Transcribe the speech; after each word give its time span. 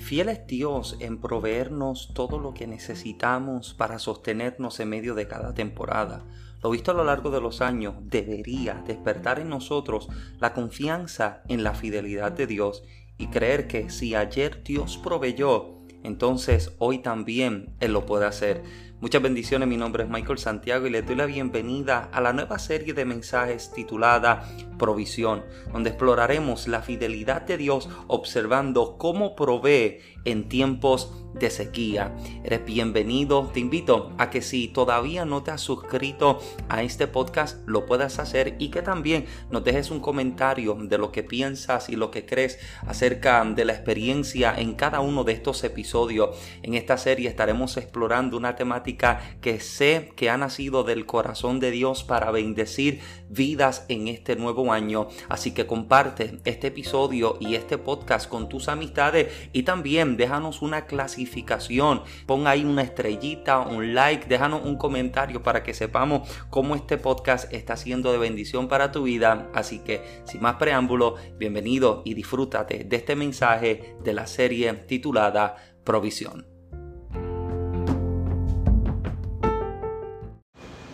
Fiel 0.00 0.30
es 0.30 0.46
Dios 0.46 0.96
en 0.98 1.20
proveernos 1.20 2.10
todo 2.14 2.38
lo 2.38 2.52
que 2.54 2.66
necesitamos 2.66 3.74
para 3.74 3.98
sostenernos 3.98 4.80
en 4.80 4.88
medio 4.88 5.14
de 5.14 5.28
cada 5.28 5.54
temporada. 5.54 6.24
Lo 6.62 6.70
visto 6.70 6.90
a 6.90 6.94
lo 6.94 7.04
largo 7.04 7.30
de 7.30 7.40
los 7.40 7.60
años 7.60 7.94
debería 8.00 8.82
despertar 8.86 9.38
en 9.38 9.50
nosotros 9.50 10.08
la 10.40 10.52
confianza 10.52 11.42
en 11.48 11.62
la 11.62 11.74
fidelidad 11.74 12.32
de 12.32 12.46
Dios 12.46 12.82
y 13.18 13.28
creer 13.28 13.68
que 13.68 13.90
si 13.90 14.14
ayer 14.14 14.64
Dios 14.64 14.98
proveyó, 14.98 15.78
entonces 16.02 16.74
hoy 16.78 16.98
también 17.00 17.76
Él 17.78 17.92
lo 17.92 18.06
puede 18.06 18.26
hacer. 18.26 18.62
Muchas 19.00 19.22
bendiciones, 19.22 19.66
mi 19.66 19.78
nombre 19.78 20.04
es 20.04 20.10
Michael 20.10 20.36
Santiago 20.36 20.86
y 20.86 20.90
les 20.90 21.06
doy 21.06 21.16
la 21.16 21.24
bienvenida 21.24 22.10
a 22.12 22.20
la 22.20 22.34
nueva 22.34 22.58
serie 22.58 22.92
de 22.92 23.06
mensajes 23.06 23.72
titulada 23.72 24.46
Provisión, 24.78 25.42
donde 25.72 25.88
exploraremos 25.88 26.68
la 26.68 26.82
fidelidad 26.82 27.40
de 27.40 27.56
Dios 27.56 27.88
observando 28.08 28.98
cómo 28.98 29.34
provee 29.36 30.00
en 30.26 30.50
tiempos 30.50 31.14
de 31.32 31.48
sequía. 31.48 32.14
Eres 32.44 32.64
bienvenido, 32.66 33.50
te 33.54 33.60
invito 33.60 34.12
a 34.18 34.28
que 34.28 34.42
si 34.42 34.68
todavía 34.68 35.24
no 35.24 35.42
te 35.42 35.50
has 35.50 35.62
suscrito 35.62 36.40
a 36.68 36.82
este 36.82 37.06
podcast, 37.06 37.66
lo 37.66 37.86
puedas 37.86 38.18
hacer 38.18 38.56
y 38.58 38.70
que 38.70 38.82
también 38.82 39.24
nos 39.50 39.64
dejes 39.64 39.90
un 39.90 40.00
comentario 40.00 40.74
de 40.74 40.98
lo 40.98 41.10
que 41.10 41.22
piensas 41.22 41.88
y 41.88 41.96
lo 41.96 42.10
que 42.10 42.26
crees 42.26 42.58
acerca 42.86 43.44
de 43.44 43.64
la 43.64 43.72
experiencia 43.72 44.54
en 44.58 44.74
cada 44.74 45.00
uno 45.00 45.24
de 45.24 45.32
estos 45.32 45.64
episodios. 45.64 46.36
En 46.62 46.74
esta 46.74 46.98
serie 46.98 47.28
estaremos 47.28 47.78
explorando 47.78 48.36
una 48.36 48.56
temática 48.56 48.89
que 48.96 49.60
sé 49.60 50.12
que 50.16 50.30
ha 50.30 50.36
nacido 50.36 50.84
del 50.84 51.06
corazón 51.06 51.60
de 51.60 51.70
Dios 51.70 52.04
para 52.04 52.30
bendecir 52.30 53.00
vidas 53.28 53.84
en 53.88 54.08
este 54.08 54.36
nuevo 54.36 54.72
año. 54.72 55.08
Así 55.28 55.52
que 55.52 55.66
comparte 55.66 56.40
este 56.44 56.68
episodio 56.68 57.36
y 57.40 57.54
este 57.54 57.78
podcast 57.78 58.28
con 58.28 58.48
tus 58.48 58.68
amistades 58.68 59.32
y 59.52 59.62
también 59.62 60.16
déjanos 60.16 60.62
una 60.62 60.86
clasificación. 60.86 62.02
Pon 62.26 62.46
ahí 62.46 62.64
una 62.64 62.82
estrellita, 62.82 63.60
un 63.60 63.94
like, 63.94 64.26
déjanos 64.28 64.64
un 64.64 64.76
comentario 64.76 65.42
para 65.42 65.62
que 65.62 65.74
sepamos 65.74 66.28
cómo 66.50 66.74
este 66.74 66.98
podcast 66.98 67.52
está 67.52 67.76
siendo 67.76 68.12
de 68.12 68.18
bendición 68.18 68.68
para 68.68 68.92
tu 68.92 69.04
vida. 69.04 69.50
Así 69.54 69.80
que 69.80 70.02
sin 70.24 70.40
más 70.40 70.56
preámbulo, 70.56 71.16
bienvenido 71.38 72.02
y 72.04 72.14
disfrútate 72.14 72.84
de 72.84 72.96
este 72.96 73.16
mensaje 73.16 73.94
de 74.02 74.14
la 74.14 74.26
serie 74.26 74.72
titulada 74.74 75.56
Provisión. 75.84 76.49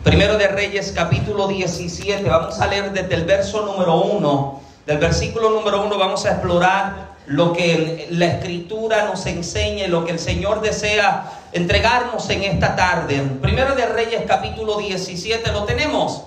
Primero 0.07 0.39
de 0.39 0.47
Reyes 0.47 0.93
capítulo 0.95 1.49
17, 1.49 2.23
vamos 2.29 2.61
a 2.61 2.69
leer 2.69 2.93
desde 2.93 3.13
el 3.13 3.25
verso 3.25 3.67
número 3.67 4.03
1. 4.03 4.63
Del 4.87 4.99
versículo 4.99 5.51
número 5.51 5.83
1 5.83 5.99
vamos 5.99 6.25
a 6.27 6.31
explorar 6.31 7.17
lo 7.27 7.53
que 7.53 8.07
la 8.11 8.27
escritura 8.27 9.07
nos 9.07 9.27
enseña, 9.27 9.89
lo 9.89 10.05
que 10.05 10.13
el 10.13 10.21
Señor 10.21 10.61
desea 10.61 11.29
entregarnos 11.51 12.31
en 12.31 12.45
esta 12.45 12.77
tarde. 12.77 13.21
Primero 13.43 13.75
de 13.75 13.85
Reyes 13.85 14.23
capítulo 14.29 14.79
17, 14.79 15.51
¿lo 15.51 15.65
tenemos? 15.65 16.23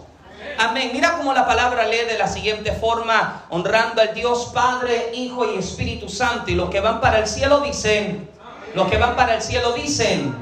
Amén. 0.57 0.89
Mira 0.91 1.13
cómo 1.15 1.31
la 1.31 1.47
palabra 1.47 1.87
lee 1.87 2.05
de 2.05 2.17
la 2.17 2.27
siguiente 2.27 2.73
forma, 2.73 3.45
honrando 3.49 4.01
al 4.01 4.13
Dios 4.13 4.51
Padre, 4.53 5.11
Hijo 5.13 5.53
y 5.53 5.57
Espíritu 5.57 6.09
Santo. 6.09 6.51
Y 6.51 6.55
los 6.55 6.69
que 6.69 6.81
van 6.81 6.99
para 6.99 7.19
el 7.19 7.27
cielo 7.27 7.61
dicen, 7.61 8.27
los 8.75 8.89
que 8.89 8.97
van 8.97 9.15
para 9.15 9.35
el 9.35 9.41
cielo 9.41 9.71
dicen. 9.71 10.35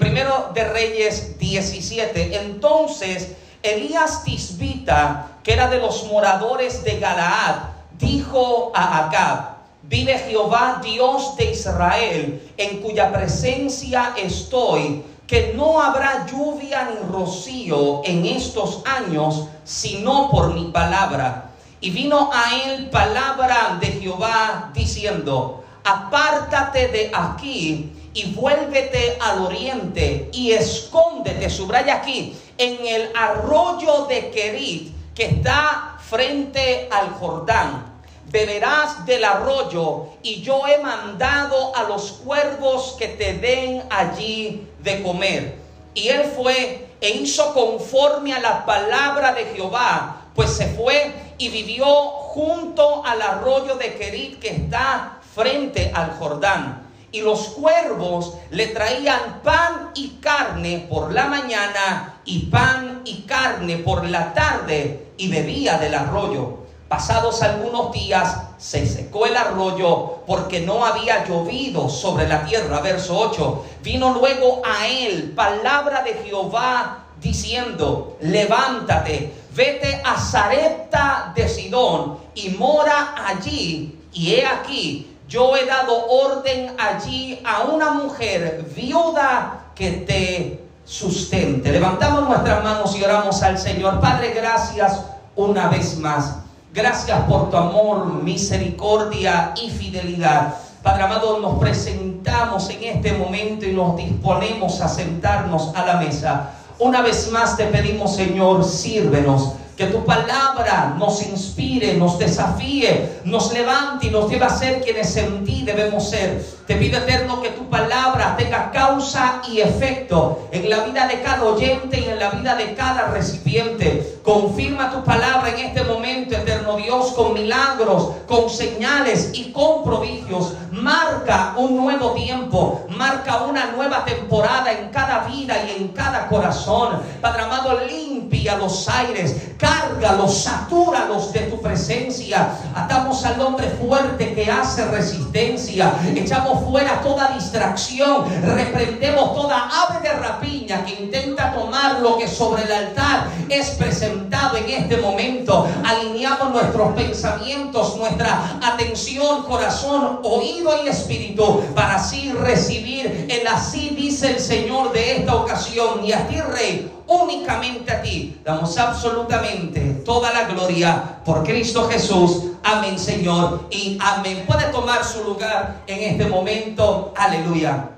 Primero 0.00 0.50
de 0.54 0.64
Reyes 0.64 1.38
17. 1.38 2.40
Entonces 2.40 3.36
Elías 3.62 4.24
Tisbita, 4.24 5.38
que 5.42 5.52
era 5.52 5.68
de 5.68 5.78
los 5.78 6.04
moradores 6.04 6.82
de 6.84 6.98
Galaad, 6.98 7.56
dijo 7.98 8.72
a 8.74 9.06
Acab, 9.06 9.56
vive 9.82 10.18
Jehová 10.18 10.80
Dios 10.82 11.36
de 11.36 11.50
Israel, 11.50 12.52
en 12.56 12.80
cuya 12.80 13.12
presencia 13.12 14.14
estoy, 14.16 15.04
que 15.26 15.52
no 15.54 15.82
habrá 15.82 16.26
lluvia 16.26 16.90
ni 16.90 17.12
rocío 17.12 18.02
en 18.04 18.24
estos 18.24 18.82
años, 18.86 19.48
sino 19.64 20.30
por 20.30 20.54
mi 20.54 20.70
palabra. 20.70 21.50
Y 21.80 21.90
vino 21.90 22.30
a 22.32 22.56
él 22.64 22.88
palabra 22.90 23.78
de 23.80 23.88
Jehová 23.88 24.70
diciendo, 24.74 25.64
apártate 25.84 26.88
de 26.88 27.10
aquí 27.14 27.92
y 28.14 28.32
vuélvete 28.32 29.16
al 29.20 29.40
oriente 29.40 30.28
y 30.32 30.52
escóndete, 30.52 31.48
subraya 31.48 31.96
aquí, 31.96 32.36
en 32.58 32.86
el 32.86 33.10
arroyo 33.16 34.06
de 34.06 34.30
Kerit 34.30 34.94
que 35.14 35.24
está 35.26 35.96
frente 35.98 36.88
al 36.90 37.10
Jordán. 37.14 37.90
Beberás 38.26 39.04
del 39.04 39.24
arroyo 39.24 40.06
y 40.22 40.40
yo 40.40 40.66
he 40.66 40.78
mandado 40.78 41.74
a 41.76 41.84
los 41.84 42.12
cuervos 42.12 42.96
que 42.98 43.08
te 43.08 43.34
den 43.34 43.82
allí 43.90 44.66
de 44.82 45.02
comer. 45.02 45.58
Y 45.94 46.08
él 46.08 46.32
fue 46.34 46.88
e 47.00 47.10
hizo 47.10 47.52
conforme 47.52 48.32
a 48.32 48.40
la 48.40 48.64
palabra 48.64 49.34
de 49.34 49.44
Jehová, 49.46 50.28
pues 50.34 50.50
se 50.50 50.66
fue 50.68 51.12
y 51.36 51.48
vivió 51.48 51.86
junto 51.86 53.04
al 53.04 53.20
arroyo 53.20 53.74
de 53.74 53.94
Kerit 53.94 54.38
que 54.38 54.48
está 54.48 55.18
frente 55.34 55.90
al 55.94 56.12
Jordán 56.12 56.81
y 57.12 57.20
los 57.20 57.48
cuervos 57.48 58.34
le 58.50 58.68
traían 58.68 59.40
pan 59.44 59.90
y 59.94 60.08
carne 60.20 60.86
por 60.90 61.12
la 61.12 61.26
mañana 61.26 62.20
y 62.24 62.46
pan 62.46 63.02
y 63.04 63.22
carne 63.22 63.76
por 63.78 64.04
la 64.06 64.32
tarde 64.32 65.12
y 65.18 65.28
bebía 65.28 65.78
del 65.78 65.94
arroyo. 65.94 66.62
Pasados 66.88 67.42
algunos 67.42 67.92
días 67.92 68.36
se 68.58 68.86
secó 68.86 69.26
el 69.26 69.36
arroyo 69.36 70.18
porque 70.26 70.60
no 70.60 70.84
había 70.84 71.24
llovido 71.26 71.88
sobre 71.88 72.28
la 72.28 72.44
tierra. 72.44 72.80
Verso 72.80 73.18
8. 73.18 73.64
Vino 73.82 74.12
luego 74.12 74.62
a 74.64 74.86
él 74.86 75.32
palabra 75.34 76.02
de 76.02 76.14
Jehová 76.14 77.06
diciendo, 77.20 78.18
levántate, 78.20 79.32
vete 79.54 80.02
a 80.04 80.20
Zarepta 80.20 81.32
de 81.34 81.48
Sidón 81.48 82.18
y 82.34 82.50
mora 82.50 83.14
allí. 83.26 83.98
Y 84.12 84.34
he 84.34 84.46
aquí, 84.46 85.11
yo 85.32 85.56
he 85.56 85.64
dado 85.64 86.08
orden 86.08 86.76
allí 86.78 87.40
a 87.42 87.62
una 87.62 87.92
mujer 87.92 88.66
viuda 88.76 89.70
que 89.74 89.90
te 89.92 90.60
sustente. 90.84 91.72
Levantamos 91.72 92.28
nuestras 92.28 92.62
manos 92.62 92.94
y 92.94 93.02
oramos 93.02 93.42
al 93.42 93.56
Señor. 93.56 93.98
Padre, 93.98 94.34
gracias 94.34 95.06
una 95.34 95.68
vez 95.68 95.96
más. 95.96 96.36
Gracias 96.74 97.18
por 97.22 97.48
tu 97.48 97.56
amor, 97.56 98.22
misericordia 98.22 99.54
y 99.56 99.70
fidelidad. 99.70 100.54
Padre 100.82 101.04
amado, 101.04 101.40
nos 101.40 101.58
presentamos 101.58 102.68
en 102.68 102.84
este 102.84 103.14
momento 103.14 103.64
y 103.64 103.72
nos 103.72 103.96
disponemos 103.96 104.82
a 104.82 104.88
sentarnos 104.88 105.74
a 105.74 105.86
la 105.86 105.94
mesa. 105.94 106.50
Una 106.78 107.00
vez 107.00 107.30
más 107.30 107.56
te 107.56 107.64
pedimos, 107.66 108.16
Señor, 108.16 108.64
sírvenos 108.64 109.54
que 109.76 109.86
tu 109.86 110.04
palabra 110.04 110.94
nos 110.98 111.22
inspire, 111.22 111.94
nos 111.94 112.18
desafíe, 112.18 113.20
nos 113.24 113.52
levante 113.52 114.08
y 114.08 114.10
nos 114.10 114.30
lleve 114.30 114.44
a 114.44 114.50
ser 114.50 114.80
quienes 114.82 115.16
en 115.16 115.44
ti 115.44 115.62
debemos 115.64 116.10
ser. 116.10 116.44
Te 116.66 116.76
pido 116.76 116.98
eterno 116.98 117.42
que 117.42 117.50
tu 117.50 117.68
palabra 117.68 118.36
tenga 118.36 118.70
causa 118.70 119.42
y 119.48 119.60
efecto 119.60 120.48
en 120.52 120.70
la 120.70 120.84
vida 120.84 121.08
de 121.08 121.20
cada 121.20 121.44
oyente 121.44 121.98
y 122.00 122.04
en 122.04 122.20
la 122.20 122.30
vida 122.30 122.54
de 122.54 122.74
cada 122.74 123.08
recipiente. 123.08 124.20
Confirma 124.22 124.92
tu 124.92 125.02
palabra 125.02 125.48
en 125.50 125.66
este 125.66 125.82
momento, 125.82 126.36
eterno 126.36 126.76
Dios, 126.76 127.12
con 127.12 127.34
milagros, 127.34 128.12
con 128.28 128.48
señales 128.48 129.30
y 129.32 129.50
con 129.50 129.82
prodigios. 129.82 130.54
Marca 130.70 131.54
un 131.56 131.76
nuevo 131.76 132.12
tiempo, 132.12 132.86
marca 132.90 133.42
una 133.42 133.72
nueva 133.72 134.04
temporada 134.04 134.72
en 134.72 134.90
cada 134.90 135.24
vida 135.24 135.56
y 135.66 135.82
en 135.82 135.88
cada 135.88 136.28
corazón. 136.28 137.00
Padre 137.20 137.42
amado, 137.42 137.80
limpia 137.86 138.56
los 138.56 138.88
aires 138.88 139.52
cárgalos, 139.62 140.42
satúralos 140.42 141.32
de 141.32 141.40
tu 141.42 141.60
presencia. 141.60 142.48
Atamos 142.74 143.24
al 143.24 143.40
hombre 143.40 143.68
fuerte 143.68 144.34
que 144.34 144.50
hace 144.50 144.84
resistencia. 144.86 145.92
Echamos 146.14 146.61
fuera 146.68 147.00
toda 147.00 147.28
distracción. 147.28 148.24
Reprendemos 148.42 149.34
toda 149.34 149.68
ave 149.68 150.08
de 150.08 150.14
rapiña 150.14 150.84
que 150.84 151.02
intenta 151.02 151.52
tomar 151.52 152.00
lo 152.00 152.18
que 152.18 152.28
sobre 152.28 152.62
el 152.64 152.72
altar 152.72 153.28
es 153.48 153.70
presentado 153.70 154.56
en 154.56 154.68
este 154.68 154.96
momento. 154.96 155.66
Alineamos 155.84 156.50
nuestros 156.50 156.92
pensamientos, 156.94 157.96
nuestra 157.96 158.58
atención, 158.62 159.42
corazón, 159.44 160.20
oído 160.22 160.84
y 160.84 160.88
espíritu 160.88 161.62
para 161.74 161.96
así 161.96 162.32
recibir 162.32 163.26
el 163.28 163.46
así 163.46 163.94
dice 163.96 164.32
el 164.32 164.40
Señor 164.40 164.92
de 164.92 165.16
esta 165.16 165.34
ocasión. 165.34 166.04
Y 166.04 166.12
a 166.12 166.26
ti, 166.26 166.40
Rey, 166.40 166.90
únicamente 167.06 167.92
a 167.92 168.02
ti 168.02 168.40
damos 168.44 168.76
absolutamente 168.78 169.80
toda 170.04 170.32
la 170.32 170.44
gloria 170.44 171.20
por 171.24 171.44
Cristo 171.44 171.88
Jesús. 171.88 172.44
Amén, 172.62 172.98
Señor. 172.98 173.66
Y 173.70 173.98
amén. 174.00 174.44
Puede 174.46 174.66
tomar 174.72 175.04
su 175.04 175.24
lugar 175.24 175.82
en 175.86 176.02
este 176.02 176.26
momento. 176.26 177.12
Aleluya. 177.16 177.90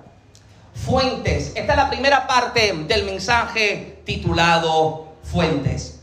Fuentes. 0.74 1.52
Esta 1.54 1.72
es 1.72 1.76
la 1.76 1.88
primera 1.88 2.26
parte 2.26 2.72
del 2.86 3.04
mensaje 3.04 4.02
titulado 4.04 5.14
Fuentes. 5.22 6.00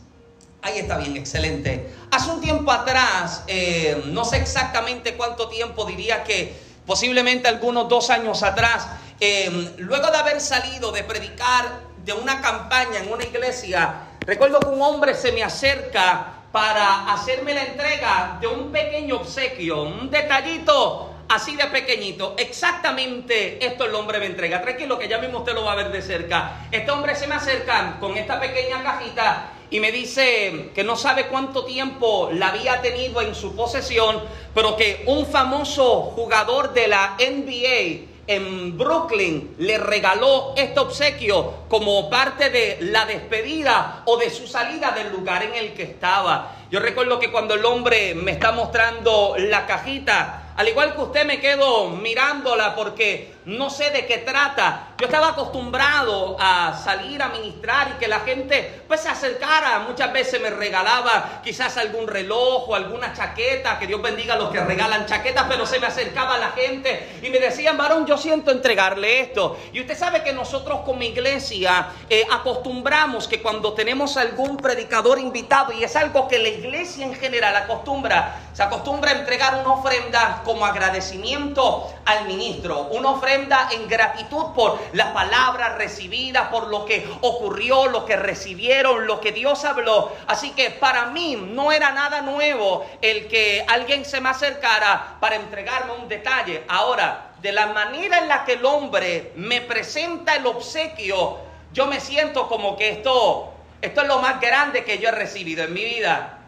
Ahí 0.62 0.80
está 0.80 0.98
bien, 0.98 1.18
excelente. 1.18 1.92
Hace 2.12 2.30
un 2.30 2.42
tiempo 2.42 2.72
atrás, 2.72 3.44
eh, 3.48 4.04
no 4.08 4.26
sé 4.26 4.38
exactamente 4.38 5.16
cuánto 5.16 5.50
tiempo, 5.50 5.86
diría 5.86 6.24
que 6.24 6.54
posiblemente 6.86 7.48
algunos 7.48 7.90
dos 7.90 8.10
años 8.10 8.44
atrás, 8.44 8.88
em, 9.20 9.72
luego 9.78 10.12
de 10.12 10.18
haber 10.18 10.42
salido 10.42 10.92
de 10.92 11.04
predicar 11.04 11.91
de 12.04 12.14
una 12.14 12.42
campaña 12.42 13.00
en 13.00 13.12
una 13.12 13.24
iglesia, 13.24 13.94
recuerdo 14.22 14.60
que 14.60 14.68
un 14.68 14.82
hombre 14.82 15.14
se 15.14 15.32
me 15.32 15.44
acerca 15.44 16.34
para 16.52 17.12
hacerme 17.14 17.54
la 17.54 17.64
entrega 17.64 18.38
de 18.42 18.48
un 18.48 18.72
pequeño 18.72 19.18
obsequio, 19.18 19.84
un 19.84 20.10
detallito 20.10 21.12
así 21.30 21.56
de 21.56 21.66
pequeñito. 21.66 22.36
Exactamente 22.38 23.66
esto 23.66 23.86
el 23.86 23.96
hombre 23.96 24.20
me 24.20 24.26
entrega. 24.26 24.62
Tranquilo 24.62 25.00
que 25.00 25.08
ya 25.08 25.18
mismo 25.20 25.40
usted 25.40 25.54
lo 25.54 25.64
va 25.64 25.74
a 25.74 25.76
ver 25.76 25.92
de 25.92 26.02
cerca. 26.02 26.68
Este 26.72 26.92
hombre 26.92 27.16
se 27.16 27.28
me 27.28 27.36
acerca 27.36 27.98
con 28.00 28.18
esta 28.18 28.40
pequeña 28.40 28.84
cajita 28.84 29.52
y 29.70 29.80
me 29.80 29.92
dice 29.92 30.72
que 30.76 30.84
no 30.84 30.98
sabe 30.98 31.28
cuánto 31.28 31.64
tiempo 31.64 32.30
la 32.34 32.50
había 32.50 32.82
tenido 32.82 33.22
en 33.22 33.34
su 33.34 33.56
posesión, 33.56 34.22
pero 34.54 34.76
que 34.76 35.04
un 35.08 35.26
famoso 35.26 36.02
jugador 36.16 36.74
de 36.74 36.90
la 36.90 37.16
NBA 37.18 38.11
en 38.36 38.78
Brooklyn 38.78 39.56
le 39.58 39.78
regaló 39.78 40.54
este 40.56 40.80
obsequio 40.80 41.66
como 41.68 42.10
parte 42.10 42.50
de 42.50 42.78
la 42.82 43.06
despedida 43.06 44.04
o 44.06 44.18
de 44.18 44.30
su 44.30 44.48
salida 44.48 44.92
del 44.92 45.12
lugar 45.12 45.44
en 45.44 45.56
el 45.56 45.74
que 45.74 45.84
estaba. 45.84 46.56
Yo 46.70 46.80
recuerdo 46.80 47.20
que 47.20 47.32
cuando 47.32 47.54
el 47.56 47.66
hombre 47.66 48.16
me 48.16 48.32
está 48.32 48.52
mostrando 48.52 49.36
la 49.38 49.66
cajita, 49.66 50.41
al 50.56 50.68
igual 50.68 50.96
que 50.96 51.02
usted 51.02 51.26
me 51.26 51.40
quedo 51.40 51.90
mirándola 51.90 52.76
porque 52.76 53.34
no 53.46 53.70
sé 53.72 53.90
de 53.90 54.06
qué 54.06 54.20
trata. 54.20 54.90
Yo 55.00 55.08
estaba 55.08 55.30
acostumbrado 55.30 56.38
a 56.40 56.80
salir 56.84 57.22
a 57.24 57.30
ministrar 57.30 57.94
y 57.96 58.00
que 58.00 58.08
la 58.08 58.20
gente 58.20 58.84
pues 58.88 59.02
se 59.02 59.10
acercara. 59.10 59.80
Muchas 59.80 60.14
veces 60.14 60.40
me 60.40 60.52
regalaba 60.52 61.42
quizás 61.44 61.78
algún 61.78 62.08
reloj 62.08 62.70
o 62.70 62.76
alguna 62.76 63.14
chaqueta. 63.14 63.80
Que 63.80 63.88
Dios 63.88 64.02
bendiga 64.02 64.36
a 64.36 64.38
los 64.38 64.52
que 64.52 64.60
regalan 64.60 65.08
chaquetas, 65.08 65.46
pero 65.50 65.66
se 65.66 65.80
me 65.80 65.88
acercaba 65.88 66.38
la 66.38 66.52
gente 66.52 67.20
y 67.24 67.30
me 67.30 67.40
decían, 67.40 67.78
varón, 67.78 68.06
yo 68.06 68.18
siento 68.18 68.52
entregarle 68.52 69.22
esto. 69.22 69.58
Y 69.74 69.82
usted 69.82 69.98
sabe 69.98 70.22
que 70.24 70.34
nosotros 70.34 70.82
como 70.86 71.02
iglesia 71.02 71.88
eh, 72.10 72.28
acostumbramos 72.30 73.28
que 73.28 73.42
cuando 73.42 73.74
tenemos 73.74 74.18
algún 74.18 74.58
predicador 74.58 75.18
invitado, 75.18 75.72
y 75.72 75.84
es 75.84 75.96
algo 75.96 76.28
que 76.28 76.38
la 76.38 76.50
iglesia 76.50 77.06
en 77.06 77.16
general 77.16 77.56
acostumbra, 77.56 78.51
se 78.54 78.64
acostumbra 78.64 79.12
a 79.12 79.16
entregar 79.16 79.56
una 79.56 79.74
ofrenda 79.74 80.42
como 80.44 80.66
agradecimiento 80.66 81.92
al 82.06 82.26
ministro, 82.26 82.88
una 82.92 83.12
ofrenda 83.12 83.70
en 83.72 83.88
gratitud 83.88 84.48
por 84.54 84.80
la 84.94 85.14
palabra 85.14 85.76
recibida, 85.76 86.50
por 86.50 86.68
lo 86.68 86.86
que 86.86 87.08
ocurrió, 87.22 87.88
lo 87.88 88.06
que 88.06 88.18
recibieron, 88.18 89.08
lo 89.08 89.22
que 89.22 89.32
Dios 89.32 89.64
habló. 89.64 90.12
Así 90.28 90.52
que 90.52 90.70
para 90.70 91.06
mí 91.08 91.36
no 91.36 91.72
era 91.72 91.92
nada 91.92 92.22
nuevo 92.22 92.86
el 93.02 93.28
que 93.28 93.66
alguien 93.68 94.04
se 94.04 94.20
me 94.20 94.30
acercara 94.30 95.18
para 95.20 95.38
entregarme 95.38 95.94
un 95.94 96.10
detalle. 96.10 96.64
Ahora, 96.68 97.32
de 97.42 97.52
la 97.52 97.68
manera 97.68 98.20
en 98.20 98.28
la 98.28 98.44
que 98.46 98.54
el 98.54 98.66
hombre 98.66 99.32
me 99.36 99.62
presenta 99.62 100.36
el 100.36 100.46
obsequio, 100.46 101.38
yo 101.74 101.88
me 101.88 102.00
siento 102.00 102.50
como 102.50 102.76
que 102.76 102.90
esto, 102.90 103.54
esto 103.82 104.02
es 104.02 104.08
lo 104.08 104.20
más 104.20 104.42
grande 104.42 104.84
que 104.84 105.00
yo 105.00 105.08
he 105.08 105.14
recibido 105.14 105.64
en 105.64 105.74
mi 105.74 105.86
vida. 105.86 106.41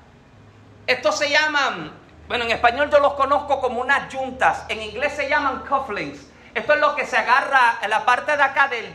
Estos 0.85 1.17
se 1.17 1.29
llaman, 1.29 1.93
bueno, 2.27 2.43
en 2.43 2.51
español 2.51 2.89
yo 2.91 2.99
los 2.99 3.13
conozco 3.13 3.61
como 3.61 3.79
unas 3.79 4.13
juntas, 4.13 4.65
en 4.67 4.81
inglés 4.81 5.13
se 5.13 5.29
llaman 5.29 5.63
cufflinks. 5.67 6.27
Esto 6.53 6.73
es 6.73 6.79
lo 6.81 6.93
que 6.93 7.05
se 7.07 7.17
agarra 7.17 7.79
en 7.81 7.89
la 7.89 8.05
parte 8.05 8.37
de 8.37 8.43
acá 8.43 8.67
de, 8.67 8.91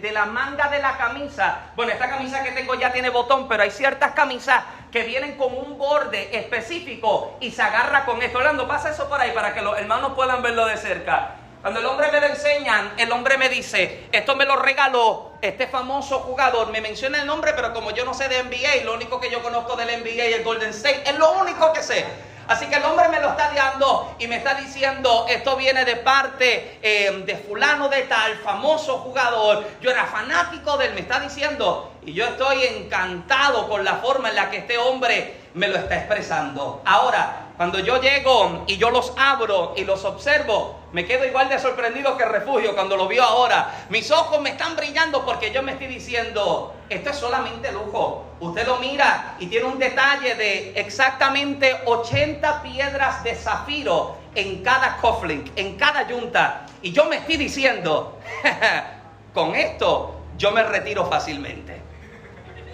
de, 0.00 0.12
la 0.12 0.26
manga 0.26 0.68
de 0.68 0.80
la 0.80 0.96
camisa. 0.96 1.72
Bueno, 1.74 1.90
esta 1.90 2.08
camisa 2.08 2.44
que 2.44 2.52
tengo 2.52 2.74
ya 2.74 2.92
tiene 2.92 3.10
botón, 3.10 3.48
pero 3.48 3.64
hay 3.64 3.72
ciertas 3.72 4.12
camisas 4.12 4.62
que 4.92 5.02
vienen 5.02 5.36
con 5.36 5.52
un 5.56 5.76
borde 5.76 6.38
específico 6.38 7.36
y 7.40 7.50
se 7.50 7.62
agarra 7.62 8.04
con 8.04 8.22
esto. 8.22 8.38
Orlando, 8.38 8.68
pasa 8.68 8.90
eso 8.90 9.08
por 9.08 9.20
ahí 9.20 9.32
para 9.32 9.54
que 9.54 9.62
los 9.62 9.76
hermanos 9.76 10.12
puedan 10.14 10.40
verlo 10.40 10.66
de 10.66 10.76
cerca. 10.76 11.34
Cuando 11.64 11.80
el 11.80 11.86
hombre 11.86 12.12
me 12.12 12.20
lo 12.20 12.26
enseñan, 12.26 12.92
el 12.98 13.10
hombre 13.10 13.38
me 13.38 13.48
dice, 13.48 14.06
esto 14.12 14.36
me 14.36 14.44
lo 14.44 14.56
regaló 14.56 15.32
este 15.40 15.66
famoso 15.66 16.18
jugador, 16.18 16.70
me 16.70 16.82
menciona 16.82 17.22
el 17.22 17.26
nombre, 17.26 17.54
pero 17.54 17.72
como 17.72 17.90
yo 17.92 18.04
no 18.04 18.12
sé 18.12 18.28
de 18.28 18.42
NBA, 18.42 18.84
lo 18.84 18.92
único 18.92 19.18
que 19.18 19.30
yo 19.30 19.42
conozco 19.42 19.74
del 19.74 19.88
NBA 20.02 20.24
es 20.24 20.36
el 20.36 20.44
Golden 20.44 20.68
State, 20.68 21.04
es 21.08 21.16
lo 21.16 21.32
único 21.32 21.72
que 21.72 21.82
sé. 21.82 22.04
Así 22.48 22.66
que 22.66 22.74
el 22.74 22.84
hombre 22.84 23.08
me 23.08 23.18
lo 23.18 23.30
está 23.30 23.50
dando 23.54 24.14
y 24.18 24.26
me 24.26 24.36
está 24.36 24.56
diciendo, 24.56 25.24
esto 25.26 25.56
viene 25.56 25.86
de 25.86 25.96
parte 25.96 26.80
eh, 26.82 27.22
de 27.24 27.36
fulano 27.38 27.88
de 27.88 28.02
tal, 28.02 28.36
famoso 28.40 28.98
jugador. 28.98 29.64
Yo 29.80 29.90
era 29.90 30.04
fanático 30.04 30.76
de 30.76 30.88
él, 30.88 30.92
me 30.92 31.00
está 31.00 31.18
diciendo. 31.18 31.92
Y 32.04 32.12
yo 32.12 32.26
estoy 32.26 32.62
encantado 32.64 33.70
con 33.70 33.82
la 33.86 33.94
forma 33.94 34.28
en 34.28 34.36
la 34.36 34.50
que 34.50 34.58
este 34.58 34.76
hombre 34.76 35.40
me 35.54 35.68
lo 35.68 35.76
está 35.76 35.96
expresando. 35.96 36.82
Ahora, 36.84 37.46
cuando 37.56 37.78
yo 37.78 38.02
llego 38.02 38.64
y 38.66 38.76
yo 38.76 38.90
los 38.90 39.14
abro 39.16 39.72
y 39.78 39.84
los 39.86 40.04
observo, 40.04 40.83
me 40.94 41.04
quedo 41.04 41.26
igual 41.26 41.48
de 41.48 41.58
sorprendido 41.58 42.16
que 42.16 42.24
refugio 42.24 42.72
cuando 42.72 42.96
lo 42.96 43.08
vio 43.08 43.24
ahora. 43.24 43.84
Mis 43.88 44.12
ojos 44.12 44.40
me 44.40 44.50
están 44.50 44.76
brillando 44.76 45.26
porque 45.26 45.50
yo 45.50 45.60
me 45.60 45.72
estoy 45.72 45.88
diciendo, 45.88 46.72
esto 46.88 47.10
es 47.10 47.16
solamente 47.16 47.72
lujo. 47.72 48.24
Usted 48.38 48.64
lo 48.64 48.76
mira 48.76 49.34
y 49.40 49.48
tiene 49.48 49.66
un 49.66 49.80
detalle 49.80 50.36
de 50.36 50.72
exactamente 50.76 51.80
80 51.84 52.62
piedras 52.62 53.24
de 53.24 53.34
zafiro 53.34 54.18
en 54.36 54.62
cada 54.62 54.98
cufflink, 54.98 55.50
en 55.56 55.76
cada 55.76 56.06
yunta. 56.06 56.66
Y 56.80 56.92
yo 56.92 57.06
me 57.06 57.16
estoy 57.16 57.38
diciendo, 57.38 58.20
con 59.34 59.56
esto 59.56 60.20
yo 60.36 60.52
me 60.52 60.62
retiro 60.62 61.06
fácilmente. 61.06 61.82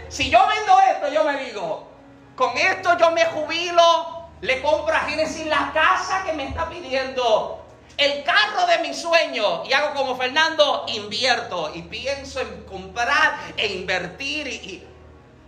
Si 0.08 0.28
yo 0.28 0.40
vendo 0.46 0.78
esto, 0.92 1.10
yo 1.10 1.24
me 1.24 1.42
digo, 1.42 1.88
con 2.36 2.54
esto 2.58 2.98
yo 2.98 3.12
me 3.12 3.24
jubilo 3.24 4.20
le 4.40 4.62
compro 4.62 4.94
a 4.94 5.00
Génesis 5.00 5.46
la 5.46 5.70
casa 5.72 6.24
que 6.24 6.32
me 6.32 6.44
está 6.44 6.68
pidiendo, 6.68 7.59
el 8.00 8.24
carro 8.24 8.66
de 8.66 8.78
mi 8.78 8.94
sueño. 8.94 9.64
Y 9.64 9.72
hago 9.72 9.94
como 9.94 10.16
Fernando, 10.16 10.86
invierto 10.88 11.70
y 11.74 11.82
pienso 11.82 12.40
en 12.40 12.64
comprar 12.64 13.38
e 13.56 13.66
invertir. 13.68 14.48
Y, 14.48 14.84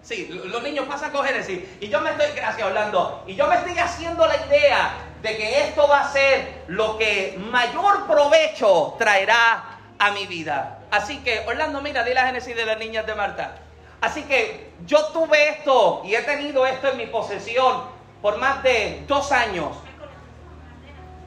sí, 0.02 0.28
los 0.28 0.62
niños 0.62 0.87
pasan 0.87 1.10
con 1.10 1.25
Génesis. 1.25 1.60
Y 1.81 1.88
yo 1.88 2.00
me 2.00 2.10
estoy, 2.10 2.31
gracias 2.37 2.66
Orlando, 2.66 3.25
y 3.26 3.34
yo 3.34 3.46
me 3.46 3.56
estoy 3.56 3.78
haciendo 3.78 4.26
la 4.26 4.37
idea 4.46 4.94
de 5.22 5.37
que 5.37 5.60
esto 5.64 5.88
va 5.88 6.00
a 6.00 6.12
ser 6.12 6.64
lo 6.66 6.99
que 6.99 7.38
mayor 7.38 8.06
provecho 8.06 8.96
traerá 8.99 9.78
a 9.99 10.10
mi 10.10 10.26
vida. 10.26 10.81
Así 10.90 11.19
que, 11.19 11.40
Orlando, 11.46 11.81
mira, 11.81 12.04
di 12.04 12.12
la 12.12 12.26
Génesis 12.26 12.54
de 12.54 12.66
las 12.66 12.78
niñas 12.78 13.06
de 13.06 13.14
Marta. 13.14 13.56
Así 14.00 14.25
que 14.25 14.72
yo 14.84 15.06
tuve 15.06 15.50
esto 15.50 16.02
y 16.04 16.16
he 16.16 16.22
tenido 16.22 16.66
esto 16.66 16.88
en 16.88 16.96
mi 16.96 17.06
posesión 17.06 17.84
por 18.20 18.37
más 18.37 18.62
de 18.64 19.04
dos 19.06 19.31
años. 19.31 19.76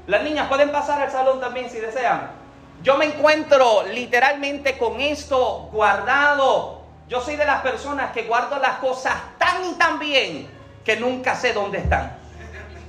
Las 0.08 0.22
niñas 0.22 0.48
pueden 0.48 0.72
pasar 0.72 1.02
al 1.02 1.12
salón 1.12 1.40
también 1.40 1.70
si 1.70 1.80
desean. 1.80 2.30
Yo 2.84 2.98
me 2.98 3.06
encuentro 3.06 3.84
literalmente 3.88 4.78
con 4.78 5.02
esto 5.02 5.70
guardado. 5.72 6.82
Yo 7.08 7.22
soy 7.22 7.36
de 7.36 7.46
las 7.46 7.62
personas 7.62 8.12
que 8.12 8.24
guardo 8.24 8.60
las 8.60 8.78
cosas 8.78 9.16
tan 9.40 9.66
y 9.66 9.74
tan 9.74 9.98
bien 9.98 10.48
que 10.84 10.98
nunca 10.98 11.36
sé 11.36 11.54
dónde 11.54 11.80
están. 11.80 12.18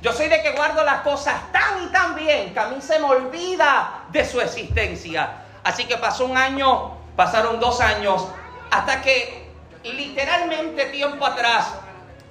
Yo 0.02 0.12
soy 0.12 0.28
de 0.28 0.42
que 0.42 0.52
guardo 0.52 0.84
las 0.84 1.00
cosas 1.00 1.50
tan 1.52 1.84
y 1.84 1.86
tan 1.86 2.14
bien 2.14 2.52
que 2.52 2.60
a 2.60 2.66
mí 2.66 2.80
se 2.80 2.98
me 2.98 3.06
olvida 3.06 4.04
de 4.10 4.24
su 4.24 4.40
existencia. 4.40 5.30
Así 5.64 5.84
que 5.84 5.96
pasó 5.96 6.26
un 6.26 6.36
año, 6.36 6.98
pasaron 7.16 7.58
dos 7.58 7.80
años, 7.80 8.28
hasta 8.70 9.00
que 9.00 9.50
literalmente 9.82 10.86
tiempo 10.86 11.24
atrás 11.24 11.72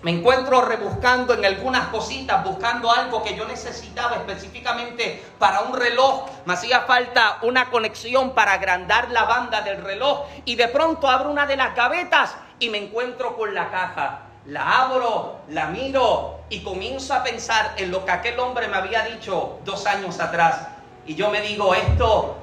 me 0.01 0.11
encuentro 0.11 0.61
rebuscando 0.61 1.33
en 1.33 1.43
algunas 1.45 1.87
cositas, 1.87 2.43
buscando 2.43 2.91
algo 2.91 3.23
que 3.23 3.35
yo 3.35 3.45
necesitaba 3.45 4.17
específicamente 4.17 5.23
para 5.39 5.61
un 5.61 5.75
reloj. 5.75 6.29
Me 6.45 6.53
hacía 6.53 6.81
falta 6.81 7.39
una 7.41 7.71
conexión 7.71 8.35
para 8.35 8.53
agrandar 8.53 9.09
la 9.11 9.23
banda 9.23 9.61
del 9.61 9.81
reloj. 9.81 10.27
Y 10.45 10.55
de 10.55 10.67
pronto 10.67 11.07
abro 11.07 11.31
una 11.31 11.47
de 11.47 11.57
las 11.57 11.75
gavetas 11.75 12.35
y 12.59 12.69
me 12.69 12.77
encuentro 12.77 13.35
con 13.35 13.55
la 13.55 13.71
caja. 13.71 14.21
La 14.45 14.83
abro, 14.83 15.39
la 15.49 15.67
miro 15.67 16.41
y 16.49 16.61
comienzo 16.61 17.15
a 17.15 17.23
pensar 17.23 17.73
en 17.77 17.89
lo 17.89 18.05
que 18.05 18.11
aquel 18.11 18.39
hombre 18.39 18.67
me 18.67 18.77
había 18.77 19.05
dicho 19.05 19.57
dos 19.65 19.87
años 19.87 20.19
atrás. 20.19 20.67
Y 21.07 21.15
yo 21.15 21.31
me 21.31 21.41
digo, 21.41 21.73
esto 21.73 22.35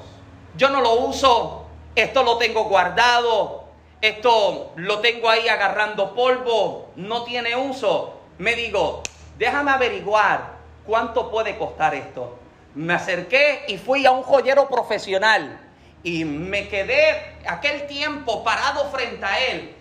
yo 0.57 0.69
no 0.69 0.81
lo 0.81 0.95
uso, 0.95 1.67
esto 1.95 2.23
lo 2.23 2.39
tengo 2.39 2.65
guardado, 2.65 3.62
esto 4.03 4.73
lo 4.75 4.99
tengo 4.99 5.31
ahí 5.31 5.49
agarrando 5.49 6.13
polvo, 6.13 6.91
no 6.97 7.23
tiene 7.23 7.55
uso. 7.55 8.21
Me 8.39 8.57
digo, 8.57 9.03
déjame 9.39 9.71
averiguar 9.71 10.55
cuánto 10.85 11.31
puede 11.31 11.57
costar 11.57 11.95
esto. 11.95 12.37
Me 12.75 12.95
acerqué 12.95 13.65
y 13.69 13.79
fui 13.79 14.05
a 14.05 14.11
un 14.11 14.25
joyero 14.25 14.69
profesional 14.69 15.61
y 16.03 16.25
me 16.25 16.69
quedé 16.69 17.37
aquel 17.47 17.87
tiempo 17.87 18.43
parado 18.43 18.91
frente 18.91 19.25
a 19.25 19.39
él, 19.47 19.77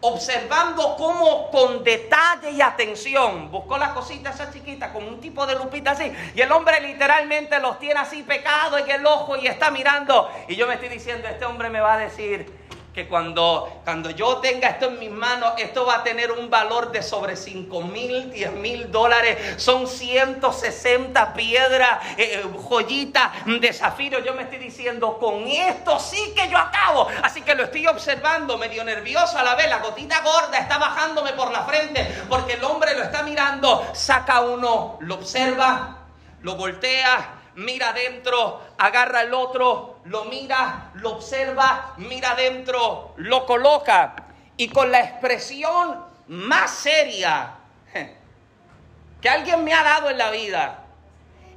observando 0.00 0.96
cómo 0.96 1.50
con 1.50 1.84
detalle 1.84 2.52
y 2.52 2.62
atención 2.62 3.50
buscó 3.50 3.76
las 3.76 3.90
cositas 3.90 4.36
esa 4.36 4.50
chiquita 4.50 4.90
con 4.90 5.04
un 5.04 5.20
tipo 5.20 5.46
de 5.46 5.54
lupita 5.54 5.90
así. 5.90 6.10
Y 6.34 6.40
el 6.40 6.50
hombre 6.50 6.80
literalmente 6.80 7.60
los 7.60 7.78
tiene 7.78 8.00
así 8.00 8.22
pecado 8.22 8.78
en 8.78 8.90
el 8.90 9.04
ojo 9.04 9.36
y 9.36 9.46
está 9.46 9.70
mirando. 9.70 10.30
Y 10.48 10.56
yo 10.56 10.66
me 10.66 10.74
estoy 10.74 10.88
diciendo, 10.88 11.28
este 11.28 11.44
hombre 11.44 11.68
me 11.68 11.80
va 11.80 11.94
a 11.94 11.98
decir, 11.98 12.55
que 12.96 13.06
cuando, 13.06 13.82
cuando 13.84 14.08
yo 14.08 14.38
tenga 14.38 14.70
esto 14.70 14.86
en 14.86 14.98
mis 14.98 15.10
manos, 15.10 15.52
esto 15.58 15.84
va 15.84 15.96
a 15.96 16.02
tener 16.02 16.32
un 16.32 16.48
valor 16.48 16.90
de 16.92 17.02
sobre 17.02 17.36
5 17.36 17.82
mil, 17.82 18.32
10 18.32 18.52
mil 18.52 18.90
dólares. 18.90 19.62
Son 19.62 19.86
160 19.86 21.34
piedras, 21.34 22.02
eh, 22.16 22.40
eh, 22.42 22.44
joyitas 22.66 23.32
de 23.44 23.70
zafiro. 23.74 24.20
Yo 24.20 24.32
me 24.32 24.44
estoy 24.44 24.56
diciendo, 24.56 25.18
con 25.18 25.46
esto 25.46 26.00
sí 26.00 26.32
que 26.34 26.48
yo 26.48 26.56
acabo. 26.56 27.08
Así 27.22 27.42
que 27.42 27.54
lo 27.54 27.64
estoy 27.64 27.86
observando, 27.86 28.56
medio 28.56 28.82
nervioso 28.82 29.36
a 29.36 29.42
la 29.42 29.54
vez. 29.56 29.68
La 29.68 29.80
gotita 29.80 30.22
gorda 30.22 30.58
está 30.58 30.78
bajándome 30.78 31.34
por 31.34 31.52
la 31.52 31.64
frente 31.64 32.24
porque 32.30 32.54
el 32.54 32.64
hombre 32.64 32.96
lo 32.96 33.02
está 33.02 33.22
mirando. 33.22 33.86
Saca 33.92 34.40
uno, 34.40 34.96
lo 35.00 35.16
observa, 35.16 35.98
lo 36.40 36.56
voltea 36.56 37.35
mira 37.56 37.88
adentro, 37.88 38.60
agarra 38.78 39.22
el 39.22 39.34
otro, 39.34 40.00
lo 40.04 40.26
mira, 40.26 40.90
lo 40.94 41.12
observa, 41.12 41.94
mira 41.96 42.32
adentro, 42.32 43.14
lo 43.16 43.46
coloca 43.46 44.14
y 44.56 44.68
con 44.68 44.90
la 44.92 45.00
expresión 45.00 46.04
más 46.28 46.70
seria 46.70 47.54
que 49.20 49.28
alguien 49.28 49.64
me 49.64 49.72
ha 49.72 49.82
dado 49.82 50.10
en 50.10 50.18
la 50.18 50.30
vida 50.30 50.84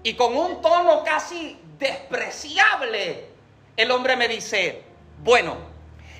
y 0.03 0.13
con 0.15 0.35
un 0.35 0.61
tono 0.61 1.03
casi 1.03 1.59
despreciable, 1.77 3.29
el 3.75 3.91
hombre 3.91 4.15
me 4.15 4.27
dice, 4.27 4.83
bueno, 5.19 5.57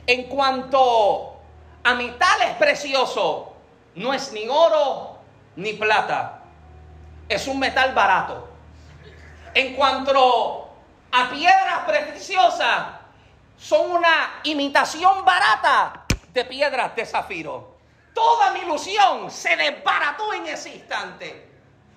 en 0.06 0.24
cuanto 0.24 1.40
a 1.84 1.94
mi 1.96 2.12
tal 2.12 2.42
es 2.42 2.56
precioso, 2.56 3.54
no 3.96 4.14
es 4.14 4.32
ni 4.34 4.48
oro 4.50 5.18
ni 5.56 5.74
plata, 5.74 6.44
es 7.30 7.48
un 7.48 7.60
metal 7.60 7.94
barato. 7.94 8.49
En 9.54 9.76
cuanto 9.76 10.70
a 11.12 11.30
piedras 11.30 11.80
preciosas, 11.88 12.88
son 13.58 13.92
una 13.92 14.40
imitación 14.44 15.26
barata 15.26 16.06
de 16.32 16.46
piedras 16.46 16.96
de 16.96 17.06
zafiro. 17.06 17.78
Toda 18.14 18.52
mi 18.52 18.60
ilusión 18.62 19.32
se 19.32 19.56
desbarató 19.56 20.34
en 20.34 20.48
ese 20.48 20.76
instante. 20.76 21.48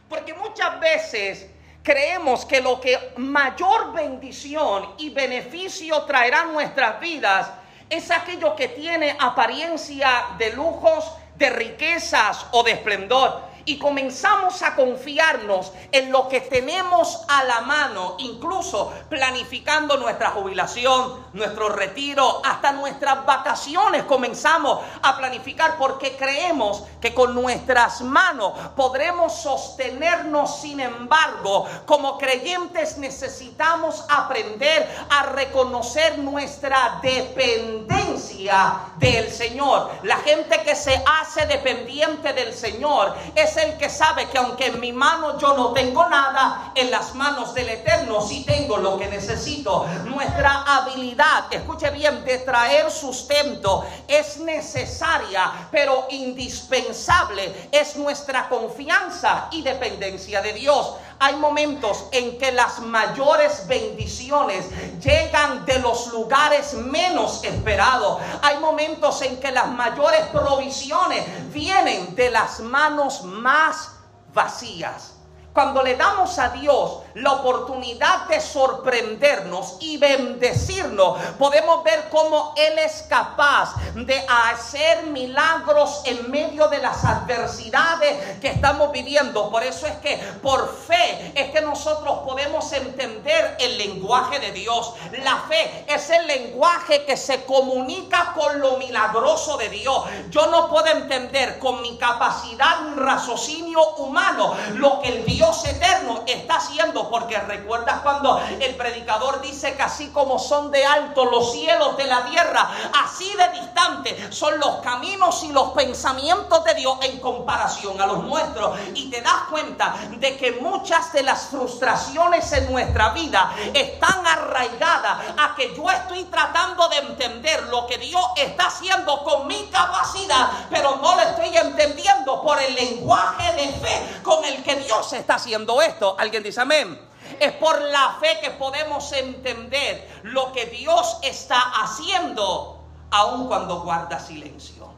Porque 0.08 0.34
muchas 0.34 0.78
veces 0.80 1.48
creemos 1.82 2.44
que 2.44 2.60
lo 2.60 2.80
que 2.80 3.12
mayor 3.16 3.92
bendición 3.92 4.94
y 4.98 5.10
beneficio 5.10 6.02
traerá 6.02 6.44
nuestras 6.44 7.00
vidas 7.00 7.50
es 7.88 8.10
aquello 8.10 8.56
que 8.56 8.68
tiene 8.68 9.16
apariencia 9.20 10.26
de 10.38 10.52
lujos, 10.52 11.12
de 11.36 11.50
riquezas 11.50 12.46
o 12.52 12.62
de 12.62 12.72
esplendor 12.72 13.51
y 13.64 13.78
comenzamos 13.78 14.62
a 14.62 14.74
confiarnos 14.74 15.72
en 15.92 16.10
lo 16.10 16.28
que 16.28 16.40
tenemos 16.40 17.24
a 17.28 17.44
la 17.44 17.60
mano, 17.62 18.16
incluso 18.18 18.92
planificando 19.08 19.96
nuestra 19.96 20.30
jubilación, 20.30 21.24
nuestro 21.32 21.68
retiro, 21.68 22.42
hasta 22.44 22.72
nuestras 22.72 23.24
vacaciones 23.24 24.04
comenzamos 24.04 24.80
a 25.02 25.16
planificar 25.16 25.76
porque 25.78 26.16
creemos 26.16 26.84
que 27.00 27.14
con 27.14 27.34
nuestras 27.34 28.02
manos 28.02 28.52
podremos 28.76 29.34
sostenernos. 29.34 30.60
Sin 30.60 30.80
embargo, 30.80 31.66
como 31.86 32.18
creyentes 32.18 32.98
necesitamos 32.98 34.04
aprender 34.08 34.88
a 35.10 35.24
reconocer 35.24 36.18
nuestra 36.18 37.00
dependencia 37.02 38.80
del 38.96 39.30
Señor. 39.30 39.90
La 40.02 40.16
gente 40.18 40.62
que 40.62 40.74
se 40.74 41.02
hace 41.20 41.46
dependiente 41.46 42.32
del 42.32 42.52
Señor 42.54 43.14
es 43.34 43.51
es 43.52 43.56
el 43.58 43.76
que 43.76 43.90
sabe 43.90 44.28
que 44.28 44.38
aunque 44.38 44.66
en 44.66 44.80
mi 44.80 44.92
mano 44.92 45.38
yo 45.38 45.54
no 45.54 45.72
tengo 45.72 46.08
nada, 46.08 46.72
en 46.74 46.90
las 46.90 47.14
manos 47.14 47.52
del 47.52 47.68
Eterno 47.68 48.26
sí 48.26 48.44
tengo 48.44 48.78
lo 48.78 48.98
que 48.98 49.08
necesito. 49.08 49.86
Nuestra 50.04 50.62
habilidad, 50.62 51.44
escuche 51.50 51.90
bien, 51.90 52.24
de 52.24 52.38
traer 52.38 52.90
sustento 52.90 53.84
es 54.08 54.38
necesaria, 54.38 55.68
pero 55.70 56.06
indispensable 56.10 57.68
es 57.70 57.96
nuestra 57.96 58.48
confianza 58.48 59.48
y 59.50 59.62
dependencia 59.62 60.40
de 60.40 60.54
Dios. 60.54 60.94
Hay 61.24 61.36
momentos 61.36 62.06
en 62.10 62.36
que 62.36 62.50
las 62.50 62.80
mayores 62.80 63.68
bendiciones 63.68 64.66
llegan 65.00 65.64
de 65.64 65.78
los 65.78 66.08
lugares 66.08 66.74
menos 66.74 67.44
esperados. 67.44 68.20
Hay 68.42 68.58
momentos 68.58 69.22
en 69.22 69.38
que 69.38 69.52
las 69.52 69.68
mayores 69.68 70.26
provisiones 70.32 71.24
vienen 71.52 72.16
de 72.16 72.28
las 72.28 72.58
manos 72.58 73.22
más 73.22 73.90
vacías. 74.34 75.11
Cuando 75.52 75.82
le 75.82 75.96
damos 75.96 76.38
a 76.38 76.48
Dios 76.48 77.00
la 77.14 77.32
oportunidad 77.32 78.26
de 78.26 78.40
sorprendernos 78.40 79.76
y 79.80 79.98
bendecirnos, 79.98 81.20
podemos 81.38 81.84
ver 81.84 82.08
cómo 82.10 82.54
Él 82.56 82.78
es 82.78 83.02
capaz 83.02 83.74
de 83.94 84.24
hacer 84.50 85.08
milagros 85.08 86.04
en 86.06 86.30
medio 86.30 86.68
de 86.68 86.78
las 86.78 87.04
adversidades 87.04 88.38
que 88.38 88.48
estamos 88.48 88.92
viviendo. 88.92 89.50
Por 89.50 89.62
eso 89.62 89.86
es 89.86 89.96
que 89.96 90.16
por 90.42 90.74
fe 90.74 91.32
es 91.34 91.50
que 91.50 91.60
nosotros 91.60 92.20
podemos 92.24 92.72
entender 92.72 93.58
el 93.60 93.76
lenguaje 93.76 94.38
de 94.38 94.52
Dios. 94.52 94.94
La 95.22 95.36
fe 95.48 95.84
es 95.86 96.08
el 96.08 96.26
lenguaje 96.28 97.04
que 97.04 97.18
se 97.18 97.44
comunica 97.44 98.32
con 98.34 98.58
lo 98.58 98.78
milagroso 98.78 99.58
de 99.58 99.68
Dios. 99.68 100.02
Yo 100.30 100.46
no 100.46 100.70
puedo 100.70 100.86
entender 100.86 101.58
con 101.58 101.82
mi 101.82 101.98
capacidad, 101.98 102.96
raciocinio 102.96 103.96
humano 103.96 104.54
lo 104.76 105.02
que 105.02 105.08
el 105.08 105.26
Dios 105.26 105.41
Dios 105.42 105.64
eterno 105.64 106.22
está 106.24 106.58
haciendo, 106.58 107.10
porque 107.10 107.36
recuerdas 107.36 108.00
cuando 108.02 108.40
el 108.60 108.76
predicador 108.76 109.40
dice 109.40 109.74
que 109.74 109.82
así 109.82 110.10
como 110.10 110.38
son 110.38 110.70
de 110.70 110.86
alto 110.86 111.24
los 111.24 111.50
cielos 111.50 111.96
de 111.96 112.04
la 112.04 112.24
tierra, 112.26 112.70
así 113.04 113.28
de 113.34 113.60
distante 113.60 114.32
son 114.32 114.60
los 114.60 114.76
caminos 114.76 115.42
y 115.42 115.48
los 115.50 115.70
pensamientos 115.72 116.62
de 116.62 116.74
Dios 116.74 116.96
en 117.02 117.18
comparación 117.18 118.00
a 118.00 118.06
los 118.06 118.22
nuestros. 118.22 118.78
Y 118.94 119.10
te 119.10 119.20
das 119.20 119.48
cuenta 119.50 119.96
de 120.12 120.36
que 120.36 120.52
muchas 120.52 121.12
de 121.12 121.24
las 121.24 121.46
frustraciones 121.46 122.52
en 122.52 122.70
nuestra 122.70 123.08
vida 123.08 123.52
están 123.74 124.24
arraigadas 124.24 125.18
a 125.36 125.56
que 125.56 125.74
yo 125.74 125.90
estoy 125.90 126.22
tratando 126.24 126.88
de 126.88 126.98
entender 126.98 127.64
lo 127.64 127.88
que 127.88 127.98
Dios 127.98 128.22
está 128.36 128.66
haciendo 128.66 129.24
con 129.24 129.48
mi 129.48 129.66
capacidad, 129.72 130.50
pero 130.70 131.00
no 131.02 131.16
lo 131.16 131.22
estoy 131.22 131.56
entendiendo 131.56 132.40
por 132.42 132.62
el 132.62 132.72
lenguaje 132.76 133.52
de 133.54 133.68
fe 133.72 134.20
con 134.22 134.44
el 134.44 134.62
que 134.62 134.76
Dios 134.92 135.12
está 135.14 135.36
haciendo 135.36 135.80
esto? 135.80 136.16
Alguien 136.18 136.42
dice 136.42 136.60
amén. 136.60 137.00
Es 137.40 137.52
por 137.52 137.80
la 137.80 138.18
fe 138.20 138.38
que 138.42 138.50
podemos 138.50 139.10
entender 139.12 140.20
lo 140.24 140.52
que 140.52 140.66
Dios 140.66 141.18
está 141.22 141.58
haciendo, 141.82 142.84
aun 143.10 143.48
cuando 143.48 143.80
guarda 143.80 144.20
silencio. 144.20 144.92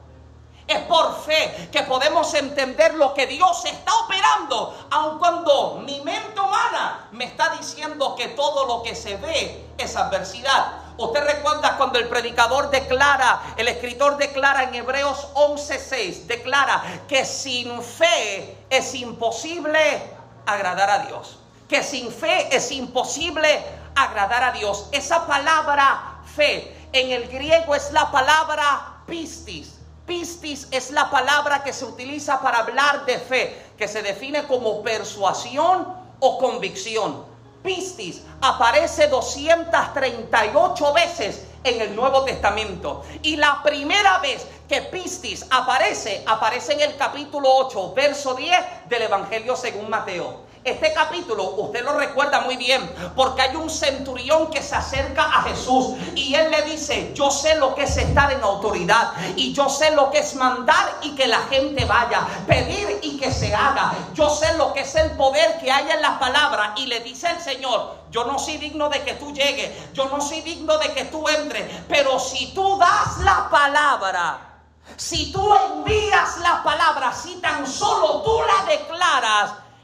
Es 0.67 0.81
por 0.81 1.23
fe 1.23 1.69
que 1.71 1.83
podemos 1.83 2.33
entender 2.35 2.95
lo 2.95 3.15
que 3.15 3.27
Dios 3.27 3.65
está 3.67 3.95
operando, 3.99 4.89
aun 4.91 5.19
cuando 5.19 5.83
mi 5.87 6.01
mente 6.01 6.41
humana 6.41 7.09
me 7.13 7.27
está 7.27 7.51
diciendo 7.51 8.17
que 8.17 8.29
todo 8.29 8.65
lo 8.67 8.83
que 8.83 8.97
se 8.97 9.17
ve 9.19 9.65
es 9.79 9.95
adversidad. 9.95 10.84
Usted 10.97 11.25
recuerda 11.25 11.77
cuando 11.77 11.99
el 11.99 12.09
predicador 12.09 12.71
declara, 12.71 13.55
el 13.57 13.67
escritor 13.67 14.17
declara 14.17 14.65
en 14.65 14.75
Hebreos 14.75 15.29
11:6, 15.35 16.27
declara 16.27 16.83
que 17.09 17.25
sin 17.25 17.83
fe 17.83 18.57
es 18.71 18.95
imposible 18.95 20.03
agradar 20.47 20.91
a 20.91 20.99
Dios. 21.07 21.39
Que 21.69 21.83
sin 21.83 22.13
fe 22.13 22.55
es 22.55 22.71
imposible 22.71 23.65
agradar 23.97 24.45
a 24.45 24.53
Dios. 24.53 24.89
Esa 24.93 25.27
palabra 25.27 26.21
fe 26.37 26.89
en 26.93 27.11
el 27.11 27.29
griego 27.29 27.75
es 27.75 27.91
la 27.91 28.11
palabra 28.13 29.03
pistis. 29.07 29.81
Pistis 30.07 30.69
es 30.71 30.91
la 30.91 31.11
palabra 31.11 31.65
que 31.65 31.73
se 31.73 31.87
utiliza 31.87 32.41
para 32.41 32.59
hablar 32.59 33.05
de 33.07 33.19
fe, 33.19 33.73
que 33.77 33.89
se 33.89 34.03
define 34.03 34.47
como 34.47 34.83
persuasión 34.83 35.93
o 36.21 36.39
convicción. 36.39 37.34
Pistis 37.65 38.21
aparece 38.43 39.09
238 39.09 40.93
veces 40.93 41.47
en 41.65 41.81
el 41.81 41.97
Nuevo 41.97 42.23
Testamento. 42.23 43.03
Y 43.23 43.37
la 43.37 43.63
primera 43.63 44.19
vez 44.19 44.47
que 44.69 44.83
Pistis 44.83 45.47
aparece, 45.51 46.23
aparece 46.27 46.75
en 46.75 46.83
el 46.83 46.97
capítulo 46.99 47.49
8, 47.51 47.95
verso 47.95 48.35
10 48.35 48.89
del 48.91 49.03
Evangelio 49.03 49.57
según 49.57 49.89
Mateo. 49.89 50.41
Este 50.65 50.95
capítulo 50.95 51.57
usted 51.59 51.85
lo 51.85 51.99
recuerda 51.99 52.41
muy 52.41 52.57
bien 52.57 52.81
porque 53.15 53.43
hay 53.43 53.55
un 53.55 53.69
centurión 53.69 54.51
que 54.51 54.63
se 54.63 54.75
acerca 54.75 55.25
a 55.25 55.43
Jesús 55.43 55.89
y 56.15 56.35
él 56.35 56.51
le 56.51 56.63
dice, 56.63 57.13
yo 57.15 57.31
sé 57.31 57.57
lo 57.57 57.75
que 57.75 57.83
es 57.83 57.95
estar 57.99 58.33
en 58.33 58.43
autoridad 58.43 59.13
y 59.37 59.53
yo 59.53 59.69
sé 59.69 59.91
lo 59.91 60.11
que 60.11 60.21
es 60.21 60.35
mandar 60.37 61.01
y 61.03 61.15
que 61.15 61.27
la 61.27 61.41
gente 61.51 61.85
vaya, 61.85 62.27
pedir 62.47 62.99
y 63.03 63.19
que 63.19 63.31
se 63.31 63.55
haga. 63.55 63.93
Yo 64.15 64.31
sé 64.31 64.57
lo 64.57 64.73
que 64.73 64.81
es 64.81 64.95
el 64.95 65.11
poder 65.19 65.59
que 65.59 65.71
hay 65.71 65.91
en 65.91 66.01
las 66.01 66.19
palabras 66.19 66.71
y 66.77 66.87
le 66.87 67.01
dice 67.01 67.29
el 67.31 67.41
Señor, 67.41 67.97
yo 68.11 68.25
no 68.25 68.39
soy 68.39 68.57
digno 68.57 68.89
de 68.89 69.03
que 69.03 69.13
tú 69.15 69.35
llegues, 69.35 69.93
yo 69.93 70.07
no 70.07 70.19
soy 70.23 70.41
digno 70.41 70.79
de 70.79 70.95
que 70.95 71.05
tú 71.05 71.29
entres, 71.29 71.71
pero 71.89 72.19
si 72.19 72.55
tú 72.55 72.79
das 72.79 73.19
la 73.19 73.51
palabra, 73.51 74.55
si 74.97 75.33
tú 75.33 75.53
envías 75.55 76.39
la 76.39 76.63
palabra, 76.63 77.13
si 77.13 77.37
tan 77.37 77.67
solo 77.67 78.14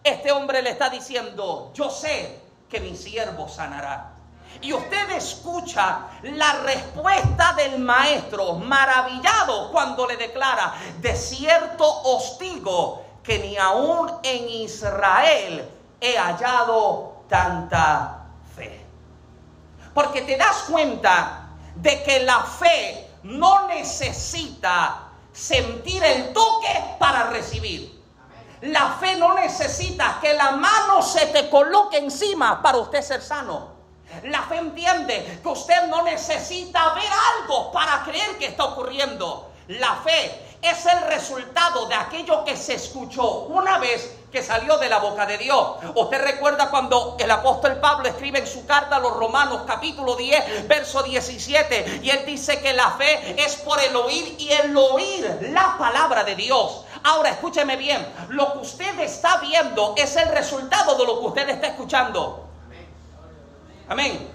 este 0.02 0.32
hombre 0.32 0.62
le 0.62 0.70
está 0.70 0.90
diciendo, 0.90 1.72
yo 1.74 1.90
sé 1.90 2.40
que 2.68 2.80
mi 2.80 2.96
siervo 2.96 3.48
sanará. 3.48 4.14
y 4.62 4.72
usted 4.72 5.10
escucha 5.10 6.08
la 6.22 6.52
respuesta 6.64 7.52
del 7.54 7.78
maestro, 7.78 8.54
maravillado 8.54 9.70
cuando 9.70 10.06
le 10.06 10.16
declara, 10.16 10.74
de 10.98 11.14
cierto 11.14 11.84
os 11.86 12.38
digo 12.38 13.04
que 13.22 13.38
ni 13.38 13.56
aún 13.56 14.10
en 14.22 14.48
Israel 14.48 15.68
he 16.00 16.16
hallado 16.16 17.22
tanta 17.28 18.26
fe. 18.54 18.84
Porque 19.94 20.22
te 20.22 20.36
das 20.36 20.64
cuenta 20.68 21.48
de 21.76 22.02
que 22.02 22.24
la 22.24 22.42
fe 22.42 23.08
no 23.22 23.66
necesita 23.68 25.10
sentir 25.32 26.02
el 26.02 26.32
toque 26.32 26.96
para 26.98 27.30
recibir. 27.30 27.99
La 28.62 28.96
fe 29.00 29.16
no 29.16 29.34
necesita 29.34 30.18
que 30.20 30.34
la 30.34 30.50
mano 30.52 31.00
se 31.02 31.26
te 31.26 31.48
coloque 31.48 31.96
encima 31.96 32.60
para 32.60 32.78
usted 32.78 33.00
ser 33.00 33.22
sano. 33.22 33.80
La 34.24 34.42
fe 34.42 34.58
entiende 34.58 35.40
que 35.42 35.48
usted 35.48 35.86
no 35.86 36.02
necesita 36.02 36.92
ver 36.94 37.10
algo 37.38 37.72
para 37.72 38.02
creer 38.04 38.36
que 38.38 38.46
está 38.46 38.64
ocurriendo. 38.64 39.50
La 39.68 39.96
fe 39.96 40.56
es 40.60 40.84
el 40.84 41.00
resultado 41.02 41.86
de 41.86 41.94
aquello 41.94 42.44
que 42.44 42.56
se 42.56 42.74
escuchó 42.74 43.44
una 43.44 43.78
vez 43.78 44.16
que 44.30 44.42
salió 44.42 44.78
de 44.78 44.88
la 44.88 44.98
boca 44.98 45.26
de 45.26 45.38
Dios. 45.38 45.76
Usted 45.94 46.22
recuerda 46.22 46.70
cuando 46.70 47.16
el 47.18 47.30
apóstol 47.30 47.78
Pablo 47.80 48.08
escribe 48.08 48.40
en 48.40 48.46
su 48.46 48.66
carta 48.66 48.96
a 48.96 49.00
los 49.00 49.16
Romanos 49.16 49.62
capítulo 49.66 50.16
10, 50.16 50.68
verso 50.68 51.02
17, 51.02 52.00
y 52.02 52.10
él 52.10 52.24
dice 52.26 52.60
que 52.60 52.72
la 52.72 52.90
fe 52.92 53.42
es 53.42 53.56
por 53.56 53.80
el 53.80 53.94
oír 53.96 54.36
y 54.38 54.52
el 54.52 54.76
oír 54.76 55.50
la 55.52 55.76
palabra 55.78 56.24
de 56.24 56.36
Dios. 56.36 56.84
Ahora 57.02 57.30
escúcheme 57.30 57.76
bien, 57.76 58.06
lo 58.28 58.52
que 58.52 58.58
usted 58.58 58.98
está 59.00 59.38
viendo 59.38 59.94
es 59.96 60.16
el 60.16 60.28
resultado 60.28 60.96
de 60.96 61.06
lo 61.06 61.20
que 61.20 61.26
usted 61.26 61.48
está 61.48 61.68
escuchando. 61.68 62.46
Amén. 63.88 64.30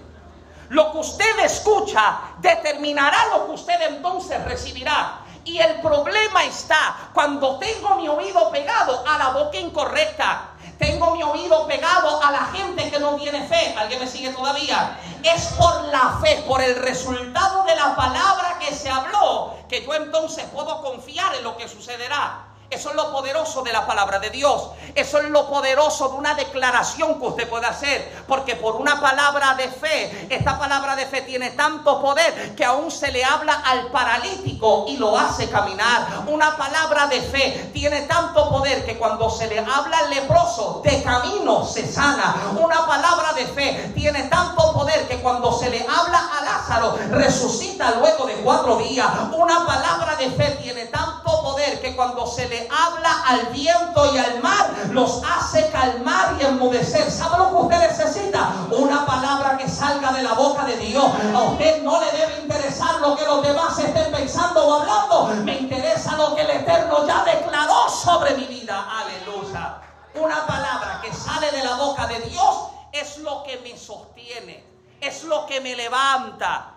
Lo 0.68 0.92
que 0.92 0.98
usted 0.98 1.38
escucha 1.44 2.18
determinará 2.38 3.26
lo 3.32 3.46
que 3.46 3.52
usted 3.52 3.80
entonces 3.82 4.42
recibirá. 4.44 5.20
Y 5.44 5.58
el 5.58 5.80
problema 5.80 6.44
está 6.44 7.10
cuando 7.14 7.58
tengo 7.58 7.94
mi 7.94 8.08
oído 8.08 8.50
pegado 8.50 9.04
a 9.06 9.16
la 9.16 9.28
boca 9.28 9.56
incorrecta. 9.58 10.50
Tengo 10.76 11.14
mi 11.14 11.22
oído 11.22 11.66
pegado 11.68 12.20
a 12.22 12.32
la 12.32 12.46
gente 12.46 12.90
que 12.90 12.98
no 12.98 13.14
tiene 13.14 13.46
fe. 13.46 13.74
¿Alguien 13.78 14.00
me 14.00 14.08
sigue 14.08 14.30
todavía? 14.30 14.98
Es 15.22 15.46
por 15.56 15.84
la 15.84 16.18
fe, 16.20 16.44
por 16.48 16.60
el 16.60 16.74
resultado 16.76 17.62
de 17.62 17.76
la 17.76 17.94
palabra 17.94 18.58
que 18.58 18.74
se 18.74 18.90
habló, 18.90 19.54
que 19.68 19.84
yo 19.86 19.94
entonces 19.94 20.44
puedo 20.52 20.82
confiar 20.82 21.34
en 21.36 21.44
lo 21.44 21.56
que 21.56 21.68
sucederá. 21.68 22.55
Eso 22.68 22.90
es 22.90 22.96
lo 22.96 23.12
poderoso 23.12 23.62
de 23.62 23.72
la 23.72 23.86
palabra 23.86 24.18
de 24.18 24.30
Dios. 24.30 24.70
Eso 24.94 25.18
es 25.18 25.30
lo 25.30 25.48
poderoso 25.48 26.08
de 26.08 26.14
una 26.16 26.34
declaración 26.34 27.20
que 27.20 27.26
usted 27.26 27.48
puede 27.48 27.66
hacer. 27.66 28.24
Porque 28.26 28.56
por 28.56 28.76
una 28.76 29.00
palabra 29.00 29.54
de 29.54 29.68
fe, 29.68 30.26
esta 30.30 30.58
palabra 30.58 30.96
de 30.96 31.06
fe 31.06 31.22
tiene 31.22 31.50
tanto 31.50 32.02
poder 32.02 32.56
que 32.56 32.64
aún 32.64 32.90
se 32.90 33.12
le 33.12 33.24
habla 33.24 33.62
al 33.64 33.86
paralítico 33.92 34.86
y 34.88 34.96
lo 34.96 35.16
hace 35.16 35.48
caminar. 35.48 36.24
Una 36.26 36.56
palabra 36.56 37.06
de 37.06 37.20
fe 37.20 37.70
tiene 37.72 38.02
tanto 38.02 38.48
poder 38.50 38.84
que 38.84 38.98
cuando 38.98 39.30
se 39.30 39.46
le 39.46 39.60
habla 39.60 39.98
al 39.98 40.10
leproso, 40.10 40.80
de 40.84 41.02
camino 41.02 41.64
se 41.64 41.86
sana. 41.86 42.52
Una 42.58 42.84
palabra 42.86 43.32
de 43.34 43.46
fe 43.46 43.92
tiene 43.94 44.24
tanto 44.24 44.72
poder 44.72 45.06
que 45.06 45.20
cuando 45.20 45.52
se 45.52 45.70
le 45.70 45.82
habla 45.82 46.30
a 46.36 46.44
Lázaro, 46.44 46.98
resucita 47.10 47.92
luego 47.92 48.26
de 48.26 48.34
cuatro 48.36 48.76
días. 48.78 49.08
Una 49.32 49.64
palabra 49.64 50.16
de 50.16 50.30
fe 50.30 50.58
tiene 50.62 50.86
tanto 50.86 51.15
poder 51.26 51.80
que 51.80 51.94
cuando 51.94 52.26
se 52.26 52.48
le 52.48 52.68
habla 52.70 53.22
al 53.26 53.46
viento 53.46 54.14
y 54.14 54.18
al 54.18 54.40
mar, 54.40 54.70
los 54.90 55.22
hace 55.24 55.70
calmar 55.70 56.36
y 56.40 56.44
enmudecer. 56.44 57.10
¿Sabe 57.10 57.38
lo 57.38 57.50
que 57.50 57.56
usted 57.56 57.90
necesita? 57.90 58.52
Una 58.70 59.04
palabra 59.04 59.56
que 59.56 59.68
salga 59.68 60.12
de 60.12 60.22
la 60.22 60.34
boca 60.34 60.64
de 60.64 60.76
Dios. 60.76 61.04
A 61.34 61.42
usted 61.42 61.82
no 61.82 62.00
le 62.00 62.10
debe 62.12 62.40
interesar 62.42 63.00
lo 63.00 63.16
que 63.16 63.24
los 63.24 63.42
demás 63.42 63.78
estén 63.78 64.12
pensando 64.12 64.66
o 64.66 64.80
hablando. 64.80 65.44
Me 65.44 65.58
interesa 65.58 66.16
lo 66.16 66.34
que 66.34 66.42
el 66.42 66.50
Eterno 66.50 67.06
ya 67.06 67.24
declaró 67.24 67.88
sobre 67.88 68.36
mi 68.36 68.44
vida. 68.46 68.86
Aleluya. 68.88 69.80
Una 70.14 70.46
palabra 70.46 71.00
que 71.02 71.12
sale 71.12 71.50
de 71.50 71.62
la 71.62 71.76
boca 71.76 72.06
de 72.06 72.20
Dios 72.20 72.68
es 72.92 73.18
lo 73.18 73.42
que 73.42 73.58
me 73.58 73.76
sostiene. 73.76 74.64
Es 75.00 75.24
lo 75.24 75.46
que 75.46 75.60
me 75.60 75.76
levanta. 75.76 76.72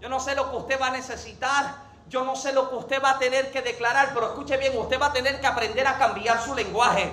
Yo 0.00 0.08
no 0.08 0.20
sé 0.20 0.34
lo 0.34 0.50
que 0.50 0.56
usted 0.56 0.80
va 0.80 0.88
a 0.88 0.90
necesitar 0.90 1.91
yo 2.12 2.22
no 2.22 2.36
sé 2.36 2.52
lo 2.52 2.68
que 2.68 2.76
usted 2.76 3.02
va 3.02 3.12
a 3.12 3.18
tener 3.18 3.50
que 3.50 3.62
declarar, 3.62 4.10
pero 4.12 4.26
escuche 4.26 4.58
bien, 4.58 4.76
usted 4.76 5.00
va 5.00 5.06
a 5.06 5.12
tener 5.14 5.40
que 5.40 5.46
aprender 5.46 5.86
a 5.86 5.96
cambiar 5.96 6.42
su 6.42 6.54
lenguaje. 6.54 7.10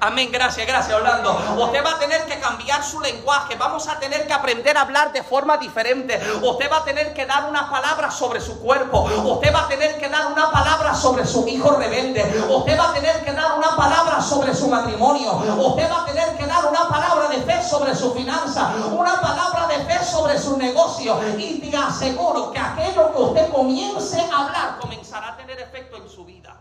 Amén, 0.00 0.30
gracias, 0.30 0.64
gracias 0.64 0.96
Orlando. 0.96 1.32
Usted 1.58 1.84
va 1.84 1.92
a 1.92 1.98
tener 1.98 2.24
que 2.26 2.38
cambiar 2.38 2.84
su 2.84 3.00
lenguaje. 3.00 3.56
Vamos 3.56 3.88
a 3.88 3.98
tener 3.98 4.28
que 4.28 4.32
aprender 4.32 4.76
a 4.76 4.82
hablar 4.82 5.12
de 5.12 5.24
forma 5.24 5.56
diferente. 5.56 6.20
Usted 6.40 6.70
va 6.70 6.78
a 6.78 6.84
tener 6.84 7.12
que 7.14 7.26
dar 7.26 7.48
una 7.48 7.68
palabra 7.68 8.08
sobre 8.10 8.40
su 8.40 8.60
cuerpo. 8.60 9.02
Usted 9.02 9.52
va 9.52 9.64
a 9.64 9.68
tener 9.68 9.98
que 9.98 10.08
dar 10.08 10.26
una 10.26 10.52
palabra 10.52 10.94
sobre 10.94 11.26
su 11.26 11.48
hijo 11.48 11.72
rebelde. 11.76 12.22
Usted 12.48 12.78
va 12.78 12.90
a 12.90 12.94
tener 12.94 13.24
que 13.24 13.32
dar 13.32 13.58
una 13.58 13.74
palabra 13.74 14.20
sobre 14.20 14.54
su 14.54 14.68
matrimonio. 14.68 15.32
Usted 15.32 15.90
va 15.90 16.02
a 16.02 16.06
tener 16.06 16.36
que 16.36 16.46
dar 16.46 16.64
una 16.66 16.88
palabra 16.88 17.28
de 17.28 17.38
fe 17.38 17.62
sobre 17.64 17.94
su 17.96 18.14
finanza. 18.14 18.74
Una 18.92 19.20
palabra 19.20 19.66
de 19.66 19.84
fe 19.84 20.04
sobre 20.04 20.38
su 20.38 20.56
negocio. 20.56 21.18
Y 21.36 21.58
te 21.58 21.76
aseguro 21.76 22.52
que 22.52 22.58
aquello 22.60 23.12
que 23.12 23.22
usted 23.22 23.50
comience 23.50 24.20
a 24.20 24.46
hablar 24.46 24.78
comenzará 24.80 25.30
a 25.30 25.36
tener 25.36 25.58
efecto 25.58 25.96
en 25.96 26.08
su 26.08 26.24
vida. 26.24 26.56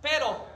Pero 0.00 0.51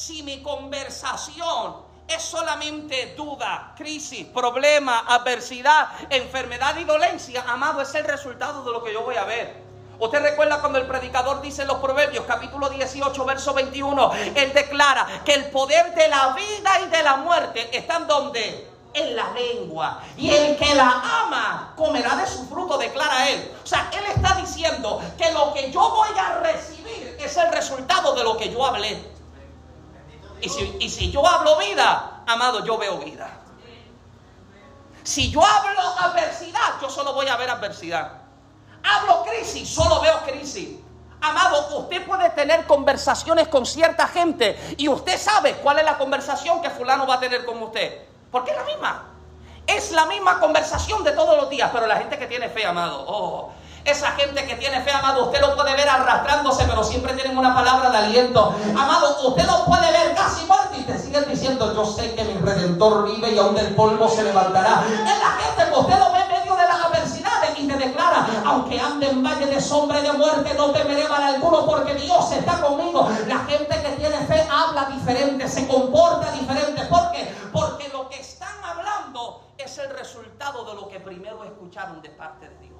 si 0.00 0.22
mi 0.22 0.42
conversación 0.42 1.76
es 2.08 2.22
solamente 2.22 3.14
duda, 3.14 3.74
crisis, 3.76 4.26
problema, 4.28 5.04
adversidad, 5.06 5.88
enfermedad 6.08 6.74
y 6.78 6.84
dolencia, 6.84 7.44
amado, 7.46 7.82
es 7.82 7.94
el 7.94 8.04
resultado 8.04 8.64
de 8.64 8.72
lo 8.72 8.82
que 8.82 8.94
yo 8.94 9.02
voy 9.02 9.16
a 9.16 9.24
ver. 9.24 9.62
Usted 9.98 10.22
recuerda 10.22 10.60
cuando 10.60 10.78
el 10.78 10.86
predicador 10.86 11.42
dice 11.42 11.62
en 11.62 11.68
los 11.68 11.80
Proverbios, 11.80 12.24
capítulo 12.26 12.70
18, 12.70 13.24
verso 13.26 13.52
21, 13.52 14.12
él 14.36 14.52
declara 14.54 15.06
que 15.22 15.34
el 15.34 15.50
poder 15.50 15.94
de 15.94 16.08
la 16.08 16.28
vida 16.28 16.80
y 16.80 16.88
de 16.88 17.02
la 17.02 17.16
muerte 17.18 17.76
están 17.76 18.06
donde? 18.06 18.68
En 18.94 19.14
la 19.14 19.30
lengua. 19.34 20.02
Y 20.16 20.30
el 20.30 20.56
que 20.56 20.74
la 20.74 21.02
ama 21.24 21.74
comerá 21.76 22.16
de 22.16 22.26
su 22.26 22.48
fruto, 22.48 22.78
declara 22.78 23.28
él. 23.28 23.52
O 23.62 23.66
sea, 23.66 23.90
él 23.92 24.04
está 24.16 24.34
diciendo 24.36 25.00
que 25.18 25.30
lo 25.32 25.52
que 25.52 25.70
yo 25.70 25.90
voy 25.90 26.18
a 26.18 26.38
recibir 26.38 27.18
es 27.20 27.36
el 27.36 27.52
resultado 27.52 28.14
de 28.14 28.24
lo 28.24 28.38
que 28.38 28.50
yo 28.50 28.64
hablé. 28.64 29.19
Y 30.40 30.88
si, 30.88 31.10
yo 31.10 31.26
hablo 31.26 31.58
vida, 31.58 32.22
amado, 32.26 32.64
yo 32.64 32.78
veo 32.78 32.98
vida. 32.98 33.28
Si 35.02 35.30
yo 35.30 35.44
hablo 35.44 35.80
adversidad, 35.98 36.80
yo 36.80 36.88
solo 36.88 37.14
voy 37.14 37.26
a 37.28 37.36
ver 37.36 37.50
adversidad. 37.50 38.12
Hablo 38.82 39.24
crisis, 39.24 39.68
solo 39.68 40.00
veo 40.00 40.22
crisis. 40.22 40.78
Amado, 41.20 41.78
usted 41.78 42.06
puede 42.06 42.30
tener 42.30 42.66
conversaciones 42.66 43.48
con 43.48 43.66
cierta 43.66 44.06
gente 44.08 44.58
y 44.78 44.88
usted 44.88 45.18
sabe 45.18 45.54
cuál 45.56 45.78
es 45.78 45.84
la 45.84 45.98
conversación 45.98 46.62
que 46.62 46.70
fulano 46.70 47.06
va 47.06 47.14
a 47.16 47.20
tener 47.20 47.44
con 47.44 47.62
usted. 47.62 48.06
Porque 48.30 48.52
es 48.52 48.56
la 48.56 48.64
misma. 48.64 49.04
Es 49.66 49.92
la 49.92 50.06
misma 50.06 50.40
conversación 50.40 51.04
de 51.04 51.12
todos 51.12 51.36
los 51.36 51.50
días, 51.50 51.70
pero 51.72 51.86
la 51.86 51.96
gente 51.96 52.18
que 52.18 52.26
tiene 52.26 52.48
fe, 52.48 52.64
amado, 52.64 53.04
oh, 53.06 53.52
esa 53.84 54.12
gente 54.12 54.46
que 54.46 54.56
tiene 54.56 54.80
fe, 54.82 54.90
amado, 54.90 55.26
usted 55.26 55.40
lo 55.40 55.56
puede 55.56 55.74
ver 55.74 55.88
arrastrándose, 55.88 56.64
pero 56.64 56.84
siempre 56.84 57.14
tienen 57.14 57.36
una 57.36 57.54
palabra 57.54 57.90
de 57.90 57.98
aliento. 57.98 58.54
Amado, 58.76 59.28
usted 59.28 59.46
lo 59.46 59.64
puede 59.64 59.90
ver 59.90 60.14
casi 60.14 60.44
muerto 60.46 60.76
y 60.78 60.82
te 60.82 60.98
siguen 60.98 61.28
diciendo, 61.28 61.74
yo 61.74 61.84
sé 61.84 62.14
que 62.14 62.24
mi 62.24 62.34
redentor 62.40 63.04
vive 63.04 63.32
y 63.32 63.38
aún 63.38 63.54
del 63.54 63.74
polvo 63.74 64.08
se 64.08 64.22
levantará. 64.22 64.84
Es 64.86 65.18
la 65.18 65.30
gente 65.42 65.72
que 65.72 65.78
usted 65.78 65.98
lo 65.98 66.12
ve 66.12 66.20
en 66.20 66.28
medio 66.28 66.56
de 66.56 66.62
las 66.62 66.84
adversidades 66.84 67.58
y 67.58 67.66
te 67.66 67.76
declara, 67.76 68.26
aunque 68.44 68.80
ande 68.80 69.08
en 69.08 69.22
valle 69.22 69.46
de 69.46 69.60
sombra 69.60 70.00
y 70.00 70.02
de 70.02 70.12
muerte, 70.12 70.54
no 70.54 70.70
temeré 70.70 71.08
mal 71.08 71.22
alguno 71.22 71.66
porque 71.66 71.94
Dios 71.94 72.32
está 72.32 72.60
conmigo. 72.60 73.08
La 73.26 73.38
gente 73.40 73.82
que 73.82 73.90
tiene 73.96 74.18
fe 74.26 74.46
habla 74.50 74.86
diferente, 74.86 75.48
se 75.48 75.66
comporta 75.66 76.30
diferente. 76.32 76.82
¿Por 76.86 77.10
qué? 77.12 77.34
Porque 77.52 77.88
lo 77.88 78.08
que 78.08 78.20
están 78.20 78.62
hablando 78.64 79.42
es 79.58 79.78
el 79.78 79.90
resultado 79.90 80.64
de 80.64 80.74
lo 80.74 80.88
que 80.88 81.00
primero 81.00 81.44
escucharon 81.44 82.00
de 82.02 82.10
parte 82.10 82.48
de 82.48 82.58
Dios. 82.58 82.79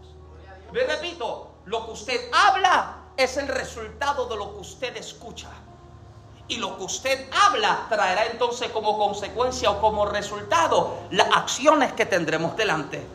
Le 0.73 0.87
repito, 0.87 1.51
lo 1.67 1.87
que 1.87 1.93
usted 1.93 2.31
habla 2.33 2.97
es 3.17 3.37
el 3.37 3.49
resultado 3.49 4.27
de 4.27 4.37
lo 4.37 4.53
que 4.55 4.61
usted 4.61 4.97
escucha. 4.97 5.49
Y 6.49 6.57
lo 6.57 6.77
que 6.77 6.85
usted 6.85 7.29
habla 7.33 7.87
traerá 7.89 8.27
entonces 8.27 8.71
como 8.71 8.99
consecuencia 8.99 9.71
o 9.71 9.81
como 9.81 10.07
resultado 10.07 10.99
las 11.11 11.29
acciones 11.35 11.93
que 11.93 12.07
tendremos 12.07 12.57
delante. 12.57 13.07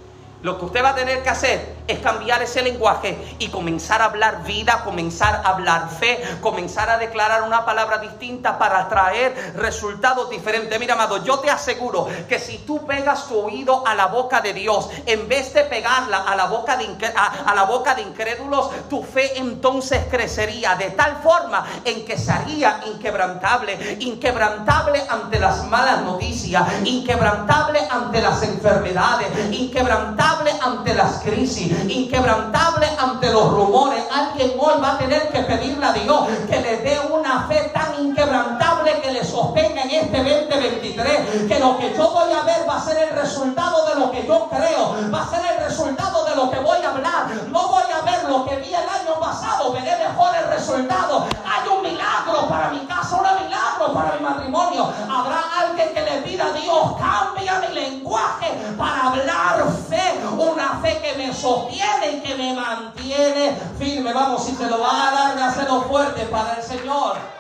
Lo 0.42 0.60
que 0.60 0.66
usted 0.66 0.84
va 0.84 0.90
a 0.90 0.96
tener 0.96 1.24
que 1.24 1.30
hacer 1.30 1.76
es 1.88 2.00
cambiar 2.00 2.42
ese 2.42 2.62
lenguaje 2.62 3.36
y 3.40 3.48
comenzar 3.48 4.02
a 4.02 4.06
hablar 4.06 4.44
vida, 4.44 4.84
comenzar 4.84 5.42
a 5.44 5.50
hablar 5.50 5.90
fe, 5.90 6.22
comenzar 6.42 6.90
a 6.90 6.98
declarar 6.98 7.44
una 7.44 7.66
palabra 7.66 7.98
distinta 7.98 8.58
para 8.58 8.88
traer 8.88 9.54
resultados 9.56 10.30
diferentes. 10.30 10.80
Mira, 10.80 10.94
amado, 10.94 11.24
yo 11.24 11.40
te 11.40 11.50
aseguro 11.50 12.08
que 12.28 12.40
si 12.40 12.60
tú 12.60 12.86
pegas 12.86 13.28
tu 13.28 13.40
oído 13.40 13.86
a 13.88 13.96
la 13.96 14.08
boca 14.08 14.42
de 14.42 14.54
Dios, 14.54 14.90
en 15.06 15.28
vez 15.28 15.54
de 15.54 15.64
pegarla 15.64 16.24
a 16.24 16.36
la 16.36 16.46
boca 16.46 16.78
de, 16.78 16.86
a, 17.16 17.54
la 17.56 17.64
boca 17.64 17.96
de 17.96 18.04
incrédulos, 18.04 18.70
tu 18.90 19.04
fe 19.04 19.38
entonces 19.40 20.06
crecería 20.10 20.76
de 20.76 20.92
tal 20.92 21.18
forma 21.24 21.66
en 21.84 22.06
que 22.06 22.18
sería 22.18 22.82
inquebrantable, 22.86 23.98
inquebrantable 24.00 25.04
ante 25.10 25.40
las 25.40 25.66
malas 25.66 26.02
noticias, 26.02 26.64
inquebrantable 26.84 27.80
ante 27.90 28.22
las 28.22 28.44
enfermedades, 28.44 29.28
inquebrantable 29.52 30.35
ante 30.62 30.94
las 30.94 31.20
crisis, 31.20 31.72
inquebrantable 31.88 32.88
ante 33.00 33.32
los 33.32 33.52
rumores. 33.52 34.04
Alguien 34.12 34.54
hoy 34.60 34.74
va 34.82 34.94
a 34.94 34.98
tener 34.98 35.30
que 35.32 35.40
pedirle 35.42 35.86
a 35.86 35.94
Dios 35.94 36.28
que 36.50 36.60
le 36.62 36.78
dé 36.78 37.00
una 37.12 37.44
fe 37.48 37.72
tan 37.74 38.06
inquebrantable 38.06 38.75
que 38.94 39.12
le 39.12 39.24
sostenga 39.24 39.82
en 39.82 39.90
este 39.90 40.18
2023, 40.18 41.48
que 41.48 41.60
lo 41.60 41.78
que 41.78 41.94
yo 41.96 42.12
voy 42.12 42.32
a 42.32 42.44
ver 42.44 42.68
va 42.70 42.78
a 42.78 42.82
ser 42.82 42.98
el 42.98 43.10
resultado 43.10 43.86
de 43.88 43.96
lo 43.96 44.12
que 44.12 44.26
yo 44.26 44.48
creo, 44.50 44.96
va 45.14 45.24
a 45.24 45.30
ser 45.30 45.42
el 45.54 45.64
resultado 45.64 46.26
de 46.26 46.36
lo 46.36 46.52
que 46.52 46.60
voy 46.60 46.78
a 46.84 46.90
hablar. 46.90 47.28
No 47.50 47.68
voy 47.68 47.84
a 47.92 48.02
ver 48.02 48.30
lo 48.30 48.46
que 48.46 48.56
vi 48.58 48.70
el 48.70 48.76
año 48.76 49.20
pasado, 49.20 49.72
veré 49.74 49.98
mejor 49.98 50.36
el 50.36 50.48
resultado. 50.50 51.26
Hay 51.46 51.68
un 51.70 51.82
milagro 51.82 52.48
para 52.48 52.70
mi 52.70 52.80
casa, 52.86 53.16
un 53.16 53.46
milagro 53.46 53.94
para 53.94 54.16
mi 54.16 54.24
matrimonio. 54.24 54.94
Habrá 55.10 55.44
alguien 55.60 55.94
que 55.94 56.02
le 56.02 56.22
pida 56.22 56.46
a 56.46 56.52
Dios, 56.52 56.96
cambia 57.00 57.60
mi 57.60 57.74
lenguaje 57.74 58.52
para 58.78 59.08
hablar 59.08 59.66
fe, 59.90 60.20
una 60.38 60.80
fe 60.82 61.00
que 61.02 61.18
me 61.18 61.34
sostiene 61.34 62.12
y 62.14 62.20
que 62.22 62.36
me 62.36 62.54
mantiene 62.54 63.58
firme. 63.80 64.14
Vamos, 64.14 64.46
si 64.46 64.56
se 64.56 64.70
lo 64.70 64.80
va 64.80 65.08
a 65.08 65.12
dar, 65.12 65.40
hacerlo 65.50 65.82
fuerte 65.84 66.26
para 66.26 66.54
el 66.54 66.64
Señor. 66.64 67.36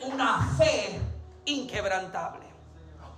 Una 0.00 0.54
fe 0.56 1.00
inquebrantable. 1.46 2.46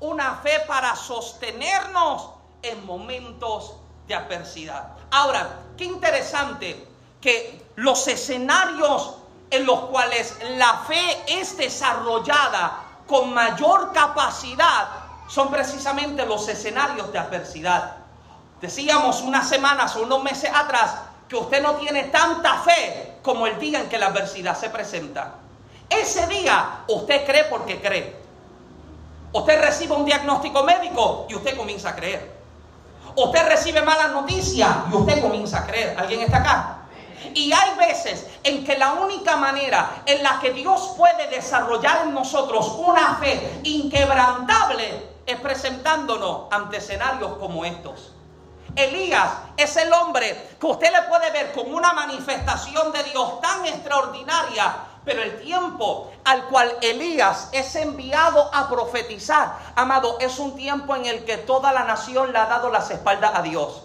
Una 0.00 0.36
fe 0.36 0.60
para 0.66 0.96
sostenernos 0.96 2.30
en 2.62 2.84
momentos 2.86 3.76
de 4.06 4.14
adversidad. 4.14 4.96
Ahora, 5.10 5.60
qué 5.76 5.84
interesante 5.84 6.88
que 7.20 7.66
los 7.76 8.08
escenarios 8.08 9.16
en 9.50 9.66
los 9.66 9.80
cuales 9.86 10.36
la 10.56 10.78
fe 10.78 11.24
es 11.26 11.56
desarrollada 11.56 12.84
con 13.06 13.34
mayor 13.34 13.92
capacidad 13.92 14.88
son 15.28 15.50
precisamente 15.50 16.24
los 16.26 16.48
escenarios 16.48 17.12
de 17.12 17.18
adversidad. 17.18 17.96
Decíamos 18.60 19.22
unas 19.22 19.48
semanas 19.48 19.94
o 19.96 20.02
unos 20.02 20.22
meses 20.22 20.50
atrás 20.54 20.94
que 21.28 21.36
usted 21.36 21.62
no 21.62 21.74
tiene 21.76 22.04
tanta 22.04 22.58
fe 22.60 23.18
como 23.22 23.46
el 23.46 23.58
día 23.58 23.80
en 23.80 23.88
que 23.88 23.98
la 23.98 24.06
adversidad 24.06 24.56
se 24.58 24.70
presenta. 24.70 25.39
Ese 25.90 26.26
día 26.28 26.84
usted 26.86 27.26
cree 27.26 27.44
porque 27.44 27.80
cree. 27.80 28.16
Usted 29.32 29.60
recibe 29.60 29.94
un 29.94 30.04
diagnóstico 30.04 30.62
médico 30.62 31.26
y 31.28 31.34
usted 31.34 31.56
comienza 31.56 31.90
a 31.90 31.96
creer. 31.96 32.40
Usted 33.16 33.48
recibe 33.48 33.82
malas 33.82 34.12
noticias 34.12 34.70
y 34.90 34.94
usted 34.94 35.20
comienza 35.20 35.58
a 35.58 35.66
creer. 35.66 35.98
¿Alguien 35.98 36.20
está 36.20 36.38
acá? 36.38 36.76
Y 37.34 37.52
hay 37.52 37.76
veces 37.76 38.26
en 38.42 38.64
que 38.64 38.78
la 38.78 38.92
única 38.94 39.36
manera 39.36 40.02
en 40.06 40.22
la 40.22 40.40
que 40.40 40.52
Dios 40.52 40.94
puede 40.96 41.28
desarrollar 41.28 42.06
en 42.06 42.14
nosotros 42.14 42.74
una 42.78 43.16
fe 43.16 43.60
inquebrantable 43.64 45.10
es 45.26 45.40
presentándonos 45.40 46.46
ante 46.50 46.78
escenarios 46.78 47.36
como 47.38 47.64
estos. 47.64 48.12
Elías 48.74 49.30
es 49.56 49.76
el 49.76 49.92
hombre 49.92 50.50
que 50.58 50.66
usted 50.66 50.92
le 50.92 51.02
puede 51.02 51.30
ver 51.30 51.52
con 51.52 51.72
una 51.72 51.92
manifestación 51.92 52.92
de 52.92 53.02
Dios 53.04 53.40
tan 53.40 53.66
extraordinaria, 53.66 54.76
pero 55.04 55.22
el 55.22 55.40
tiempo 55.40 56.10
al 56.24 56.44
cual 56.44 56.70
Elías 56.82 57.48
es 57.52 57.74
enviado 57.76 58.50
a 58.54 58.68
profetizar, 58.68 59.56
amado, 59.74 60.18
es 60.20 60.38
un 60.38 60.56
tiempo 60.56 60.94
en 60.96 61.06
el 61.06 61.24
que 61.24 61.38
toda 61.38 61.72
la 61.72 61.84
nación 61.84 62.32
le 62.32 62.38
ha 62.38 62.46
dado 62.46 62.70
las 62.70 62.90
espaldas 62.90 63.32
a 63.34 63.42
Dios. 63.42 63.84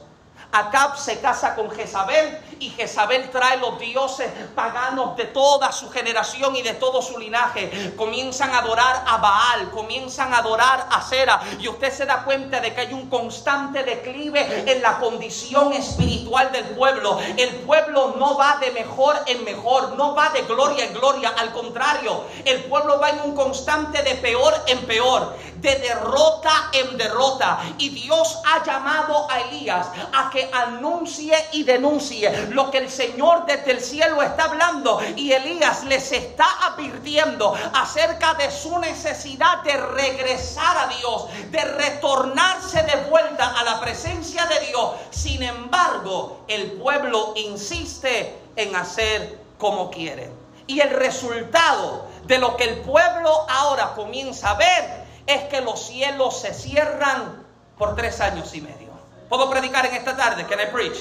Acab 0.51 0.97
se 0.97 1.19
casa 1.19 1.56
con 1.56 1.69
Jezabel 1.71 2.39
y 2.59 2.69
Jezabel 2.69 3.29
trae 3.29 3.57
los 3.57 3.79
dioses 3.79 4.29
paganos 4.55 5.15
de 5.17 5.25
toda 5.25 5.71
su 5.71 5.89
generación 5.89 6.55
y 6.55 6.61
de 6.61 6.73
todo 6.73 7.01
su 7.01 7.17
linaje. 7.17 7.93
Comienzan 7.95 8.51
a 8.51 8.59
adorar 8.59 9.03
a 9.07 9.17
Baal, 9.17 9.69
comienzan 9.71 10.33
a 10.33 10.39
adorar 10.39 10.87
a 10.91 11.01
Sera 11.01 11.41
y 11.59 11.67
usted 11.67 11.91
se 11.91 12.05
da 12.05 12.23
cuenta 12.23 12.59
de 12.59 12.73
que 12.73 12.81
hay 12.81 12.93
un 12.93 13.09
constante 13.09 13.83
declive 13.83 14.71
en 14.71 14.81
la 14.81 14.99
condición 14.99 15.73
espiritual 15.73 16.51
del 16.51 16.65
pueblo. 16.75 17.19
El 17.37 17.49
pueblo 17.61 18.15
no 18.17 18.37
va 18.37 18.57
de 18.59 18.71
mejor 18.71 19.15
en 19.25 19.43
mejor, 19.43 19.95
no 19.95 20.15
va 20.15 20.29
de 20.29 20.41
gloria 20.43 20.85
en 20.85 20.93
gloria, 20.93 21.33
al 21.37 21.51
contrario, 21.51 22.23
el 22.45 22.63
pueblo 22.65 22.99
va 22.99 23.09
en 23.09 23.21
un 23.21 23.35
constante 23.35 24.01
de 24.01 24.15
peor 24.15 24.53
en 24.67 24.85
peor, 24.85 25.35
de 25.57 25.75
derrota 25.75 26.69
en 26.73 26.97
derrota. 26.97 27.59
Y 27.77 27.89
Dios 27.89 28.39
ha 28.45 28.63
llamado 28.63 29.27
a 29.29 29.39
Elías 29.41 29.87
a 30.13 30.29
que 30.29 30.49
anuncie 30.51 31.35
y 31.53 31.63
denuncie 31.63 32.44
lo 32.51 32.71
que 32.71 32.79
el 32.79 32.89
Señor 32.89 33.45
desde 33.45 33.71
el 33.71 33.81
cielo 33.81 34.21
está 34.21 34.45
hablando. 34.45 35.01
Y 35.15 35.31
Elías 35.31 35.84
les 35.86 36.12
está 36.12 36.45
advirtiendo 36.67 37.53
acerca 37.73 38.34
de 38.36 38.51
su 38.51 38.77
necesidad 38.79 39.63
de 39.63 39.77
regresar 39.77 40.77
a 40.77 40.88
Dios, 40.88 41.27
de 41.51 41.62
retornarse 41.62 42.84
de 42.84 43.10
vuelta 43.10 43.60
a 43.60 43.63
la 43.63 43.79
presencia 43.79 44.45
de 44.45 44.67
Dios. 44.67 44.91
Sin 45.12 45.43
embargo, 45.43 46.43
el 46.47 46.73
pueblo 46.73 47.34
insiste 47.36 48.38
en 48.55 48.75
hacer 48.75 49.39
como 49.58 49.89
quiere. 49.89 50.31
Y 50.67 50.79
el 50.79 50.89
resultado 50.89 52.08
de 52.25 52.39
lo 52.39 52.58
que 52.58 52.63
el 52.63 52.79
pueblo 52.81 53.45
ahora 53.49 53.93
comienza 53.95 54.51
a 54.51 54.55
ver 54.55 55.05
es 55.27 55.43
que 55.43 55.62
los 55.62 55.79
cielos 55.88 56.39
se 56.41 56.53
cierran 56.53 57.45
por 57.77 57.95
tres 57.95 58.19
años 58.21 58.53
y 58.53 58.62
medio. 58.62 58.89
¿Puedo 59.29 59.49
predicar 59.49 59.86
en 59.86 59.95
esta 59.95 60.15
tarde? 60.15 60.45
Can 60.45 60.60
I 60.60 60.71
preach? 60.71 60.97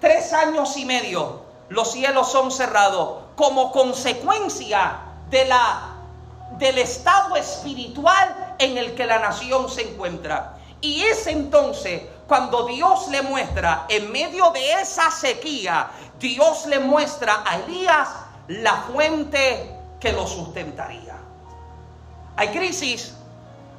Tres 0.00 0.32
años 0.32 0.76
y 0.76 0.84
medio 0.84 1.46
los 1.68 1.92
cielos 1.92 2.30
son 2.30 2.52
cerrados 2.52 3.24
como 3.34 3.72
consecuencia 3.72 4.98
de 5.30 5.44
la, 5.46 5.96
del 6.58 6.78
estado 6.78 7.36
espiritual 7.36 8.56
en 8.58 8.78
el 8.78 8.94
que 8.94 9.06
la 9.06 9.18
nación 9.18 9.68
se 9.68 9.82
encuentra. 9.82 10.58
Y 10.80 11.02
es 11.02 11.26
entonces 11.26 12.02
cuando 12.28 12.66
Dios 12.66 13.08
le 13.08 13.22
muestra, 13.22 13.86
en 13.88 14.12
medio 14.12 14.50
de 14.50 14.74
esa 14.74 15.10
sequía, 15.10 15.88
Dios 16.18 16.66
le 16.66 16.78
muestra 16.78 17.42
a 17.44 17.56
Elías 17.56 18.08
la 18.48 18.74
fuente 18.92 19.74
que 19.98 20.12
lo 20.12 20.26
sustentaría. 20.26 21.16
Hay 22.36 22.48
crisis, 22.48 23.14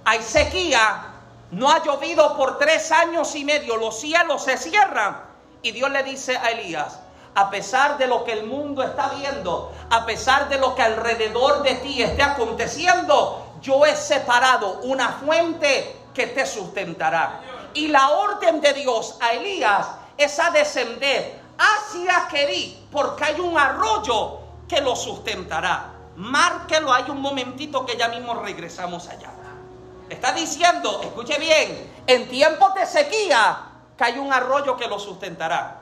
hay 0.03 0.21
sequía, 0.21 1.05
no 1.51 1.69
ha 1.69 1.83
llovido 1.83 2.35
por 2.35 2.57
tres 2.57 2.91
años 2.91 3.35
y 3.35 3.45
medio, 3.45 3.77
los 3.77 3.99
cielos 3.99 4.43
se 4.43 4.57
cierran. 4.57 5.26
Y 5.67 5.73
Dios 5.73 5.91
le 5.91 6.01
dice 6.03 6.37
a 6.37 6.51
Elías, 6.51 6.97
a 7.35 7.49
pesar 7.49 7.97
de 7.97 8.07
lo 8.07 8.23
que 8.23 8.31
el 8.31 8.45
mundo 8.45 8.81
está 8.83 9.09
viendo, 9.09 9.73
a 9.89 10.05
pesar 10.05 10.47
de 10.47 10.57
lo 10.57 10.73
que 10.75 10.81
alrededor 10.81 11.61
de 11.61 11.75
ti 11.75 12.01
esté 12.01 12.23
aconteciendo, 12.23 13.57
yo 13.61 13.85
he 13.85 13.93
separado 13.93 14.79
una 14.83 15.09
fuente 15.09 15.93
que 16.13 16.27
te 16.27 16.45
sustentará. 16.45 17.41
Y 17.73 17.89
la 17.89 18.11
orden 18.11 18.61
de 18.61 18.71
Dios 18.71 19.17
a 19.19 19.33
Elías 19.33 19.87
es 20.17 20.39
a 20.39 20.51
descender 20.51 21.37
hacia 21.57 22.29
Querí, 22.29 22.87
porque 22.89 23.25
hay 23.25 23.41
un 23.41 23.57
arroyo 23.57 24.39
que 24.69 24.79
lo 24.79 24.95
sustentará. 24.95 25.91
Márquelo, 26.15 26.93
hay 26.93 27.09
un 27.09 27.19
momentito 27.19 27.85
que 27.85 27.97
ya 27.97 28.07
mismo 28.07 28.35
regresamos 28.35 29.09
allá. 29.09 29.31
Está 30.09 30.31
diciendo, 30.31 31.01
escuche 31.03 31.37
bien, 31.37 31.91
en 32.07 32.29
tiempos 32.29 32.73
de 32.73 32.85
sequía, 32.85 33.66
que 33.97 34.03
hay 34.03 34.19
un 34.19 34.31
arroyo 34.31 34.77
que 34.77 34.87
lo 34.87 34.99
sustentará. 34.99 35.81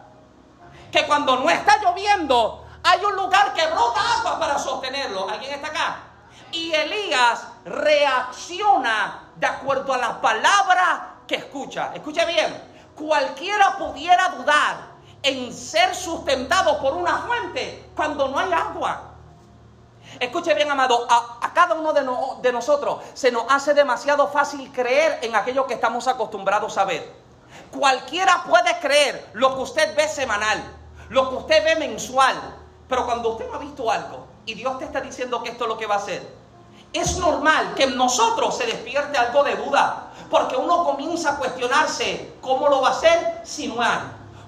Que 0.91 1.05
cuando 1.05 1.35
no 1.37 1.49
está 1.49 1.77
lloviendo, 1.81 2.65
hay 2.83 3.03
un 3.03 3.15
lugar 3.15 3.53
que 3.53 3.65
brota 3.67 3.99
agua 4.19 4.39
para 4.39 4.57
sostenerlo. 4.57 5.29
¿Alguien 5.29 5.53
está 5.55 5.67
acá? 5.67 5.97
Y 6.51 6.71
Elías 6.73 7.47
reacciona 7.65 9.31
de 9.35 9.47
acuerdo 9.47 9.93
a 9.93 9.97
la 9.97 10.21
palabra 10.21 11.15
que 11.27 11.35
escucha. 11.35 11.91
Escuche 11.93 12.25
bien, 12.25 12.63
cualquiera 12.95 13.77
pudiera 13.77 14.29
dudar 14.29 14.77
en 15.21 15.51
ser 15.51 15.95
sustentado 15.95 16.79
por 16.79 16.93
una 16.93 17.17
fuente 17.17 17.89
cuando 17.95 18.27
no 18.29 18.39
hay 18.39 18.53
agua. 18.53 19.11
Escuche 20.19 20.53
bien, 20.53 20.69
amado, 20.69 21.07
a, 21.09 21.51
cada 21.53 21.73
uno 21.73 21.91
de, 21.91 22.07
de 22.41 22.53
nosotros 22.53 23.03
se 23.13 23.31
nos 23.31 23.45
hace 23.49 23.73
demasiado 23.73 24.27
fácil 24.27 24.71
creer 24.71 25.19
en 25.23 25.35
aquello 25.35 25.65
que 25.65 25.73
estamos 25.73 26.07
acostumbrados 26.07 26.77
a 26.77 26.85
ver. 26.85 27.24
Cualquiera 27.77 28.43
puede 28.47 28.79
creer 28.79 29.29
lo 29.33 29.55
que 29.55 29.61
usted 29.63 29.95
ve 29.95 30.07
semanal, 30.07 30.63
lo 31.09 31.29
que 31.29 31.35
usted 31.35 31.63
ve 31.63 31.75
mensual, 31.75 32.35
pero 32.87 33.05
cuando 33.05 33.31
usted 33.31 33.47
no 33.47 33.55
ha 33.55 33.59
visto 33.59 33.91
algo 33.91 34.27
y 34.45 34.53
Dios 34.53 34.79
te 34.79 34.85
está 34.85 35.01
diciendo 35.01 35.43
que 35.43 35.49
esto 35.49 35.65
es 35.65 35.67
lo 35.67 35.77
que 35.77 35.85
va 35.85 35.95
a 35.95 35.97
hacer, 35.97 36.25
es 36.93 37.17
normal 37.17 37.73
que 37.75 37.83
en 37.83 37.97
nosotros 37.97 38.57
se 38.57 38.65
despierte 38.65 39.17
algo 39.17 39.43
de 39.43 39.57
duda, 39.57 40.07
porque 40.29 40.55
uno 40.55 40.85
comienza 40.85 41.31
a 41.31 41.37
cuestionarse 41.37 42.35
cómo 42.39 42.69
lo 42.69 42.81
va 42.81 42.89
a 42.89 42.91
hacer 42.91 43.41
si 43.43 43.67
no 43.67 43.81
hay, 43.81 43.99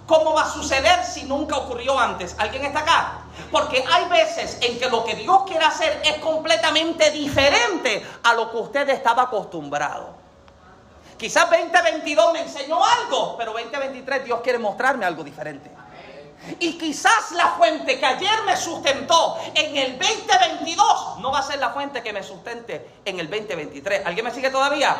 cómo 0.06 0.34
va 0.34 0.44
a 0.44 0.50
suceder 0.50 1.04
si 1.04 1.26
nunca 1.26 1.58
ocurrió 1.58 2.00
antes. 2.00 2.34
¿Alguien 2.40 2.64
está 2.64 2.80
acá? 2.80 3.20
Porque 3.52 3.84
hay 3.92 4.06
veces 4.06 4.58
en 4.62 4.80
que 4.80 4.90
lo 4.90 5.04
que 5.04 5.16
Dios 5.16 5.44
quiere 5.46 5.66
hacer 5.66 6.02
es 6.06 6.18
completamente 6.20 7.12
diferente 7.12 8.06
a 8.24 8.34
lo 8.34 8.50
que 8.50 8.58
usted 8.58 8.90
estaba 8.90 9.24
acostumbrado. 9.24 10.17
Quizás 11.18 11.50
2022 11.50 12.34
me 12.34 12.42
enseñó 12.42 12.84
algo, 12.84 13.36
pero 13.38 13.54
2023 13.54 14.26
Dios 14.26 14.42
quiere 14.42 14.60
mostrarme 14.60 15.06
algo 15.06 15.24
diferente. 15.24 15.72
Y 16.60 16.78
quizás 16.78 17.32
la 17.32 17.50
fuente 17.50 18.00
que 18.00 18.06
ayer 18.06 18.44
me 18.46 18.56
sustentó 18.56 19.38
en 19.54 19.76
el 19.76 19.98
2022 19.98 21.20
no 21.20 21.32
va 21.32 21.40
a 21.40 21.44
ser 21.44 21.60
la 21.60 21.72
fuente 21.72 22.04
que 22.04 22.14
me 22.14 22.24
sustente 22.24 23.02
en 23.04 23.20
el 23.20 23.30
2023. 23.30 24.06
¿Alguien 24.06 24.26
me 24.26 24.32
sigue 24.32 24.52
todavía? 24.52 24.96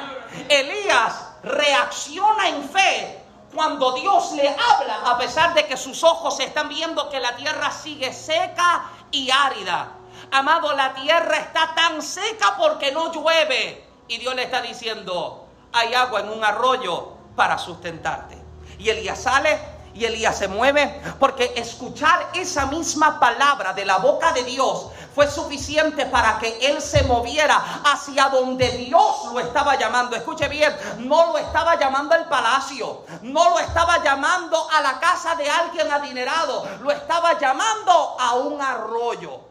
Elías 0.50 1.14
reacciona 1.44 2.50
en 2.50 2.68
fe 2.68 3.22
cuando 3.54 3.94
Dios 3.94 4.34
le 4.34 4.50
habla, 4.50 5.02
a 5.06 5.18
pesar 5.18 5.54
de 5.54 5.66
que 5.66 5.78
sus 5.78 6.04
ojos 6.04 6.40
están 6.40 6.68
viendo 6.68 7.10
que 7.10 7.20
la 7.20 7.36
tierra 7.36 7.72
sigue 7.72 8.12
seca 8.12 8.90
y 9.12 9.30
árida. 9.32 9.92
Amado, 10.32 10.74
la 10.74 10.94
tierra 10.96 11.38
está 11.38 11.74
tan 11.76 12.02
seca 12.02 12.56
porque 12.58 12.92
no 12.92 13.14
llueve. 13.14 13.86
Y 14.10 14.18
Dios 14.18 14.36
le 14.36 14.44
está 14.44 14.62
diciendo, 14.62 15.47
hay 15.74 15.94
agua 15.94 16.22
en 16.22 16.30
un 16.30 16.44
arroyo 16.44 17.14
para 17.36 17.58
sustentarte. 17.58 18.38
Y 18.80 18.90
Elías 18.90 19.22
sale 19.22 19.78
y 19.98 20.06
Elías 20.06 20.38
se 20.38 20.48
mueve 20.48 21.02
porque 21.20 21.54
escuchar 21.56 22.30
esa 22.34 22.68
misma 22.68 23.20
palabra 23.20 23.74
de 23.74 23.84
la 23.84 23.98
boca 23.98 24.32
de 24.32 24.44
Dios 24.44 24.90
fue 25.16 25.28
suficiente 25.28 26.06
para 26.06 26.38
que 26.38 26.60
él 26.70 26.80
se 26.80 27.04
moviera 27.04 27.82
hacia 27.84 28.30
donde 28.30 28.70
Dios 28.70 29.32
lo 29.34 29.40
estaba 29.40 29.76
llamando. 29.76 30.16
Escuche 30.16 30.48
bien, 30.48 30.76
no 31.00 31.32
lo 31.32 31.40
estaba 31.40 31.80
llamando 31.80 32.14
al 32.14 32.26
palacio, 32.26 33.04
no 33.24 33.50
lo 33.50 33.60
estaba 33.60 34.04
llamando 34.04 34.70
a 34.70 34.82
la 34.82 35.00
casa 35.00 35.34
de 35.34 35.50
alguien 35.50 35.92
adinerado, 35.92 36.68
lo 36.82 36.92
estaba 36.92 37.40
llamando 37.40 38.18
a 38.20 38.36
un 38.36 38.62
arroyo. 38.62 39.42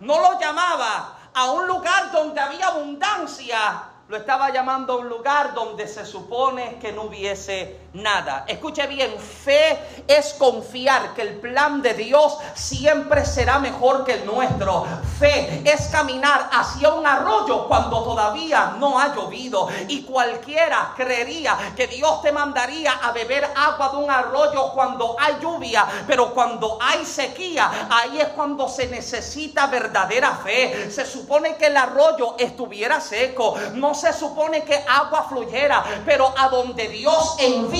No 0.00 0.18
lo 0.18 0.38
llamaba 0.38 1.16
a 1.32 1.50
un 1.52 1.66
lugar 1.66 2.12
donde 2.12 2.40
había 2.40 2.66
abundancia, 2.66 3.84
lo 4.10 4.16
estaba 4.16 4.52
llamando 4.52 4.94
a 4.94 4.96
un 4.96 5.08
lugar 5.08 5.54
donde 5.54 5.86
se 5.86 6.04
supone 6.04 6.78
que 6.80 6.92
no 6.92 7.04
hubiese 7.04 7.78
nada. 7.92 8.44
Escuche 8.46 8.86
bien, 8.86 9.12
fe 9.18 9.78
es 10.06 10.34
confiar 10.34 11.14
que 11.14 11.22
el 11.22 11.40
plan 11.40 11.82
de 11.82 11.94
Dios 11.94 12.36
siempre 12.54 13.24
será 13.24 13.58
mejor 13.58 14.04
que 14.04 14.14
el 14.14 14.26
nuestro. 14.26 14.86
Fe 15.18 15.62
es 15.64 15.88
caminar 15.88 16.50
hacia 16.52 16.92
un 16.92 17.06
arroyo 17.06 17.66
cuando 17.66 18.02
todavía 18.02 18.74
no 18.78 18.98
ha 18.98 19.14
llovido. 19.14 19.68
Y 19.88 20.02
cualquiera 20.02 20.92
creería 20.96 21.56
que 21.76 21.86
Dios 21.86 22.22
te 22.22 22.32
mandaría 22.32 22.92
a 22.92 23.12
beber 23.12 23.44
agua 23.56 23.90
de 23.90 23.96
un 23.96 24.10
arroyo 24.10 24.72
cuando 24.72 25.16
hay 25.18 25.36
lluvia. 25.40 25.86
Pero 26.06 26.32
cuando 26.32 26.78
hay 26.80 27.04
sequía, 27.04 27.88
ahí 27.90 28.20
es 28.20 28.28
cuando 28.28 28.68
se 28.68 28.86
necesita 28.86 29.66
verdadera 29.66 30.36
fe. 30.44 30.90
Se 30.90 31.04
supone 31.04 31.56
que 31.56 31.66
el 31.66 31.76
arroyo 31.76 32.36
estuviera 32.38 33.00
seco. 33.00 33.56
No 33.74 33.94
se 33.94 34.12
supone 34.12 34.62
que 34.64 34.84
agua 34.88 35.26
fluyera, 35.28 35.84
pero 36.04 36.32
a 36.36 36.48
donde 36.48 36.88
Dios 36.88 37.36
envía, 37.38 37.79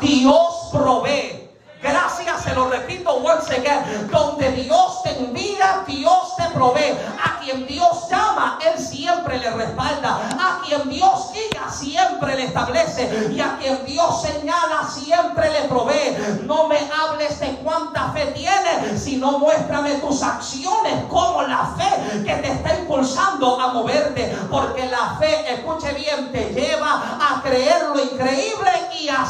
Dios 0.00 0.68
provee. 0.72 1.48
Gracias, 1.82 2.42
se 2.42 2.54
lo 2.54 2.68
repito 2.68 3.10
once 3.10 3.54
again. 3.54 4.10
Donde 4.10 4.50
Dios 4.52 5.02
te 5.02 5.16
envía, 5.18 5.82
Dios 5.86 6.36
te 6.36 6.44
provee. 6.50 6.94
A 7.24 7.40
quien 7.40 7.66
Dios 7.66 8.08
llama, 8.10 8.58
Él 8.60 8.78
siempre 8.78 9.38
le 9.38 9.50
respalda. 9.50 10.28
A 10.38 10.60
quien 10.66 10.90
Dios 10.90 11.32
guía, 11.32 11.70
siempre 11.70 12.36
le 12.36 12.44
establece. 12.44 13.32
Y 13.32 13.40
a 13.40 13.56
quien 13.58 13.84
Dios 13.86 14.22
señala, 14.22 14.88
siempre 14.90 15.50
le 15.50 15.68
provee. 15.68 16.42
No 16.44 16.68
me 16.68 16.78
hables 16.78 17.40
de 17.40 17.48
cuánta 17.64 18.12
fe 18.12 18.26
tienes, 18.26 19.02
sino 19.02 19.38
muéstrame 19.38 19.94
tus 19.94 20.22
acciones, 20.22 21.04
como 21.08 21.42
la 21.42 21.74
fe 21.78 22.22
que 22.24 22.34
te 22.34 22.52
está 22.52 22.78
impulsando 22.78 23.58
a 23.58 23.72
moverte. 23.72 24.36
Porque 24.50 24.84
la 24.86 25.16
fe, 25.18 25.54
escuche 25.54 25.92
bien, 25.94 26.30
te 26.30 26.50
lleva 26.52 27.18
a 27.20 27.40
creer 27.42 27.84
lo 27.94 28.02
increíble 28.02 28.69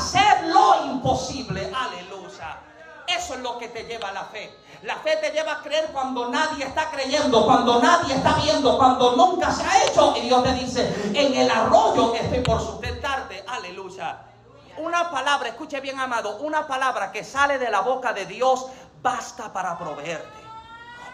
hacer 0.00 0.46
lo 0.46 0.86
imposible. 0.86 1.70
Aleluya. 1.74 2.58
Eso 3.06 3.34
es 3.34 3.40
lo 3.40 3.58
que 3.58 3.68
te 3.68 3.84
lleva 3.84 4.12
la 4.12 4.24
fe. 4.24 4.56
La 4.82 4.96
fe 4.96 5.16
te 5.16 5.30
lleva 5.30 5.54
a 5.54 5.62
creer 5.62 5.90
cuando 5.92 6.28
nadie 6.28 6.64
está 6.64 6.90
creyendo, 6.90 7.44
cuando 7.44 7.82
nadie 7.82 8.14
está 8.14 8.34
viendo, 8.34 8.78
cuando 8.78 9.16
nunca 9.16 9.50
se 9.50 9.62
ha 9.64 9.84
hecho. 9.84 10.14
Y 10.16 10.22
Dios 10.22 10.42
te 10.44 10.52
dice, 10.54 11.12
en 11.14 11.34
el 11.34 11.50
arroyo 11.50 12.14
estoy 12.14 12.40
por 12.40 12.60
sustentarte. 12.60 13.44
Aleluya. 13.46 14.18
Una 14.78 15.10
palabra, 15.10 15.48
escuche 15.48 15.80
bien 15.80 15.98
amado, 15.98 16.38
una 16.38 16.66
palabra 16.66 17.12
que 17.12 17.24
sale 17.24 17.58
de 17.58 17.70
la 17.70 17.80
boca 17.80 18.12
de 18.12 18.24
Dios 18.24 18.66
basta 19.02 19.52
para 19.52 19.76
proveerte. 19.76 20.39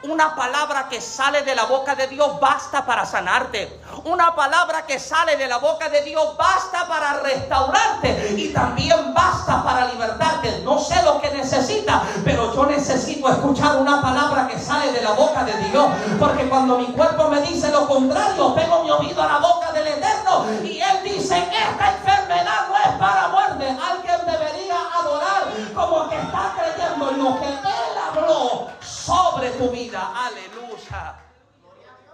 Una 0.09 0.37
palabra 0.37 0.89
que 0.89 1.01
sale 1.01 1.43
de 1.43 1.55
la 1.57 1.65
boca 1.65 1.97
de 1.97 2.07
Dios 2.07 2.39
basta 2.39 2.87
para 2.87 3.05
sanarte. 3.05 3.81
Una 4.05 4.37
palabra 4.37 4.87
que 4.87 5.01
sale 5.01 5.37
de 5.37 5.49
la 5.49 5.59
boca 5.59 5.89
de 5.89 6.03
Dios 6.03 6.37
basta 6.37 6.87
para 6.87 7.15
restaurarte. 7.15 8.35
Y 8.37 8.53
también 8.53 9.13
basta 9.13 9.65
para 9.65 9.87
libertarte. 9.87 10.61
No 10.63 10.79
sé 10.79 11.03
lo 11.03 11.21
que 11.21 11.31
necesitas, 11.33 12.03
pero 12.25 12.55
yo 12.55 12.67
necesito 12.67 13.29
escuchar 13.29 13.79
una 13.79 14.01
palabra 14.01 14.47
que 14.47 14.59
sale 14.61 14.93
de 14.93 15.03
la 15.03 15.11
boca 15.13 15.43
de 15.43 15.57
Dios. 15.71 15.89
Porque 16.21 16.49
cuando 16.49 16.79
mi 16.79 16.87
cuerpo 16.93 17.29
me 17.29 17.41
dice 17.41 17.69
lo 17.73 17.89
contrario, 17.89 18.53
tengo 18.53 18.85
mi 18.85 18.91
oído 18.93 19.23
a 19.23 19.27
la 19.27 19.39
boca 19.39 19.73
del 19.73 19.89
Eterno. 19.89 20.47
Y 20.63 20.81
Él 20.81 21.03
dice, 21.03 21.37
esta 21.37 21.97
enfermedad 21.97 22.69
no 22.69 22.77
es 22.77 22.99
para 22.99 23.29
muerte. 23.29 23.77
Alguien 23.91 24.21
debería 24.25 24.77
adorar 24.95 25.49
como 25.75 26.09
que 26.09 26.17
está 26.17 26.55
creyendo 26.57 27.11
en 27.11 27.19
lo 27.19 27.41
que 27.41 27.49
Él 27.49 27.99
habló 28.09 28.66
sobre 29.07 29.51
tu 29.51 29.71
vida. 29.71 30.13
Aleluya. 30.27 31.15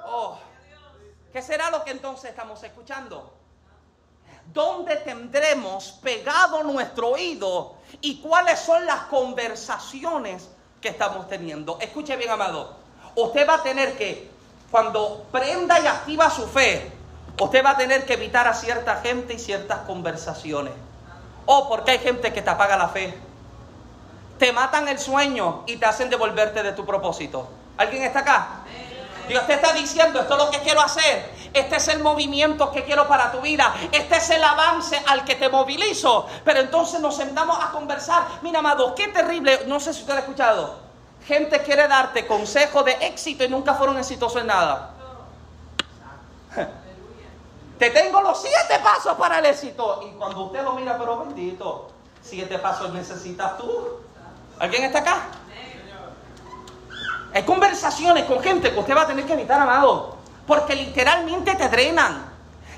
Oh, 0.06 0.36
¿qué 1.32 1.40
será 1.40 1.70
lo 1.70 1.82
que 1.84 1.90
entonces 1.90 2.30
estamos 2.30 2.62
escuchando? 2.62 3.32
¿Dónde 4.52 4.96
tendremos 4.96 5.92
pegado 6.02 6.62
nuestro 6.64 7.10
oído 7.10 7.76
y 8.00 8.20
cuáles 8.20 8.58
son 8.58 8.84
las 8.84 9.04
conversaciones 9.04 10.48
que 10.82 10.88
estamos 10.88 11.28
teniendo? 11.28 11.78
Escuche 11.80 12.16
bien, 12.16 12.30
amado. 12.30 12.76
Usted 13.14 13.48
va 13.48 13.54
a 13.54 13.62
tener 13.62 13.96
que, 13.96 14.30
cuando 14.70 15.24
prenda 15.32 15.80
y 15.80 15.86
activa 15.86 16.28
su 16.28 16.46
fe, 16.46 16.92
usted 17.40 17.64
va 17.64 17.70
a 17.70 17.76
tener 17.76 18.04
que 18.04 18.14
evitar 18.14 18.46
a 18.46 18.52
cierta 18.52 18.96
gente 18.96 19.34
y 19.34 19.38
ciertas 19.38 19.86
conversaciones. 19.86 20.74
Oh, 21.46 21.68
porque 21.68 21.92
hay 21.92 21.98
gente 22.00 22.32
que 22.32 22.42
te 22.42 22.50
apaga 22.50 22.76
la 22.76 22.88
fe 22.88 23.31
te 24.42 24.52
matan 24.52 24.88
el 24.88 24.98
sueño 24.98 25.62
y 25.68 25.76
te 25.76 25.86
hacen 25.86 26.10
devolverte 26.10 26.64
de 26.64 26.72
tu 26.72 26.84
propósito. 26.84 27.46
¿Alguien 27.76 28.02
está 28.02 28.18
acá? 28.18 28.48
Dios 29.28 29.46
te 29.46 29.54
está 29.54 29.72
diciendo, 29.72 30.18
esto 30.18 30.32
es 30.36 30.44
lo 30.44 30.50
que 30.50 30.58
quiero 30.58 30.80
hacer. 30.80 31.30
Este 31.52 31.76
es 31.76 31.86
el 31.86 32.00
movimiento 32.00 32.72
que 32.72 32.82
quiero 32.82 33.06
para 33.06 33.30
tu 33.30 33.40
vida. 33.40 33.72
Este 33.92 34.16
es 34.16 34.30
el 34.30 34.42
avance 34.42 35.00
al 35.06 35.24
que 35.24 35.36
te 35.36 35.48
movilizo. 35.48 36.26
Pero 36.44 36.58
entonces 36.58 36.98
nos 36.98 37.14
sentamos 37.14 37.56
a 37.62 37.70
conversar. 37.70 38.24
Mira, 38.42 38.58
amado, 38.58 38.96
qué 38.96 39.06
terrible. 39.06 39.60
No 39.68 39.78
sé 39.78 39.94
si 39.94 40.00
usted 40.00 40.14
ha 40.14 40.18
escuchado. 40.18 40.74
Gente 41.24 41.62
quiere 41.62 41.86
darte 41.86 42.26
consejo 42.26 42.82
de 42.82 42.94
éxito 43.00 43.44
y 43.44 43.48
nunca 43.48 43.74
fueron 43.74 43.96
exitosos 43.96 44.40
en 44.40 44.48
nada. 44.48 44.90
Te 47.78 47.90
tengo 47.90 48.20
los 48.20 48.42
siete 48.42 48.80
pasos 48.82 49.16
para 49.16 49.38
el 49.38 49.46
éxito. 49.46 50.00
Y 50.04 50.18
cuando 50.18 50.46
usted 50.46 50.64
lo 50.64 50.72
mira, 50.72 50.98
pero 50.98 51.20
bendito, 51.20 51.92
siete 52.20 52.58
pasos 52.58 52.92
necesitas 52.92 53.56
tú. 53.56 54.02
¿Alguien 54.62 54.84
está 54.84 55.00
acá? 55.00 55.22
Hay 57.34 57.42
conversaciones 57.42 58.26
con 58.26 58.40
gente 58.40 58.70
que 58.70 58.78
usted 58.78 58.96
va 58.96 59.02
a 59.02 59.06
tener 59.08 59.24
que 59.24 59.32
evitar, 59.32 59.60
amado. 59.60 60.18
Porque 60.46 60.76
literalmente 60.76 61.56
te 61.56 61.68
drenan. 61.68 62.30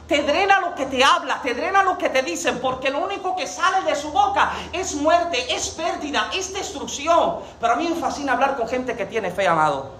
Te 0.09 0.23
drena 0.23 0.61
lo 0.61 0.75
que 0.75 0.87
te 0.87 1.05
habla, 1.05 1.43
te 1.43 1.53
drena 1.53 1.83
lo 1.83 1.99
que 1.99 2.09
te 2.09 2.23
dicen, 2.23 2.59
porque 2.61 2.89
lo 2.89 3.01
único 3.01 3.37
que 3.37 3.47
sale 3.47 3.83
de 3.83 3.95
su 3.97 4.13
boca 4.13 4.53
es 4.73 4.95
muerte, 4.95 5.55
es 5.55 5.69
pérdida, 5.71 6.31
es 6.35 6.55
destrucción. 6.55 7.41
Pero 7.61 7.75
a 7.75 7.77
mí 7.77 7.87
me 7.87 7.97
fascina 7.97 8.33
hablar 8.33 8.57
con 8.57 8.67
gente 8.67 8.97
que 8.97 9.05
tiene 9.05 9.31
fe, 9.31 9.47
amado. 9.47 9.93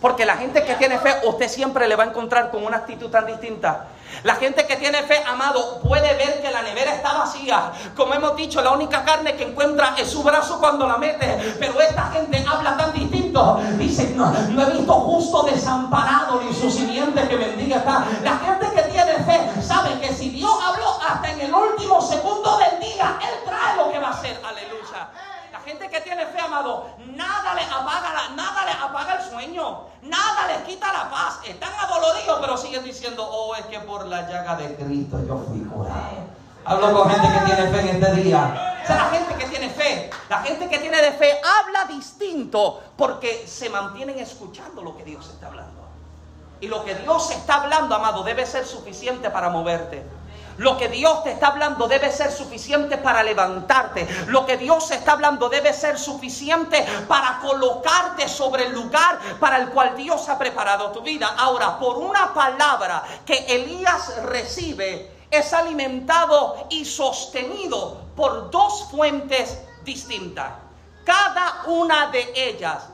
Porque 0.00 0.24
la 0.24 0.36
gente 0.38 0.64
que 0.64 0.76
tiene 0.76 0.98
fe, 0.98 1.14
usted 1.24 1.48
siempre 1.48 1.88
le 1.88 1.96
va 1.96 2.04
a 2.04 2.06
encontrar 2.06 2.50
con 2.50 2.64
una 2.64 2.78
actitud 2.78 3.10
tan 3.10 3.26
distinta. 3.26 3.86
La 4.24 4.36
gente 4.36 4.66
que 4.66 4.76
tiene 4.76 5.02
fe, 5.02 5.22
amado, 5.26 5.80
puede 5.80 6.14
ver 6.14 6.40
que 6.42 6.50
la 6.50 6.62
nevera 6.62 6.94
está 6.94 7.12
vacía. 7.14 7.72
Como 7.96 8.14
hemos 8.14 8.36
dicho, 8.36 8.62
la 8.62 8.70
única 8.72 9.04
carne 9.04 9.34
que 9.34 9.44
encuentra 9.44 9.94
es 9.98 10.08
su 10.10 10.22
brazo 10.22 10.58
cuando 10.58 10.86
la 10.86 10.96
mete. 10.96 11.56
Pero 11.58 11.80
esta 11.80 12.10
gente 12.12 12.44
habla 12.48 12.76
tan 12.76 12.92
distinto. 12.92 13.60
Dice, 13.78 14.12
no, 14.14 14.30
no 14.30 14.62
he 14.62 14.70
visto 14.72 14.92
justo 14.92 15.42
desamparado 15.42 16.40
ni 16.42 16.54
su 16.54 16.70
simiente 16.70 17.26
que 17.28 17.36
bendiga 17.36 17.78
está. 17.78 18.04
La 18.22 18.38
gente 18.38 18.66
que 18.74 18.82
tiene 18.90 19.14
fe 19.24 19.62
sabe 19.62 19.98
que 20.00 20.12
si 20.12 20.30
Dios 20.30 20.52
habló 20.64 20.98
hasta 21.08 21.30
en 21.30 21.40
el 21.40 21.54
último 21.54 22.00
segundo 22.00 22.58
del 22.58 22.80
día, 22.80 23.18
Él 23.20 23.44
trae 23.44 23.76
lo 23.76 23.90
que 23.90 23.98
va 23.98 24.08
a 24.08 24.12
hacer. 24.12 24.40
Aleluya 24.44 24.71
tiene 26.22 26.38
fe, 26.38 26.40
amado, 26.40 26.86
nada 27.14 27.54
les 27.54 27.66
apaga, 27.66 28.28
nada 28.34 28.62
apaga 28.84 29.14
el 29.14 29.30
sueño, 29.30 29.86
nada 30.02 30.46
les 30.48 30.58
quita 30.68 30.92
la 30.92 31.10
paz. 31.10 31.40
Están 31.46 31.72
adoloridos, 31.78 32.38
pero 32.40 32.56
siguen 32.56 32.84
diciendo, 32.84 33.28
oh, 33.28 33.54
es 33.54 33.66
que 33.66 33.80
por 33.80 34.06
la 34.06 34.28
llaga 34.28 34.56
de 34.56 34.74
Cristo 34.76 35.18
yo 35.26 35.38
fui 35.48 35.60
curado. 35.64 36.32
Hablo 36.64 36.92
con 36.92 37.10
gente 37.10 37.26
que 37.26 37.44
tiene 37.44 37.70
fe 37.70 37.80
en 37.80 37.88
este 37.88 38.14
día. 38.22 38.68
O 38.88 38.94
la 38.94 39.04
gente 39.10 39.34
que 39.34 39.46
tiene 39.46 39.70
fe, 39.70 40.10
la 40.28 40.38
gente 40.38 40.68
que 40.68 40.78
tiene 40.78 41.00
de 41.00 41.12
fe 41.12 41.40
habla 41.60 41.84
distinto 41.86 42.82
porque 42.96 43.46
se 43.46 43.68
mantienen 43.68 44.18
escuchando 44.18 44.82
lo 44.82 44.96
que 44.96 45.04
Dios 45.04 45.28
está 45.28 45.46
hablando. 45.46 45.82
Y 46.60 46.68
lo 46.68 46.84
que 46.84 46.94
Dios 46.94 47.30
está 47.32 47.62
hablando, 47.62 47.94
amado, 47.94 48.22
debe 48.22 48.46
ser 48.46 48.64
suficiente 48.64 49.30
para 49.30 49.48
moverte. 49.48 50.04
Lo 50.62 50.78
que 50.78 50.86
Dios 50.86 51.24
te 51.24 51.32
está 51.32 51.48
hablando 51.48 51.88
debe 51.88 52.12
ser 52.12 52.30
suficiente 52.30 52.96
para 52.96 53.24
levantarte. 53.24 54.06
Lo 54.28 54.46
que 54.46 54.56
Dios 54.56 54.92
está 54.92 55.12
hablando 55.12 55.48
debe 55.48 55.72
ser 55.72 55.98
suficiente 55.98 56.86
para 57.08 57.40
colocarte 57.40 58.28
sobre 58.28 58.66
el 58.66 58.72
lugar 58.72 59.18
para 59.40 59.56
el 59.56 59.70
cual 59.70 59.96
Dios 59.96 60.28
ha 60.28 60.38
preparado 60.38 60.92
tu 60.92 61.00
vida. 61.00 61.34
Ahora, 61.36 61.80
por 61.80 61.98
una 61.98 62.32
palabra 62.32 63.02
que 63.26 63.38
Elías 63.48 64.22
recibe, 64.22 65.10
es 65.28 65.52
alimentado 65.52 66.68
y 66.70 66.84
sostenido 66.84 68.00
por 68.14 68.52
dos 68.52 68.86
fuentes 68.88 69.58
distintas. 69.82 70.52
Cada 71.04 71.64
una 71.66 72.06
de 72.12 72.34
ellas 72.36 72.84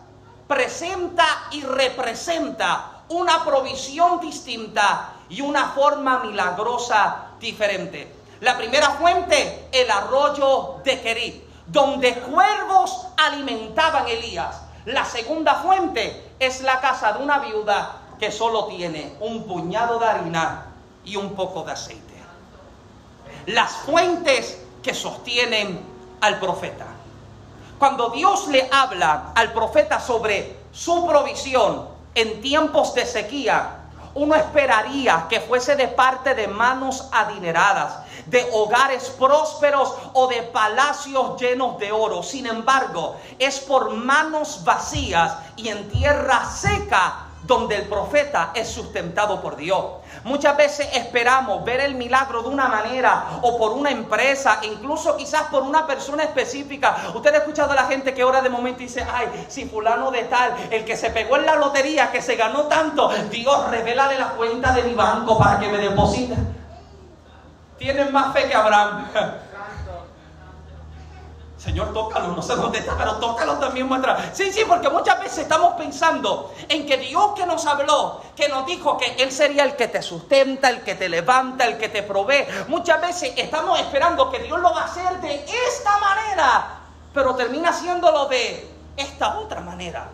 presenta 0.46 1.26
y 1.50 1.60
representa 1.64 3.02
una 3.10 3.44
provisión 3.44 4.20
distinta 4.20 5.12
y 5.28 5.42
una 5.42 5.68
forma 5.72 6.20
milagrosa 6.20 7.27
diferente. 7.38 8.12
La 8.40 8.56
primera 8.56 8.90
fuente, 8.90 9.68
el 9.72 9.90
arroyo 9.90 10.76
de 10.84 11.00
Kerit, 11.00 11.44
donde 11.66 12.14
cuervos 12.14 13.08
alimentaban 13.16 14.06
a 14.06 14.10
Elías. 14.10 14.62
La 14.86 15.04
segunda 15.04 15.56
fuente 15.56 16.32
es 16.38 16.62
la 16.62 16.80
casa 16.80 17.12
de 17.12 17.22
una 17.22 17.40
viuda 17.40 17.96
que 18.18 18.32
solo 18.32 18.66
tiene 18.66 19.14
un 19.20 19.44
puñado 19.44 19.98
de 19.98 20.06
harina 20.06 20.66
y 21.04 21.16
un 21.16 21.34
poco 21.34 21.62
de 21.64 21.72
aceite. 21.72 22.14
Las 23.46 23.72
fuentes 23.72 24.62
que 24.82 24.94
sostienen 24.94 25.80
al 26.20 26.38
profeta. 26.38 26.86
Cuando 27.78 28.10
Dios 28.10 28.48
le 28.48 28.68
habla 28.72 29.32
al 29.34 29.52
profeta 29.52 30.00
sobre 30.00 30.56
su 30.72 31.06
provisión 31.06 31.88
en 32.14 32.40
tiempos 32.40 32.94
de 32.94 33.06
sequía, 33.06 33.77
uno 34.18 34.34
esperaría 34.34 35.26
que 35.28 35.40
fuese 35.40 35.76
de 35.76 35.86
parte 35.86 36.34
de 36.34 36.48
manos 36.48 37.08
adineradas, 37.12 38.00
de 38.26 38.48
hogares 38.52 39.10
prósperos 39.10 39.94
o 40.12 40.26
de 40.26 40.42
palacios 40.42 41.40
llenos 41.40 41.78
de 41.78 41.92
oro. 41.92 42.24
Sin 42.24 42.46
embargo, 42.46 43.16
es 43.38 43.60
por 43.60 43.90
manos 43.90 44.64
vacías 44.64 45.36
y 45.56 45.68
en 45.68 45.88
tierra 45.88 46.44
seca 46.44 47.26
donde 47.44 47.76
el 47.76 47.88
profeta 47.88 48.50
es 48.54 48.68
sustentado 48.68 49.40
por 49.40 49.56
Dios. 49.56 49.84
Muchas 50.28 50.58
veces 50.58 50.86
esperamos 50.92 51.64
ver 51.64 51.80
el 51.80 51.94
milagro 51.94 52.42
de 52.42 52.50
una 52.50 52.68
manera 52.68 53.40
o 53.40 53.56
por 53.56 53.72
una 53.72 53.90
empresa, 53.90 54.60
incluso 54.62 55.16
quizás 55.16 55.44
por 55.44 55.62
una 55.62 55.86
persona 55.86 56.22
específica. 56.22 56.94
Usted 57.14 57.34
ha 57.34 57.38
escuchado 57.38 57.72
a 57.72 57.74
la 57.74 57.86
gente 57.86 58.12
que 58.12 58.22
ora 58.22 58.42
de 58.42 58.50
momento 58.50 58.80
dice, 58.80 59.06
ay, 59.10 59.46
si 59.48 59.64
fulano 59.64 60.10
de 60.10 60.24
tal, 60.24 60.54
el 60.70 60.84
que 60.84 60.98
se 60.98 61.08
pegó 61.08 61.36
en 61.38 61.46
la 61.46 61.56
lotería, 61.56 62.12
que 62.12 62.20
se 62.20 62.36
ganó 62.36 62.64
tanto, 62.64 63.08
Dios, 63.30 63.70
revélale 63.70 64.18
la 64.18 64.28
cuenta 64.32 64.72
de 64.72 64.82
mi 64.82 64.92
banco 64.92 65.38
para 65.38 65.58
que 65.60 65.68
me 65.68 65.78
deposite. 65.78 66.34
Tienen 67.78 68.12
más 68.12 68.34
fe 68.34 68.48
que 68.48 68.54
Abraham. 68.54 69.06
Señor, 71.58 71.92
tócalo, 71.92 72.28
no 72.28 72.40
sé 72.40 72.54
dónde 72.54 72.78
está, 72.78 72.96
pero 72.96 73.16
tócalo 73.16 73.54
también 73.54 73.88
muestra. 73.88 74.30
Sí, 74.32 74.52
sí, 74.52 74.62
porque 74.66 74.88
muchas 74.88 75.18
veces 75.18 75.38
estamos 75.38 75.74
pensando 75.74 76.54
en 76.68 76.86
que 76.86 76.96
Dios 76.98 77.32
que 77.34 77.44
nos 77.46 77.66
habló, 77.66 78.22
que 78.36 78.48
nos 78.48 78.64
dijo 78.64 78.96
que 78.96 79.16
Él 79.18 79.32
sería 79.32 79.64
el 79.64 79.74
que 79.74 79.88
te 79.88 80.00
sustenta, 80.00 80.70
el 80.70 80.82
que 80.82 80.94
te 80.94 81.08
levanta, 81.08 81.64
el 81.64 81.76
que 81.76 81.88
te 81.88 82.04
provee. 82.04 82.46
Muchas 82.68 83.00
veces 83.00 83.32
estamos 83.36 83.80
esperando 83.80 84.30
que 84.30 84.38
Dios 84.38 84.60
lo 84.60 84.72
va 84.72 84.82
a 84.82 84.84
hacer 84.84 85.20
de 85.20 85.44
esta 85.66 85.98
manera, 85.98 86.78
pero 87.12 87.34
termina 87.34 87.70
haciéndolo 87.70 88.26
de 88.26 88.70
esta 88.96 89.38
otra 89.40 89.60
manera. 89.60 90.08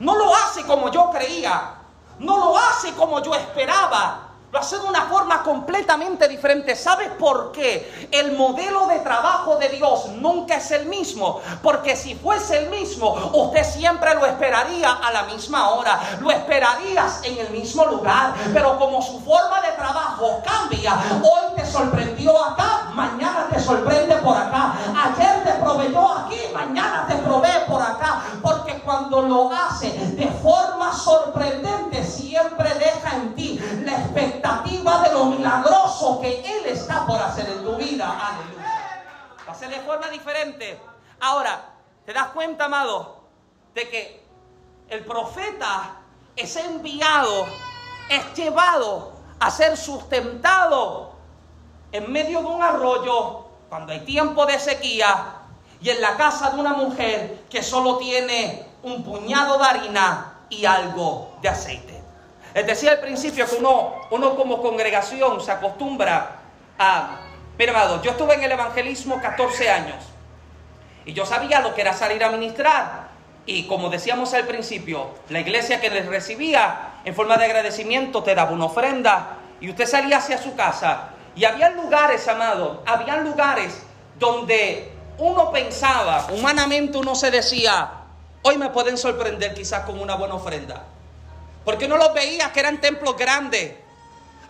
No 0.00 0.16
lo 0.16 0.34
hace 0.34 0.64
como 0.66 0.90
yo 0.90 1.10
creía, 1.10 1.74
no 2.18 2.38
lo 2.38 2.58
hace 2.58 2.92
como 2.94 3.22
yo 3.22 3.36
esperaba, 3.36 4.25
lo 4.52 4.60
hace 4.60 4.78
de 4.78 4.86
una 4.86 5.02
forma 5.02 5.42
completamente 5.42 6.28
diferente. 6.28 6.76
¿Sabes 6.76 7.10
por 7.18 7.52
qué? 7.52 8.08
El 8.12 8.36
modelo 8.36 8.86
de 8.86 9.00
trabajo 9.00 9.56
de 9.56 9.68
Dios 9.70 10.08
nunca 10.20 10.56
es 10.56 10.70
el 10.70 10.86
mismo. 10.86 11.40
Porque 11.62 11.96
si 11.96 12.14
fuese 12.14 12.58
el 12.58 12.70
mismo, 12.70 13.12
usted 13.34 13.64
siempre 13.64 14.14
lo 14.14 14.24
esperaría 14.24 14.92
a 14.92 15.10
la 15.12 15.24
misma 15.24 15.70
hora. 15.70 16.00
Lo 16.20 16.30
esperarías 16.30 17.20
en 17.24 17.38
el 17.38 17.50
mismo 17.50 17.84
lugar. 17.86 18.34
Pero 18.52 18.78
como 18.78 19.02
su 19.02 19.20
forma 19.20 19.60
de 19.60 19.72
trabajo 19.72 20.40
cambia, 20.44 20.94
hoy 21.22 21.56
te 21.56 21.66
sorprendió 21.66 22.42
acá, 22.42 22.90
mañana 22.94 23.48
te 23.52 23.60
sorprende 23.60 24.14
por 24.16 24.36
acá. 24.36 24.74
Ayer 25.04 25.44
te 25.44 25.52
proveyó 25.54 26.12
aquí, 26.18 26.38
mañana 26.54 27.04
te 27.08 27.16
provee 27.16 27.66
por 27.68 27.82
acá. 27.82 28.22
Porque 28.40 28.65
cuando 28.86 29.20
lo 29.22 29.52
hace 29.52 29.90
de 29.90 30.28
forma 30.28 30.94
sorprendente, 30.94 32.04
siempre 32.04 32.72
deja 32.74 33.16
en 33.16 33.34
ti 33.34 33.60
la 33.84 33.92
expectativa 33.92 35.02
de 35.02 35.12
lo 35.12 35.24
milagroso 35.26 36.20
que 36.20 36.40
Él 36.40 36.66
está 36.66 37.04
por 37.04 37.20
hacer 37.20 37.46
en 37.50 37.64
tu 37.64 37.76
vida. 37.76 38.08
Aleluya. 38.08 39.34
Va 39.46 39.52
a 39.52 39.54
ser 39.54 39.70
de 39.70 39.80
forma 39.80 40.08
diferente. 40.08 40.80
Ahora, 41.20 41.74
¿te 42.06 42.12
das 42.12 42.28
cuenta, 42.28 42.66
amado, 42.66 43.24
de 43.74 43.90
que 43.90 44.24
el 44.88 45.04
profeta 45.04 45.96
es 46.36 46.54
enviado, 46.56 47.46
es 48.08 48.34
llevado 48.34 49.12
a 49.40 49.50
ser 49.50 49.76
sustentado 49.76 51.10
en 51.90 52.10
medio 52.12 52.40
de 52.40 52.46
un 52.46 52.62
arroyo 52.62 53.46
cuando 53.68 53.92
hay 53.92 54.00
tiempo 54.00 54.46
de 54.46 54.60
sequía 54.60 55.42
y 55.80 55.90
en 55.90 56.00
la 56.00 56.16
casa 56.16 56.50
de 56.50 56.60
una 56.60 56.72
mujer 56.72 57.44
que 57.50 57.62
solo 57.62 57.98
tiene 57.98 58.66
un 58.82 59.04
puñado 59.04 59.58
de 59.58 59.64
harina 59.64 60.34
y 60.48 60.64
algo 60.64 61.36
de 61.42 61.48
aceite? 61.48 62.02
Les 62.54 62.66
decía 62.66 62.92
al 62.92 63.00
principio 63.00 63.46
que 63.46 63.56
uno, 63.56 63.94
uno 64.10 64.34
como 64.34 64.62
congregación 64.62 65.40
se 65.40 65.52
acostumbra 65.52 66.36
a... 66.78 67.18
Mira, 67.58 67.72
amado, 67.72 68.02
yo 68.02 68.12
estuve 68.12 68.34
en 68.34 68.44
el 68.44 68.52
evangelismo 68.52 69.20
14 69.20 69.70
años 69.70 69.96
y 71.04 71.12
yo 71.12 71.24
sabía 71.24 71.60
lo 71.60 71.74
que 71.74 71.82
era 71.82 71.92
salir 71.92 72.22
a 72.24 72.30
ministrar. 72.30 73.08
Y 73.46 73.66
como 73.68 73.88
decíamos 73.90 74.34
al 74.34 74.44
principio, 74.44 75.10
la 75.28 75.40
iglesia 75.40 75.80
que 75.80 75.88
les 75.88 76.06
recibía 76.06 76.94
en 77.04 77.14
forma 77.14 77.36
de 77.36 77.44
agradecimiento 77.44 78.22
te 78.22 78.34
daba 78.34 78.50
una 78.50 78.64
ofrenda 78.64 79.36
y 79.60 79.70
usted 79.70 79.86
salía 79.86 80.18
hacia 80.18 80.36
su 80.36 80.56
casa. 80.56 81.10
Y 81.36 81.44
había 81.44 81.70
lugares, 81.70 82.26
amado, 82.26 82.82
había 82.86 83.18
lugares 83.18 83.82
donde 84.18 84.92
uno 85.18 85.52
pensaba, 85.52 86.26
humanamente 86.30 86.98
uno 86.98 87.14
se 87.14 87.30
decía, 87.30 87.90
hoy 88.46 88.58
me 88.58 88.70
pueden 88.70 88.96
sorprender 88.96 89.54
quizás 89.54 89.84
con 89.84 89.98
una 89.98 90.14
buena 90.14 90.36
ofrenda. 90.36 90.84
Porque 91.64 91.88
no 91.88 91.96
los 91.96 92.14
veías 92.14 92.52
que 92.52 92.60
eran 92.60 92.80
templos 92.80 93.16
grandes, 93.16 93.72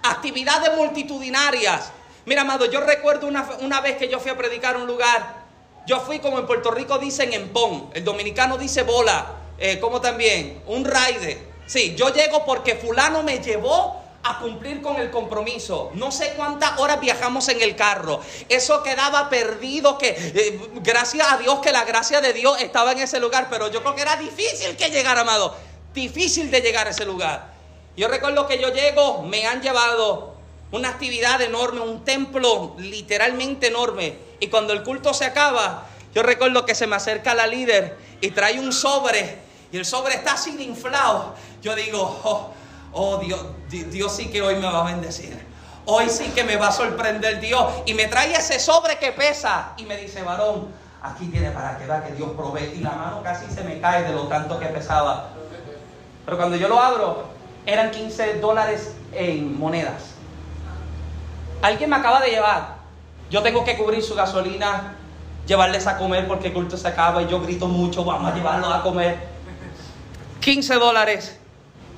actividades 0.03 0.77
multitudinarias. 0.77 1.93
Mira, 2.27 2.43
amado, 2.43 2.71
yo 2.71 2.81
recuerdo 2.81 3.27
una, 3.27 3.81
vez 3.81 3.97
que 3.97 4.09
yo 4.09 4.21
fui 4.21 4.31
a 4.31 4.37
predicar 4.37 4.77
un 4.77 4.87
lugar. 4.87 5.47
Yo 5.87 6.01
fui 6.01 6.19
como 6.19 6.39
en 6.39 6.47
Puerto 6.47 6.71
Rico 6.73 6.99
dicen 6.99 7.33
en 7.33 7.49
pon, 7.49 7.89
el 7.95 8.05
dominicano 8.05 8.59
dice 8.59 8.83
bola, 8.83 9.29
eh, 9.57 9.81
como 9.81 10.03
también, 10.03 10.63
un 10.67 10.85
raide. 10.85 11.41
Sí, 11.67 11.95
yo 11.97 12.13
llego 12.13 12.45
porque 12.45 12.75
fulano 12.75 13.23
me 13.23 13.39
llevó 13.39 14.03
a 14.31 14.39
cumplir 14.39 14.83
con 14.83 14.97
el 14.97 15.11
compromiso. 15.11 15.91
No 15.95 16.11
sé 16.11 16.35
cuántas 16.37 16.79
horas 16.79 17.01
viajamos 17.01 17.49
en 17.49 17.63
el 17.63 17.77
carro. 17.77 18.21
Eso 18.49 18.83
quedaba 18.83 19.29
perdido, 19.29 19.99
que 19.99 20.09
eh, 20.09 20.61
gracias 20.83 21.33
a 21.33 21.37
Dios 21.39 21.61
que 21.61 21.73
la 21.73 21.85
gracia 21.85 22.21
de 22.21 22.33
Dios 22.33 22.61
estaba 22.61 22.93
en 22.93 22.99
ese 22.99 23.21
lugar, 23.21 23.49
pero 23.51 23.71
yo 23.71 23.83
creo 23.83 23.95
que 23.95 24.03
era 24.03 24.17
difícil 24.17 24.77
que 24.77 24.91
llegara, 24.91 25.23
amado 25.23 25.55
difícil 25.97 26.51
de 26.51 26.61
llegar 26.61 26.87
a 26.87 26.91
ese 26.91 27.05
lugar. 27.05 27.55
Yo 27.97 28.07
recuerdo 28.07 28.47
que 28.47 28.61
yo 28.61 28.73
llego, 28.73 29.23
me 29.23 29.47
han 29.47 29.63
llevado 29.63 30.37
una 30.71 30.91
actividad 30.91 31.41
enorme, 31.41 31.81
un 31.81 32.05
templo 32.05 32.77
literalmente 32.79 33.69
enorme. 33.69 34.15
Y 34.39 34.49
cuando 34.49 34.75
el 34.75 34.85
culto 34.85 35.15
se 35.15 35.25
acaba, 35.25 35.87
yo 36.15 36.23
recuerdo 36.23 36.67
que 36.67 36.75
se 36.75 36.87
me 36.87 36.97
acerca 36.97 37.35
la 37.35 37.47
líder 37.47 37.97
y 38.21 38.31
trae 38.31 38.61
un 38.61 38.73
sobre. 38.73 39.39
Y 39.73 39.79
el 39.79 39.87
sobre 39.87 40.15
está 40.15 40.35
así 40.35 40.55
inflado. 40.63 41.35
Yo 41.63 41.75
digo, 41.75 42.21
oh, 42.25 42.51
oh 42.97 43.19
Dios, 43.19 43.45
Dios 43.69 44.13
sí 44.17 44.29
que 44.29 44.43
hoy 44.43 44.57
me 44.57 44.67
va 44.67 44.81
a 44.81 44.85
bendecir. 44.85 45.39
Hoy 45.85 46.09
sí 46.09 46.33
que 46.35 46.43
me 46.43 46.57
va 46.57 46.69
a 46.69 46.73
sorprender 46.73 47.41
Dios. 47.41 47.65
Y 47.85 47.95
me 47.95 48.07
trae 48.07 48.33
ese 48.33 48.59
sobre 48.59 48.99
que 48.99 49.13
pesa. 49.13 49.75
Y 49.77 49.85
me 49.85 49.97
dice, 49.97 50.23
varón, 50.23 50.69
aquí 51.03 51.27
tiene 51.27 51.51
para 51.51 51.79
que 51.79 51.87
vea 51.87 52.03
que 52.03 52.13
Dios 52.15 52.31
provee. 52.37 52.73
Y 52.75 52.81
la 52.81 52.93
mano 52.93 53.23
casi 53.23 53.47
se 53.55 53.63
me 53.63 53.81
cae 53.81 54.03
de 54.03 54.13
lo 54.13 54.27
tanto 54.27 54.59
que 54.59 54.67
pesaba. 54.67 55.29
Pero 56.25 56.37
cuando 56.37 56.57
yo 56.57 56.67
lo 56.69 56.81
abro, 56.81 57.29
eran 57.67 57.91
15 57.93 58.41
dólares 58.41 58.95
en 59.13 59.57
monedas. 59.59 60.15
Alguien 61.63 61.91
me 61.91 61.97
acaba 61.97 62.21
de 62.21 62.31
llevar. 62.31 62.77
Yo 63.31 63.43
tengo 63.43 63.65
que 63.65 63.77
cubrir 63.77 64.03
su 64.03 64.15
gasolina, 64.15 64.95
llevarles 65.47 65.87
a 65.87 65.99
comer 65.99 66.27
porque 66.27 66.49
el 66.49 66.55
culto 66.55 66.77
se 66.77 66.89
acaba 66.89 67.23
y 67.23 67.29
yo 67.29 67.41
grito 67.41 67.69
mucho, 67.69 68.05
vamos 68.05 68.33
a 68.33 68.35
llevarlos 68.35 68.73
a 68.73 68.83
comer. 68.83 69.19
15 70.41 70.75
dólares 70.75 71.39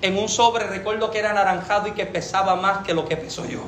en 0.03 0.19
un 0.19 0.29
sobre, 0.29 0.67
recuerdo 0.67 1.11
que 1.11 1.19
era 1.19 1.31
anaranjado 1.31 1.89
y 1.89 1.93
que 1.93 2.07
pesaba 2.07 2.57
más 2.57 2.87
que 2.87 2.95
lo 2.95 3.07
que 3.07 3.17
peso 3.17 3.47
yo. 3.47 3.61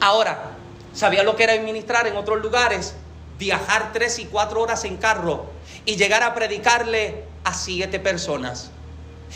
Ahora, 0.00 0.52
sabía 0.92 1.22
lo 1.22 1.36
que 1.36 1.44
era 1.44 1.54
administrar 1.54 2.06
en 2.06 2.16
otros 2.16 2.40
lugares, 2.42 2.94
viajar 3.38 3.92
tres 3.92 4.18
y 4.18 4.26
cuatro 4.26 4.60
horas 4.60 4.84
en 4.84 4.96
carro 4.96 5.46
y 5.84 5.96
llegar 5.96 6.22
a 6.22 6.34
predicarle 6.34 7.24
a 7.42 7.52
siete 7.52 7.98
personas. 7.98 8.70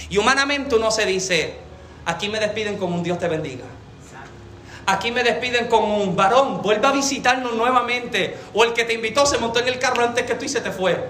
Y 0.08 0.18
humanamente 0.18 0.76
uno 0.76 0.90
se 0.90 1.06
dice, 1.06 1.56
aquí 2.04 2.28
me 2.28 2.38
despiden 2.38 2.78
como 2.78 2.96
un 2.96 3.02
Dios 3.02 3.18
te 3.18 3.28
bendiga. 3.28 3.64
Aquí 4.86 5.10
me 5.10 5.22
despiden 5.22 5.66
como 5.66 5.98
un 5.98 6.16
varón, 6.16 6.62
vuelva 6.62 6.88
a 6.90 6.92
visitarnos 6.92 7.52
nuevamente. 7.54 8.38
O 8.54 8.64
el 8.64 8.72
que 8.72 8.84
te 8.84 8.94
invitó 8.94 9.26
se 9.26 9.36
montó 9.36 9.58
en 9.60 9.68
el 9.68 9.78
carro 9.78 10.02
antes 10.02 10.24
que 10.24 10.34
tú 10.34 10.46
y 10.46 10.48
se 10.48 10.62
te 10.62 10.70
fue. 10.70 11.08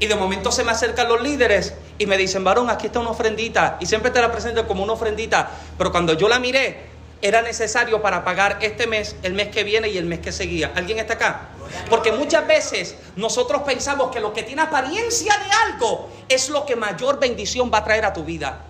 Y 0.00 0.06
de 0.06 0.14
momento 0.14 0.50
se 0.50 0.64
me 0.64 0.72
acercan 0.72 1.08
los 1.08 1.20
líderes 1.20 1.74
y 1.98 2.06
me 2.06 2.16
dicen, 2.16 2.44
varón, 2.44 2.70
aquí 2.70 2.86
está 2.86 3.00
una 3.00 3.10
ofrendita. 3.10 3.78
Y 3.80 3.86
siempre 3.86 4.10
te 4.10 4.20
la 4.20 4.30
presento 4.30 4.66
como 4.66 4.82
una 4.82 4.92
ofrendita. 4.92 5.50
Pero 5.78 5.90
cuando 5.90 6.14
yo 6.14 6.28
la 6.28 6.38
miré, 6.38 6.86
era 7.22 7.42
necesario 7.42 8.02
para 8.02 8.24
pagar 8.24 8.58
este 8.60 8.86
mes, 8.86 9.16
el 9.22 9.32
mes 9.32 9.48
que 9.48 9.64
viene 9.64 9.88
y 9.88 9.98
el 9.98 10.04
mes 10.04 10.20
que 10.20 10.32
seguía. 10.32 10.72
¿Alguien 10.74 10.98
está 10.98 11.14
acá? 11.14 11.48
Porque 11.88 12.12
muchas 12.12 12.46
veces 12.46 12.96
nosotros 13.16 13.62
pensamos 13.62 14.10
que 14.10 14.20
lo 14.20 14.32
que 14.32 14.42
tiene 14.42 14.62
apariencia 14.62 15.34
de 15.36 15.72
algo 15.72 16.10
es 16.28 16.50
lo 16.50 16.66
que 16.66 16.76
mayor 16.76 17.18
bendición 17.18 17.70
va 17.72 17.78
a 17.78 17.84
traer 17.84 18.04
a 18.04 18.12
tu 18.12 18.24
vida. 18.24 18.64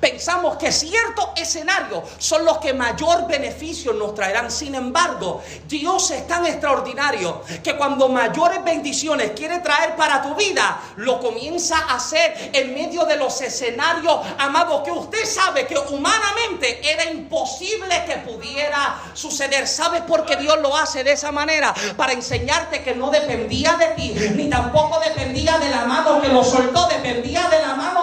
Pensamos 0.00 0.56
que 0.56 0.70
ciertos 0.70 1.30
escenarios 1.36 2.02
son 2.18 2.44
los 2.44 2.58
que 2.58 2.74
mayor 2.74 3.26
beneficio 3.26 3.92
nos 3.92 4.14
traerán. 4.14 4.50
Sin 4.50 4.74
embargo, 4.74 5.42
Dios 5.66 6.10
es 6.10 6.26
tan 6.26 6.44
extraordinario 6.46 7.42
que 7.62 7.76
cuando 7.76 8.08
mayores 8.08 8.62
bendiciones 8.64 9.32
quiere 9.32 9.58
traer 9.60 9.96
para 9.96 10.22
tu 10.22 10.34
vida, 10.34 10.80
lo 10.96 11.20
comienza 11.20 11.78
a 11.78 11.96
hacer 11.96 12.50
en 12.52 12.74
medio 12.74 13.04
de 13.04 13.16
los 13.16 13.40
escenarios, 13.40 14.20
amado, 14.38 14.82
que 14.82 14.90
usted 14.90 15.24
sabe 15.24 15.66
que 15.66 15.78
humanamente 15.78 16.80
era 16.82 17.10
imposible 17.10 18.04
que 18.06 18.16
pudiera 18.18 19.00
suceder. 19.14 19.66
¿Sabes 19.66 20.02
por 20.02 20.24
qué 20.24 20.36
Dios 20.36 20.58
lo 20.60 20.76
hace 20.76 21.02
de 21.02 21.12
esa 21.12 21.32
manera? 21.32 21.74
Para 21.96 22.12
enseñarte 22.12 22.82
que 22.82 22.94
no 22.94 23.10
dependía 23.10 23.72
de 23.74 23.86
ti, 23.88 24.14
ni 24.34 24.48
tampoco 24.50 25.00
dependía 25.00 25.58
de 25.58 25.70
la 25.70 25.84
mano 25.86 26.20
que 26.20 26.28
lo 26.28 26.44
soltó, 26.44 26.86
dependía 26.88 27.48
de 27.48 27.60
la 27.60 27.74
mano 27.74 27.97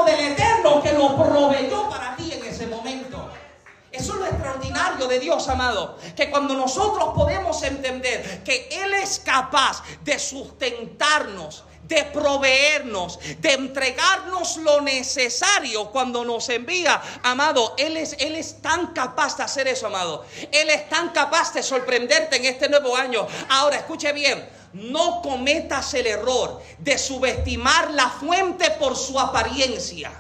de 4.96 5.20
Dios, 5.20 5.48
amado. 5.50 5.98
Que 6.16 6.30
cuando 6.30 6.56
nosotros 6.56 7.12
podemos 7.14 7.62
entender 7.64 8.44
que 8.44 8.70
Él 8.72 8.94
es 8.94 9.20
capaz 9.20 9.84
de 10.04 10.18
sustentarnos, 10.18 11.64
de 11.88 12.04
proveernos, 12.06 13.20
de 13.40 13.54
entregarnos 13.54 14.58
lo 14.58 14.82
necesario 14.82 15.92
cuando 15.92 16.26
nos 16.26 16.50
envía, 16.50 17.02
amado, 17.24 17.76
Él 17.78 17.98
es, 17.98 18.16
Él 18.20 18.36
es 18.36 18.62
tan 18.62 18.88
capaz 18.88 19.38
de 19.38 19.44
hacer 19.44 19.68
eso, 19.68 19.88
amado. 19.88 20.26
Él 20.52 20.70
es 20.70 20.90
tan 20.90 21.10
capaz 21.10 21.54
de 21.54 21.62
sorprenderte 21.62 22.38
en 22.38 22.46
este 22.46 22.70
nuevo 22.70 22.96
año. 22.96 23.28
Ahora, 23.50 23.78
escuche 23.78 24.12
bien, 24.14 24.48
no 24.74 25.22
cometas 25.22 25.94
el 25.94 26.08
error 26.08 26.62
de 26.80 26.98
subestimar 26.98 27.92
la 27.92 28.10
fuente 28.10 28.72
por 28.72 28.96
su 28.96 29.20
apariencia. 29.20 30.12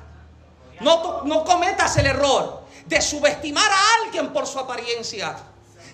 No, 0.82 1.23
no 1.23 1.43
cometas 1.43 1.97
el 1.97 2.05
error 2.05 2.64
de 2.86 3.02
subestimar 3.02 3.70
a 3.70 4.04
alguien 4.04 4.32
por 4.32 4.48
su 4.48 4.60
apariencia. 4.60 5.36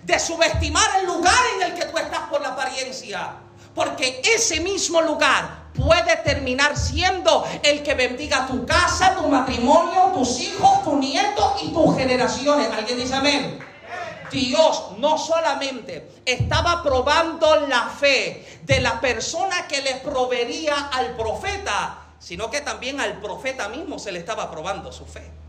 De 0.04 0.20
subestimar 0.20 1.00
el 1.00 1.06
lugar 1.06 1.40
en 1.56 1.72
el 1.72 1.74
que 1.76 1.86
tú 1.86 1.98
estás 1.98 2.22
por 2.30 2.42
la 2.42 2.50
apariencia. 2.50 3.34
Porque 3.74 4.22
ese 4.24 4.60
mismo 4.60 5.02
lugar 5.02 5.62
puede 5.74 6.18
terminar 6.18 6.78
siendo 6.78 7.48
el 7.64 7.82
que 7.84 7.94
bendiga 7.94 8.48
tu 8.48 8.66
casa, 8.66 9.16
tu 9.16 9.28
matrimonio, 9.28 10.12
tus 10.14 10.40
hijos, 10.40 10.84
tu 10.84 10.98
nieto 10.98 11.56
y 11.64 11.70
tus 11.70 11.96
generaciones. 11.96 12.70
¿Alguien 12.72 12.98
dice 12.98 13.16
amén? 13.16 13.60
Dios 14.30 14.98
no 14.98 15.18
solamente 15.18 16.22
estaba 16.26 16.82
probando 16.82 17.68
la 17.68 17.88
fe 17.88 18.62
de 18.64 18.80
la 18.80 19.02
persona 19.02 19.68
que 19.68 19.82
le 19.82 19.96
proveería 19.96 20.90
al 20.94 21.16
profeta, 21.16 22.00
sino 22.20 22.50
que 22.50 22.62
también 22.62 23.02
al 23.02 23.20
profeta 23.20 23.68
mismo 23.68 24.00
se 24.00 24.12
le 24.12 24.20
estaba 24.20 24.50
probando 24.50 24.92
su 24.92 25.06
fe. 25.06 25.41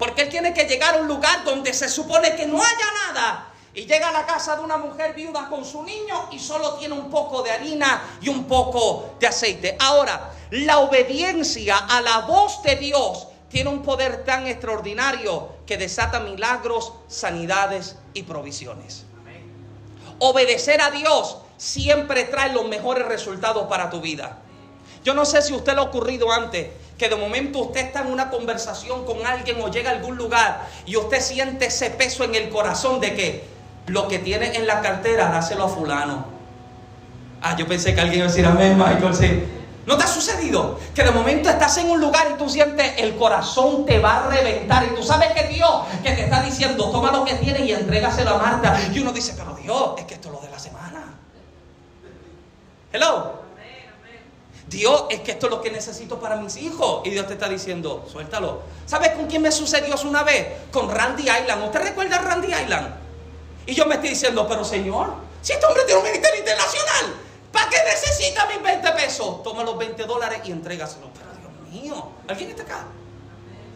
Porque 0.00 0.22
él 0.22 0.30
tiene 0.30 0.54
que 0.54 0.64
llegar 0.64 0.94
a 0.94 0.96
un 0.96 1.06
lugar 1.06 1.44
donde 1.44 1.74
se 1.74 1.86
supone 1.86 2.34
que 2.34 2.46
no 2.46 2.56
haya 2.56 2.86
nada. 3.06 3.52
Y 3.74 3.84
llega 3.84 4.08
a 4.08 4.12
la 4.12 4.24
casa 4.24 4.56
de 4.56 4.62
una 4.62 4.78
mujer 4.78 5.12
viuda 5.14 5.46
con 5.50 5.62
su 5.62 5.82
niño 5.82 6.30
y 6.32 6.38
solo 6.38 6.76
tiene 6.76 6.94
un 6.94 7.10
poco 7.10 7.42
de 7.42 7.50
harina 7.50 8.02
y 8.22 8.30
un 8.30 8.44
poco 8.44 9.10
de 9.20 9.26
aceite. 9.26 9.76
Ahora, 9.78 10.32
la 10.52 10.78
obediencia 10.78 11.76
a 11.76 12.00
la 12.00 12.20
voz 12.20 12.62
de 12.62 12.76
Dios 12.76 13.28
tiene 13.50 13.68
un 13.68 13.82
poder 13.82 14.24
tan 14.24 14.46
extraordinario 14.46 15.50
que 15.66 15.76
desata 15.76 16.18
milagros, 16.18 16.94
sanidades 17.06 17.96
y 18.14 18.22
provisiones. 18.22 19.04
Obedecer 20.18 20.80
a 20.80 20.90
Dios 20.90 21.36
siempre 21.58 22.24
trae 22.24 22.54
los 22.54 22.66
mejores 22.66 23.06
resultados 23.06 23.66
para 23.68 23.90
tu 23.90 24.00
vida. 24.00 24.38
Yo 25.04 25.14
no 25.14 25.24
sé 25.24 25.42
si 25.42 25.52
a 25.52 25.56
usted 25.56 25.74
le 25.74 25.80
ha 25.80 25.84
ocurrido 25.84 26.30
antes 26.30 26.68
que 26.98 27.08
de 27.08 27.16
momento 27.16 27.60
usted 27.60 27.80
está 27.80 28.00
en 28.00 28.08
una 28.08 28.28
conversación 28.28 29.06
con 29.06 29.26
alguien 29.26 29.58
o 29.62 29.70
llega 29.70 29.90
a 29.90 29.94
algún 29.94 30.16
lugar 30.18 30.68
y 30.84 30.96
usted 30.96 31.20
siente 31.22 31.66
ese 31.66 31.88
peso 31.88 32.24
en 32.24 32.34
el 32.34 32.50
corazón 32.50 33.00
de 33.00 33.14
que 33.14 33.44
lo 33.86 34.06
que 34.06 34.18
tiene 34.18 34.54
en 34.56 34.66
la 34.66 34.82
cartera, 34.82 35.30
dáselo 35.30 35.64
a 35.64 35.68
fulano. 35.68 36.26
Ah, 37.40 37.56
yo 37.56 37.66
pensé 37.66 37.94
que 37.94 38.02
alguien 38.02 38.18
iba 38.18 38.26
a 38.26 38.28
decir 38.28 38.44
amén, 38.44 38.76
Michael, 38.76 39.14
sí. 39.14 39.44
¿No 39.86 39.96
te 39.96 40.04
ha 40.04 40.06
sucedido? 40.06 40.78
Que 40.94 41.02
de 41.02 41.10
momento 41.10 41.48
estás 41.48 41.78
en 41.78 41.90
un 41.90 42.00
lugar 42.00 42.28
y 42.34 42.38
tú 42.38 42.50
sientes 42.50 42.92
el 42.98 43.16
corazón 43.16 43.86
te 43.86 43.98
va 43.98 44.26
a 44.26 44.28
reventar. 44.28 44.84
Y 44.84 44.94
tú 44.94 45.02
sabes 45.02 45.32
que 45.32 45.44
Dios 45.48 45.70
que 46.02 46.12
te 46.12 46.24
está 46.24 46.42
diciendo, 46.42 46.90
toma 46.90 47.10
lo 47.10 47.24
que 47.24 47.34
tienes 47.36 47.62
y 47.62 47.72
entrégaselo 47.72 48.34
a 48.34 48.38
Marta. 48.38 48.78
Y 48.92 48.98
uno 48.98 49.10
dice, 49.12 49.34
pero 49.38 49.54
Dios, 49.54 49.94
es 49.96 50.04
que 50.04 50.14
esto 50.14 50.28
es 50.28 50.34
lo 50.34 50.40
de 50.42 50.50
la 50.50 50.58
semana. 50.58 51.04
Hello. 52.92 53.40
Dios, 54.70 55.06
es 55.10 55.20
que 55.20 55.32
esto 55.32 55.46
es 55.46 55.50
lo 55.50 55.60
que 55.60 55.70
necesito 55.70 56.20
para 56.20 56.36
mis 56.36 56.56
hijos. 56.56 57.02
Y 57.04 57.10
Dios 57.10 57.26
te 57.26 57.32
está 57.32 57.48
diciendo, 57.48 58.06
suéltalo. 58.10 58.62
¿Sabes 58.86 59.10
con 59.10 59.26
quién 59.26 59.42
me 59.42 59.50
sucedió 59.50 59.96
eso 59.96 60.08
una 60.08 60.22
vez? 60.22 60.46
Con 60.70 60.88
Randy 60.88 61.24
Island. 61.24 61.64
¿Usted 61.64 61.82
recuerda 61.82 62.16
a 62.16 62.20
Randy 62.20 62.54
Island? 62.54 62.94
Y 63.66 63.74
yo 63.74 63.84
me 63.86 63.96
estoy 63.96 64.10
diciendo, 64.10 64.46
pero 64.48 64.64
Señor, 64.64 65.14
si 65.42 65.52
este 65.52 65.66
hombre 65.66 65.82
tiene 65.84 66.00
un 66.00 66.06
ministerio 66.06 66.38
internacional, 66.38 67.16
¿para 67.50 67.68
qué 67.68 67.78
necesita 67.84 68.46
mis 68.46 68.62
20 68.62 68.92
pesos? 68.92 69.42
Toma 69.42 69.64
los 69.64 69.76
20 69.76 70.04
dólares 70.04 70.40
y 70.44 70.52
entrégaselo. 70.52 71.10
Pero 71.14 71.30
Dios 71.40 71.82
mío, 71.82 72.08
¿alguien 72.28 72.50
está 72.50 72.62
acá? 72.62 72.86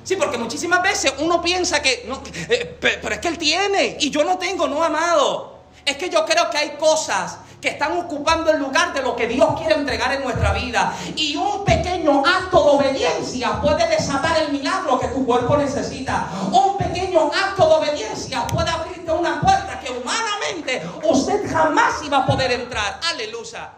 Sí, 0.04 0.14
porque 0.14 0.38
muchísimas 0.38 0.80
veces 0.80 1.12
uno 1.18 1.42
piensa 1.42 1.82
que, 1.82 2.04
no, 2.06 2.22
eh, 2.48 2.78
pero 2.80 3.14
es 3.14 3.20
que 3.20 3.28
él 3.28 3.38
tiene 3.38 3.96
y 3.98 4.10
yo 4.10 4.22
no 4.22 4.38
tengo, 4.38 4.68
no 4.68 4.84
amado. 4.84 5.58
Es 5.84 5.96
que 5.96 6.08
yo 6.08 6.24
creo 6.24 6.48
que 6.50 6.58
hay 6.58 6.70
cosas 6.76 7.38
que 7.64 7.70
están 7.70 7.96
ocupando 7.96 8.50
el 8.50 8.58
lugar 8.58 8.92
de 8.92 9.00
lo 9.00 9.16
que 9.16 9.26
Dios 9.26 9.58
quiere 9.58 9.76
entregar 9.76 10.12
en 10.12 10.22
nuestra 10.22 10.52
vida. 10.52 10.94
Y 11.16 11.34
un 11.34 11.64
pequeño 11.64 12.22
acto 12.22 12.62
de 12.62 12.70
obediencia 12.76 13.58
puede 13.58 13.88
desatar 13.88 14.42
el 14.42 14.52
milagro 14.52 15.00
que 15.00 15.08
tu 15.08 15.24
cuerpo 15.24 15.56
necesita. 15.56 16.28
Un 16.52 16.76
pequeño 16.76 17.30
acto 17.32 17.66
de 17.66 17.74
obediencia 17.76 18.46
puede 18.48 18.68
abrirte 18.68 19.10
una 19.10 19.40
puerta 19.40 19.80
que 19.80 19.90
humanamente 19.90 20.86
usted 21.04 21.50
jamás 21.50 22.02
iba 22.04 22.18
a 22.18 22.26
poder 22.26 22.52
entrar. 22.52 23.00
Aleluya. 23.08 23.70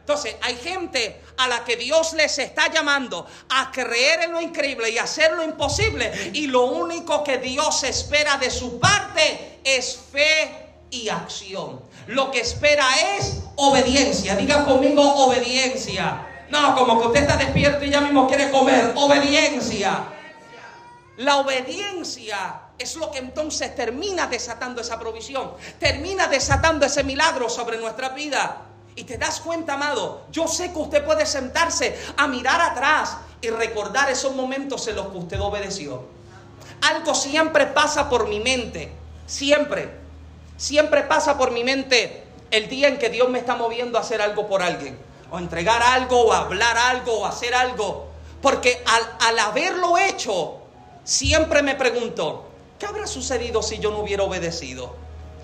Entonces, 0.00 0.34
hay 0.40 0.56
gente 0.56 1.22
a 1.36 1.48
la 1.48 1.64
que 1.64 1.76
Dios 1.76 2.14
les 2.14 2.38
está 2.38 2.72
llamando 2.72 3.26
a 3.50 3.70
creer 3.70 4.22
en 4.22 4.32
lo 4.32 4.40
increíble 4.40 4.88
y 4.88 4.96
hacer 4.96 5.32
lo 5.32 5.44
imposible. 5.44 6.30
Y 6.32 6.46
lo 6.46 6.62
único 6.62 7.22
que 7.22 7.36
Dios 7.36 7.84
espera 7.84 8.38
de 8.38 8.50
su 8.50 8.80
parte 8.80 9.60
es 9.62 9.98
fe 10.10 10.61
y 10.92 11.08
acción. 11.08 11.80
Lo 12.06 12.30
que 12.30 12.40
espera 12.40 12.86
es 13.16 13.40
obediencia. 13.56 14.36
Diga 14.36 14.64
conmigo 14.64 15.02
obediencia. 15.24 16.28
No, 16.50 16.76
como 16.76 17.00
que 17.00 17.06
usted 17.08 17.22
está 17.22 17.36
despierto 17.36 17.84
y 17.84 17.90
ya 17.90 18.00
mismo 18.00 18.28
quiere 18.28 18.50
comer. 18.50 18.92
Obediencia. 18.94 20.04
La 21.16 21.38
obediencia 21.38 22.60
es 22.78 22.96
lo 22.96 23.10
que 23.10 23.18
entonces 23.18 23.74
termina 23.74 24.26
desatando 24.26 24.82
esa 24.82 24.98
provisión. 24.98 25.52
Termina 25.78 26.28
desatando 26.28 26.84
ese 26.84 27.02
milagro 27.04 27.48
sobre 27.48 27.78
nuestra 27.78 28.10
vida. 28.10 28.66
Y 28.94 29.04
te 29.04 29.16
das 29.16 29.40
cuenta, 29.40 29.74
amado, 29.74 30.26
yo 30.30 30.46
sé 30.46 30.72
que 30.72 30.78
usted 30.78 31.04
puede 31.04 31.24
sentarse 31.24 31.98
a 32.18 32.28
mirar 32.28 32.60
atrás 32.60 33.16
y 33.40 33.48
recordar 33.48 34.10
esos 34.10 34.34
momentos 34.36 34.86
en 34.88 34.96
los 34.96 35.06
que 35.06 35.18
usted 35.18 35.40
obedeció. 35.40 36.04
Algo 36.82 37.14
siempre 37.14 37.66
pasa 37.66 38.10
por 38.10 38.28
mi 38.28 38.40
mente, 38.40 38.92
siempre. 39.26 40.01
Siempre 40.62 41.02
pasa 41.02 41.36
por 41.36 41.50
mi 41.50 41.64
mente 41.64 42.22
el 42.52 42.68
día 42.68 42.86
en 42.86 42.96
que 42.96 43.08
Dios 43.08 43.28
me 43.28 43.40
está 43.40 43.56
moviendo 43.56 43.98
a 43.98 44.02
hacer 44.02 44.22
algo 44.22 44.46
por 44.46 44.62
alguien, 44.62 44.96
o 45.32 45.40
entregar 45.40 45.82
algo, 45.82 46.20
o 46.20 46.32
hablar 46.32 46.78
algo, 46.78 47.18
o 47.18 47.26
hacer 47.26 47.52
algo. 47.52 48.12
Porque 48.40 48.80
al, 49.18 49.38
haberlo 49.40 49.98
hecho, 49.98 50.58
siempre 51.02 51.62
me 51.62 51.74
pregunto, 51.74 52.48
¿qué 52.78 52.86
habrá 52.86 53.08
sucedido 53.08 53.60
si 53.60 53.80
yo 53.80 53.90
no 53.90 53.98
hubiera 53.98 54.22
obedecido? 54.22 54.94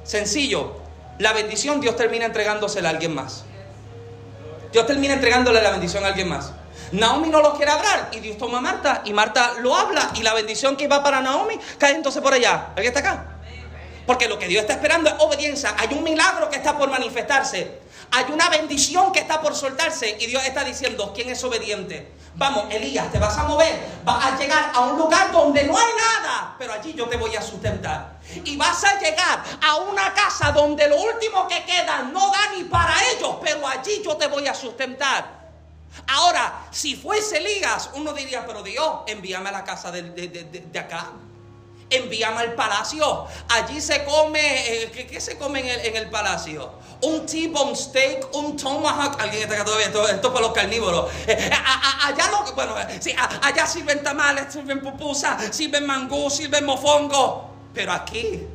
Sencillo, 0.04 0.76
la 1.18 1.32
bendición 1.32 1.80
Dios 1.80 1.96
termina 1.96 2.24
entregándosela 2.24 2.90
a 2.90 2.92
alguien 2.92 3.12
más. 3.12 3.42
Dios 4.70 4.86
termina 4.86 5.14
entregándole 5.14 5.60
la 5.60 5.72
bendición 5.72 6.04
a 6.04 6.08
alguien 6.08 6.28
más. 6.28 6.52
Naomi 6.92 7.28
no 7.28 7.42
lo 7.42 7.54
quiere 7.54 7.72
hablar 7.72 8.10
y 8.12 8.20
Dios 8.20 8.38
toma 8.38 8.58
a 8.58 8.60
Marta 8.60 9.02
y 9.04 9.12
Marta 9.12 9.54
lo 9.62 9.74
habla 9.74 10.12
y 10.14 10.22
la 10.22 10.32
bendición 10.32 10.76
que 10.76 10.84
iba 10.84 11.02
para 11.02 11.20
Naomi 11.20 11.58
cae 11.76 11.96
entonces 11.96 12.22
por 12.22 12.34
allá. 12.34 12.68
¿Alguien 12.76 12.94
está 12.94 13.00
acá? 13.00 13.37
Porque 14.08 14.26
lo 14.26 14.38
que 14.38 14.48
Dios 14.48 14.62
está 14.62 14.72
esperando 14.72 15.10
es 15.10 15.16
obediencia. 15.18 15.74
Hay 15.76 15.92
un 15.92 16.02
milagro 16.02 16.48
que 16.48 16.56
está 16.56 16.78
por 16.78 16.88
manifestarse. 16.88 17.78
Hay 18.10 18.24
una 18.32 18.48
bendición 18.48 19.12
que 19.12 19.18
está 19.20 19.42
por 19.42 19.54
soltarse. 19.54 20.16
Y 20.18 20.24
Dios 20.24 20.42
está 20.46 20.64
diciendo, 20.64 21.12
¿quién 21.14 21.28
es 21.28 21.44
obediente? 21.44 22.10
Vamos, 22.34 22.72
Elías, 22.72 23.12
te 23.12 23.18
vas 23.18 23.36
a 23.36 23.44
mover. 23.44 23.78
Vas 24.04 24.24
a 24.24 24.38
llegar 24.38 24.72
a 24.72 24.80
un 24.80 24.98
lugar 24.98 25.30
donde 25.30 25.62
no 25.64 25.76
hay 25.76 25.92
nada. 25.98 26.56
Pero 26.58 26.72
allí 26.72 26.94
yo 26.94 27.06
te 27.06 27.18
voy 27.18 27.36
a 27.36 27.42
sustentar. 27.42 28.18
Y 28.44 28.56
vas 28.56 28.82
a 28.82 28.98
llegar 28.98 29.44
a 29.60 29.76
una 29.76 30.14
casa 30.14 30.52
donde 30.52 30.88
lo 30.88 31.02
último 31.02 31.46
que 31.46 31.62
queda 31.64 32.04
no 32.04 32.32
da 32.32 32.52
ni 32.56 32.64
para 32.64 32.94
ellos. 33.12 33.36
Pero 33.42 33.68
allí 33.68 34.00
yo 34.02 34.16
te 34.16 34.26
voy 34.26 34.46
a 34.46 34.54
sustentar. 34.54 35.50
Ahora, 36.06 36.66
si 36.70 36.96
fuese 36.96 37.36
Elías, 37.36 37.90
uno 37.92 38.14
diría, 38.14 38.46
pero 38.46 38.62
Dios, 38.62 39.00
envíame 39.06 39.50
a 39.50 39.52
la 39.52 39.64
casa 39.64 39.90
de, 39.90 40.02
de 40.02 40.78
acá. 40.78 41.12
Envíame 41.90 42.38
al 42.40 42.54
palacio. 42.54 43.26
Allí 43.48 43.80
se 43.80 44.04
come, 44.04 44.40
eh, 44.40 45.08
¿qué, 45.10 45.20
se 45.20 45.38
come 45.38 45.60
en 45.86 45.96
el, 45.96 46.10
palacio? 46.10 46.72
Un 47.02 47.26
T-bone 47.26 47.74
steak, 47.74 48.34
un 48.34 48.56
tomahawk. 48.56 49.20
Alguien 49.20 49.42
está 49.42 49.54
acá 49.54 49.64
todavía, 49.64 49.86
esto, 49.86 50.08
es 50.08 50.18
para 50.18 50.40
los 50.40 50.52
carnívoros. 50.52 51.10
Eh, 51.26 51.36
eh, 51.38 51.50
allá 52.04 52.30
bueno, 52.54 52.74
allá 53.42 53.66
sirven 53.66 54.02
tamales, 54.02 54.52
sirven 54.52 54.80
pupusas, 54.80 55.54
sirven 55.54 55.86
mangú, 55.86 56.30
sirven 56.30 56.64
mofongo. 56.64 57.50
Pero 57.72 57.92
aquí, 57.92 58.46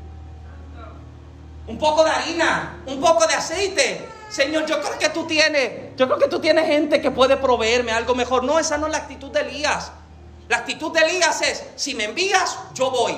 un 1.68 1.78
poco 1.78 2.04
de 2.04 2.12
harina, 2.12 2.82
un 2.86 3.00
poco 3.00 3.26
de 3.26 3.34
aceite. 3.34 4.10
Señor, 4.30 4.66
yo 4.66 4.82
creo 4.82 4.98
que 4.98 5.10
tú 5.10 5.26
tienes, 5.28 5.96
yo 5.96 6.08
creo 6.08 6.18
que 6.18 6.28
tú 6.28 6.40
tienes 6.40 6.66
gente 6.66 7.00
que 7.00 7.12
puede 7.12 7.38
proveerme 7.38 7.92
algo 7.92 8.16
mejor. 8.16 8.44
No, 8.44 8.58
esa 8.58 8.78
no 8.78 8.88
es 8.88 8.92
la 8.92 8.98
actitud 8.98 9.32
de 9.32 9.42
Elías. 9.42 9.92
La 10.50 10.58
actitud 10.58 10.92
de 10.92 11.02
Elías 11.02 11.42
es, 11.42 11.64
si 11.76 11.96
me 11.96 12.06
envías, 12.06 12.58
yo 12.74 12.92
voy. 12.92 13.16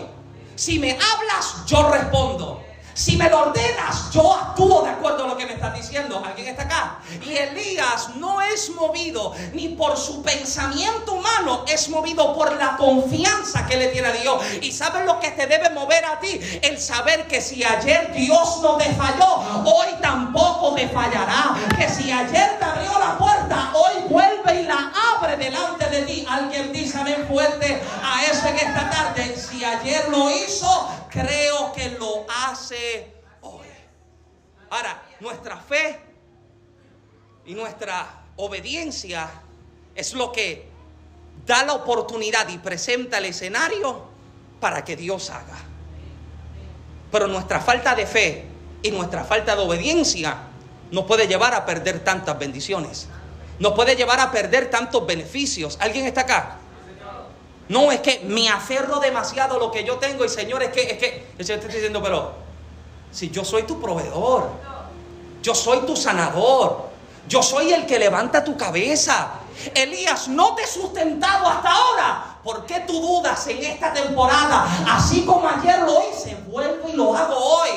Si 0.55 0.79
me 0.79 0.91
hablas, 0.91 1.65
yo 1.65 1.89
respondo. 1.89 2.64
Si 2.95 3.17
me 3.17 3.29
lo 3.29 3.41
ordenas, 3.41 4.09
yo 4.13 4.33
actúo 4.33 4.83
de 4.83 4.89
acuerdo 4.91 5.25
a 5.25 5.27
lo 5.27 5.35
que 5.35 5.45
me 5.45 5.51
estás 5.51 5.75
diciendo. 5.75 6.23
¿Alguien 6.25 6.47
está 6.47 6.63
acá? 6.63 6.99
Y 7.25 7.35
Elías 7.35 8.15
no 8.15 8.41
es 8.41 8.69
movido 8.69 9.33
ni 9.51 9.67
por 9.67 9.97
su 9.97 10.23
pensamiento 10.23 11.11
humano, 11.11 11.65
es 11.67 11.89
movido 11.89 12.33
por 12.33 12.55
la 12.55 12.77
confianza 12.77 13.65
que 13.65 13.75
le 13.75 13.89
tiene 13.89 14.07
a 14.07 14.11
Dios. 14.13 14.41
Y 14.61 14.71
sabes 14.71 15.05
lo 15.05 15.19
que 15.19 15.31
te 15.31 15.45
debe 15.45 15.71
mover 15.71 16.05
a 16.05 16.21
ti, 16.21 16.39
el 16.61 16.79
saber 16.79 17.27
que 17.27 17.41
si 17.41 17.65
ayer 17.65 18.13
Dios 18.13 18.61
no 18.61 18.77
te 18.77 18.85
falló, 18.93 19.43
hoy 19.65 19.89
tampoco 20.01 20.73
te 20.75 20.87
fallará. 20.87 21.53
Que 21.77 21.89
si 21.89 22.09
ayer 22.09 22.57
te 22.57 22.63
abrió 22.63 22.97
la 22.97 23.17
puerta, 23.17 23.71
hoy 23.73 24.07
vuelve 24.07 24.61
y 24.61 24.63
la 24.63 24.93
abre 25.17 25.35
delante 25.35 25.89
de 25.89 26.03
ti. 26.03 26.25
Alguien 26.29 26.71
dice 26.71 26.97
amén 26.97 27.25
fuerte 27.27 27.83
a 28.01 28.23
eso 28.23 28.47
en 28.47 28.55
esta 28.55 28.89
tarde. 28.89 29.35
Si 29.35 29.65
ayer 29.65 30.07
lo 30.07 30.29
hizo, 30.29 30.89
creo 31.09 31.73
que 31.73 31.89
lo 31.99 32.25
hace 32.29 32.84
Ahora, 34.69 35.03
nuestra 35.19 35.57
fe 35.57 35.99
y 37.45 37.53
nuestra 37.53 38.23
obediencia 38.35 39.29
es 39.95 40.13
lo 40.13 40.31
que 40.31 40.67
da 41.45 41.63
la 41.63 41.73
oportunidad 41.73 42.49
y 42.49 42.57
presenta 42.57 43.19
el 43.19 43.25
escenario 43.25 44.03
para 44.59 44.83
que 44.83 44.95
Dios 44.95 45.29
haga. 45.29 45.57
Pero 47.11 47.27
nuestra 47.27 47.61
falta 47.61 47.95
de 47.95 48.05
fe 48.05 48.45
y 48.81 48.91
nuestra 48.91 49.23
falta 49.23 49.55
de 49.55 49.61
obediencia 49.61 50.37
nos 50.91 51.05
puede 51.05 51.27
llevar 51.27 51.53
a 51.53 51.65
perder 51.65 52.03
tantas 52.03 52.37
bendiciones. 52.37 53.07
Nos 53.59 53.73
puede 53.73 53.95
llevar 53.95 54.19
a 54.19 54.31
perder 54.31 54.69
tantos 54.69 55.05
beneficios. 55.05 55.77
¿Alguien 55.79 56.05
está 56.05 56.21
acá? 56.21 56.57
No, 57.69 57.91
es 57.91 57.99
que 58.01 58.21
me 58.25 58.49
aferro 58.49 58.99
demasiado 58.99 59.55
a 59.55 59.59
lo 59.59 59.71
que 59.71 59.83
yo 59.83 59.97
tengo 59.97 60.23
y 60.25 60.29
Señor, 60.29 60.61
es 60.61 60.69
que, 60.69 60.81
es 60.81 60.97
que, 60.97 61.25
el 61.37 61.45
Señor 61.45 61.61
está 61.61 61.73
diciendo, 61.73 62.01
pero 62.03 62.35
si 63.15 63.29
yo 63.29 63.45
soy 63.45 63.63
tu 63.63 63.79
proveedor, 63.79 64.49
yo 65.41 65.55
soy 65.55 65.79
tu 65.85 65.95
sanador, 65.95 66.89
yo 67.29 67.41
soy 67.41 67.71
el 67.71 67.85
que 67.85 67.97
levanta 67.97 68.43
tu 68.43 68.57
cabeza. 68.57 69.35
Elías, 69.73 70.27
no 70.27 70.53
te 70.53 70.63
he 70.63 70.67
sustentado 70.67 71.47
hasta 71.47 71.69
ahora. 71.73 72.39
¿Por 72.43 72.65
qué 72.65 72.81
tú 72.81 72.99
dudas 72.99 73.47
en 73.47 73.63
esta 73.63 73.93
temporada? 73.93 74.67
Así 74.89 75.23
como 75.23 75.47
ayer 75.47 75.79
lo 75.83 76.09
hice, 76.09 76.35
vuelvo 76.45 76.89
y 76.89 76.91
lo 76.91 77.15
hago 77.15 77.37
hoy. 77.37 77.69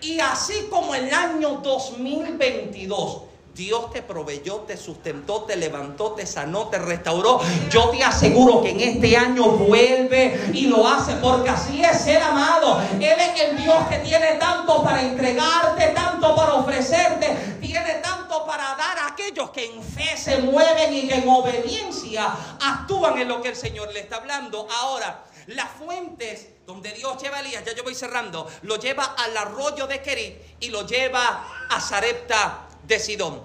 Y 0.00 0.18
así 0.18 0.66
como 0.68 0.92
el 0.92 1.14
año 1.14 1.60
2022 1.62 3.22
Dios 3.54 3.92
te 3.92 4.02
proveyó, 4.02 4.60
te 4.60 4.78
sustentó, 4.78 5.42
te 5.42 5.56
levantó, 5.56 6.12
te 6.12 6.26
sanó, 6.26 6.68
te 6.68 6.78
restauró. 6.78 7.40
Yo 7.70 7.90
te 7.90 8.02
aseguro 8.02 8.62
que 8.62 8.70
en 8.70 8.80
este 8.80 9.16
año 9.16 9.44
vuelve 9.44 10.50
y 10.54 10.68
lo 10.68 10.88
hace 10.88 11.14
porque 11.16 11.50
así 11.50 11.84
es 11.84 12.00
ser 12.00 12.22
amado. 12.22 12.80
Él 12.94 13.02
es 13.02 13.40
el 13.42 13.62
Dios 13.62 13.86
que 13.88 13.98
tiene 13.98 14.34
tanto 14.34 14.82
para 14.82 15.02
entregarte, 15.02 15.88
tanto 15.88 16.34
para 16.34 16.54
ofrecerte, 16.54 17.58
tiene 17.60 17.94
tanto 17.96 18.46
para 18.46 18.74
dar 18.76 18.98
a 18.98 19.06
aquellos 19.08 19.50
que 19.50 19.66
en 19.66 19.82
fe 19.82 20.16
se 20.16 20.38
mueven 20.38 20.94
y 20.94 21.10
en 21.10 21.28
obediencia 21.28 22.34
actúan 22.58 23.18
en 23.18 23.28
lo 23.28 23.42
que 23.42 23.50
el 23.50 23.56
Señor 23.56 23.92
le 23.92 24.00
está 24.00 24.16
hablando. 24.16 24.66
Ahora, 24.80 25.24
las 25.48 25.68
fuentes 25.72 26.48
donde 26.66 26.92
Dios 26.92 27.20
lleva 27.20 27.36
a 27.36 27.40
Elías, 27.40 27.64
ya 27.66 27.74
yo 27.74 27.82
voy 27.82 27.94
cerrando, 27.94 28.48
lo 28.62 28.76
lleva 28.76 29.14
al 29.18 29.36
arroyo 29.36 29.86
de 29.86 30.00
Kerit 30.00 30.36
y 30.60 30.70
lo 30.70 30.86
lleva 30.86 31.66
a 31.68 31.80
Sarepta 31.80 32.68
de 32.86 32.98
Sidón. 32.98 33.40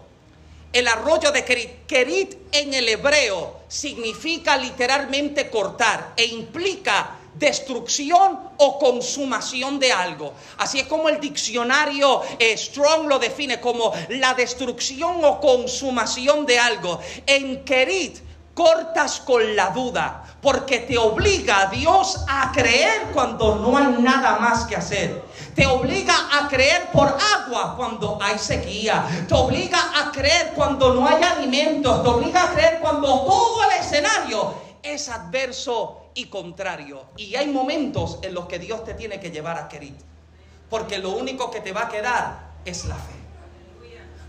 El 0.74 0.88
arroyo 0.88 1.32
de 1.32 1.46
Kerit, 1.46 1.86
Kerit 1.88 2.36
en 2.52 2.74
el 2.74 2.90
hebreo 2.90 3.62
significa 3.68 4.58
literalmente 4.58 5.50
cortar 5.50 6.14
e 6.16 6.26
implica 6.26 7.16
destrucción 7.34 8.40
o 8.58 8.80
consumación 8.80 9.80
de 9.80 9.92
algo. 9.92 10.34
Así 10.58 10.80
es 10.80 10.88
como 10.88 11.08
el 11.10 11.20
diccionario 11.20 12.22
eh, 12.40 12.58
Strong 12.58 13.08
lo 13.08 13.20
define 13.20 13.60
como 13.60 13.94
la 14.10 14.34
destrucción 14.34 15.24
o 15.24 15.40
consumación 15.40 16.46
de 16.46 16.60
algo. 16.60 17.00
En 17.26 17.64
Kerit 17.64 18.27
cortas 18.58 19.20
con 19.20 19.56
la 19.56 19.70
duda, 19.70 20.24
porque 20.42 20.80
te 20.80 20.98
obliga 20.98 21.62
a 21.62 21.66
Dios 21.68 22.26
a 22.28 22.52
creer 22.52 23.04
cuando 23.14 23.58
no 23.58 23.78
hay 23.78 24.02
nada 24.02 24.40
más 24.40 24.66
que 24.66 24.76
hacer. 24.76 25.24
Te 25.54 25.68
obliga 25.68 26.16
a 26.34 26.48
creer 26.48 26.88
por 26.92 27.08
agua 27.08 27.76
cuando 27.78 28.18
hay 28.20 28.40
sequía. 28.40 29.06
Te 29.28 29.36
obliga 29.36 29.78
a 29.96 30.12
creer 30.12 30.54
cuando 30.56 30.92
no 30.96 31.06
hay 31.08 31.22
alimentos. 31.22 32.02
Te 32.02 32.10
obliga 32.10 32.46
a 32.46 32.54
creer 32.56 32.80
cuando 32.80 33.08
todo 33.08 33.62
el 33.64 33.80
escenario 33.80 34.56
es 34.82 35.08
adverso 35.10 36.10
y 36.16 36.26
contrario. 36.26 37.06
Y 37.16 37.36
hay 37.36 37.50
momentos 37.50 38.18
en 38.24 38.34
los 38.34 38.48
que 38.48 38.58
Dios 38.58 38.84
te 38.84 38.96
tiene 38.96 39.20
que 39.20 39.30
llevar 39.30 39.60
a 39.60 39.68
querer. 39.68 39.94
Porque 40.68 40.98
lo 40.98 41.12
único 41.12 41.52
que 41.52 41.62
te 41.62 41.74
va 41.74 41.84
a 41.84 41.90
quedar 41.90 42.40
es 42.66 42.86
la 42.86 42.96
fe. 42.96 43.14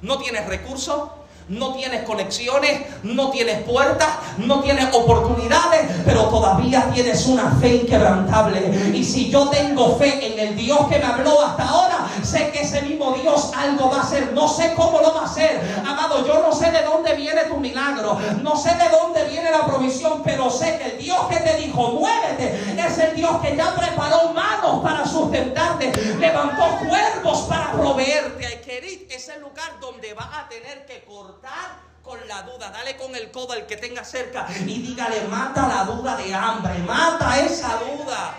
No 0.03 0.19
tienes 0.19 0.47
recursos, 0.47 1.09
no 1.49 1.75
tienes 1.75 2.03
conexiones, 2.03 2.83
no 3.03 3.31
tienes 3.31 3.63
puertas, 3.63 4.09
no 4.39 4.61
tienes 4.61 4.95
oportunidades, 4.95 5.91
pero 6.05 6.25
todavía 6.25 6.91
tienes 6.93 7.27
una 7.27 7.51
fe 7.61 7.77
inquebrantable. 7.77 8.93
Y 8.95 9.05
si 9.05 9.31
yo 9.31 9.49
tengo 9.49 9.97
fe 9.97 10.33
en 10.33 10.49
el 10.49 10.57
Dios 10.57 10.79
que 10.89 10.99
me 10.99 11.05
habló 11.05 11.43
hasta 11.43 11.69
ahora, 11.69 12.08
sé 12.25 12.51
que 12.51 12.63
ese 12.63 12.83
mismo 12.83 13.13
Dios 13.13 13.51
algo 13.57 13.91
va 13.91 13.99
a 13.99 14.03
hacer. 14.03 14.33
No 14.33 14.49
sé 14.49 14.75
cómo 14.75 15.01
lo 15.01 15.15
va 15.15 15.23
a 15.23 15.25
hacer. 15.25 15.61
Amado, 15.87 16.27
yo 16.27 16.43
no 16.43 16.53
sé 16.53 16.71
de 16.71 16.83
dónde 16.83 17.15
viene 17.15 17.45
tu 17.45 17.57
milagro, 17.59 18.19
no 18.43 18.57
sé 18.57 18.75
de 18.75 18.89
dónde 18.89 19.25
viene 19.25 19.51
la 19.51 19.67
provisión, 19.67 20.23
pero 20.25 20.51
sé 20.51 20.79
que 20.79 20.85
el 20.93 20.99
Dios 20.99 21.19
que 21.29 21.37
te 21.41 21.57
dijo, 21.57 21.93
muévete, 21.93 22.75
es 22.79 22.99
el 22.99 23.15
Dios 23.15 23.41
que 23.43 23.57
ya 23.57 23.75
preparó 23.75 24.33
manos 24.33 24.83
para 24.83 25.07
sustentarte, 25.07 25.93
levantó 26.19 26.65
cuervos 26.87 27.43
para 27.49 27.73
proveerte. 27.73 28.61
Querid 28.61 29.11
es 29.11 29.29
el 29.29 29.41
lugar 29.41 29.81
donde 29.81 30.13
vas 30.15 30.29
a 30.33 30.49
tener 30.49 30.85
que 30.87 31.05
cortar 31.05 31.89
con 32.03 32.19
la 32.29 32.43
duda. 32.43 32.71
Dale 32.71 32.97
con 32.97 33.15
el 33.15 33.31
codo 33.31 33.53
al 33.53 33.67
que 33.67 33.77
tenga 33.77 34.05
cerca 34.05 34.47
y 34.61 34.83
dígale, 34.83 35.23
mata 35.29 35.69
la 35.69 35.85
duda 35.85 36.17
de 36.17 36.35
hambre, 36.35 36.79
mata 36.81 37.39
esa 37.41 37.79
duda. 37.79 38.35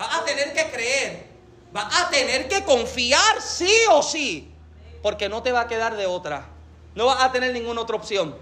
Va 0.00 0.16
a 0.16 0.24
tener 0.24 0.52
que 0.52 0.70
creer, 0.70 1.27
va 1.74 1.88
a 2.00 2.10
tener 2.10 2.48
que 2.48 2.64
confiar 2.64 3.40
sí 3.40 3.72
o 3.90 4.02
sí, 4.02 4.50
porque 5.02 5.28
no 5.28 5.42
te 5.42 5.52
va 5.52 5.62
a 5.62 5.68
quedar 5.68 5.96
de 5.96 6.06
otra. 6.06 6.46
No 6.94 7.06
vas 7.06 7.22
a 7.22 7.32
tener 7.32 7.52
ninguna 7.52 7.82
otra 7.82 7.96
opción. 7.96 8.34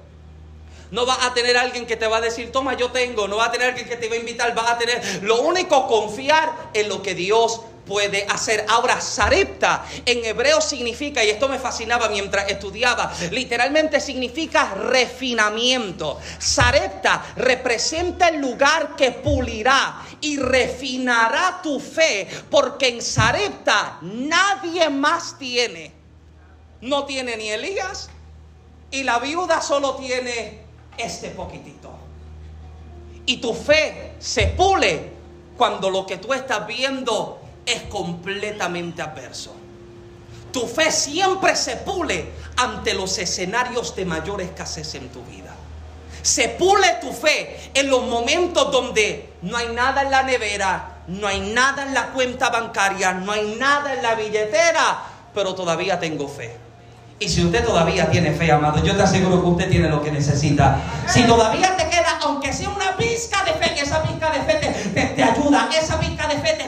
No 0.90 1.04
vas 1.04 1.24
a 1.24 1.34
tener 1.34 1.56
alguien 1.56 1.86
que 1.86 1.96
te 1.96 2.06
va 2.06 2.18
a 2.18 2.20
decir, 2.20 2.52
toma, 2.52 2.74
yo 2.74 2.90
tengo. 2.90 3.26
No 3.26 3.36
va 3.36 3.46
a 3.46 3.52
tener 3.52 3.68
alguien 3.68 3.88
que 3.88 3.96
te 3.96 4.08
va 4.08 4.14
a 4.14 4.18
invitar. 4.18 4.54
Vas 4.54 4.70
a 4.70 4.78
tener, 4.78 5.22
lo 5.22 5.40
único, 5.42 5.86
confiar 5.88 6.70
en 6.74 6.88
lo 6.88 7.02
que 7.02 7.14
Dios 7.14 7.60
puede 7.86 8.26
hacer. 8.28 8.66
Ahora, 8.68 9.00
Sarepta 9.00 9.86
en 10.04 10.24
hebreo 10.24 10.60
significa, 10.60 11.24
y 11.24 11.30
esto 11.30 11.48
me 11.48 11.58
fascinaba 11.58 12.08
mientras 12.08 12.50
estudiaba, 12.50 13.12
literalmente 13.30 14.00
significa 14.00 14.74
refinamiento. 14.74 16.18
Sarepta 16.38 17.24
representa 17.36 18.28
el 18.28 18.40
lugar 18.40 18.96
que 18.96 19.12
pulirá 19.12 20.02
y 20.20 20.36
refinará 20.36 21.60
tu 21.62 21.78
fe, 21.78 22.28
porque 22.50 22.88
en 22.88 23.00
Sarepta 23.00 23.98
nadie 24.02 24.90
más 24.90 25.38
tiene. 25.38 25.92
No 26.80 27.04
tiene 27.04 27.36
ni 27.36 27.48
Elías 27.48 28.10
y 28.90 29.02
la 29.04 29.18
viuda 29.18 29.62
solo 29.62 29.94
tiene 29.94 30.60
este 30.98 31.30
poquitito. 31.30 31.90
Y 33.24 33.38
tu 33.38 33.54
fe 33.54 34.12
se 34.18 34.48
pule 34.48 35.10
cuando 35.56 35.90
lo 35.90 36.06
que 36.06 36.18
tú 36.18 36.32
estás 36.32 36.66
viendo 36.66 37.40
es 37.66 37.82
completamente 37.82 39.02
adverso. 39.02 39.54
Tu 40.52 40.66
fe 40.66 40.90
siempre 40.90 41.54
se 41.56 41.76
pule 41.76 42.30
ante 42.56 42.94
los 42.94 43.18
escenarios 43.18 43.94
de 43.94 44.06
mayor 44.06 44.40
escasez 44.40 44.94
en 44.94 45.08
tu 45.10 45.22
vida. 45.24 45.54
Se 46.22 46.48
pule 46.48 46.96
tu 47.00 47.12
fe 47.12 47.70
en 47.74 47.90
los 47.90 48.06
momentos 48.06 48.72
donde 48.72 49.34
no 49.42 49.56
hay 49.56 49.68
nada 49.68 50.02
en 50.02 50.10
la 50.10 50.22
nevera, 50.22 51.02
no 51.08 51.26
hay 51.26 51.40
nada 51.40 51.82
en 51.82 51.92
la 51.92 52.08
cuenta 52.08 52.50
bancaria, 52.50 53.12
no 53.12 53.32
hay 53.32 53.56
nada 53.58 53.94
en 53.94 54.02
la 54.02 54.14
billetera, 54.14 55.02
pero 55.34 55.54
todavía 55.54 56.00
tengo 56.00 56.26
fe. 56.26 56.56
Y 57.18 57.28
si 57.28 57.44
usted 57.44 57.64
todavía 57.64 58.10
tiene 58.10 58.32
fe, 58.32 58.52
amado, 58.52 58.82
yo 58.84 58.94
te 58.94 59.02
aseguro 59.02 59.40
que 59.40 59.48
usted 59.48 59.70
tiene 59.70 59.88
lo 59.88 60.02
que 60.02 60.10
necesita. 60.10 60.78
Si 61.08 61.24
todavía 61.24 61.76
te 61.76 61.88
queda, 61.88 62.18
aunque 62.22 62.52
sea 62.52 62.68
una 62.68 62.85
esa 63.86 64.02
pizca 64.02 64.30
de 64.30 64.40
fe 64.40 65.14
te, 65.14 65.22
ayuda, 65.22 65.68
esa 65.72 65.98
pizca 65.98 66.26
de 66.26 66.38
fe 66.38 66.58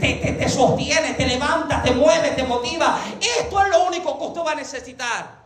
te, 0.00 0.32
te 0.32 0.48
sostiene, 0.48 1.14
te 1.14 1.26
levanta, 1.26 1.82
te 1.82 1.90
mueve, 1.92 2.30
te 2.30 2.44
motiva. 2.44 3.00
Esto 3.20 3.62
es 3.62 3.68
lo 3.68 3.84
único 3.84 4.18
que 4.18 4.24
usted 4.24 4.40
va 4.42 4.52
a 4.52 4.56
necesitar 4.56 5.38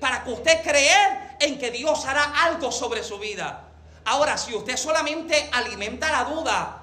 para 0.00 0.24
que 0.24 0.30
usted 0.30 0.62
creer 0.62 1.36
en 1.40 1.58
que 1.58 1.70
Dios 1.70 2.04
hará 2.06 2.44
algo 2.44 2.72
sobre 2.72 3.02
su 3.02 3.18
vida. 3.18 3.64
Ahora, 4.04 4.38
si 4.38 4.54
usted 4.54 4.76
solamente 4.76 5.50
alimenta 5.52 6.10
la 6.10 6.24
duda, 6.24 6.82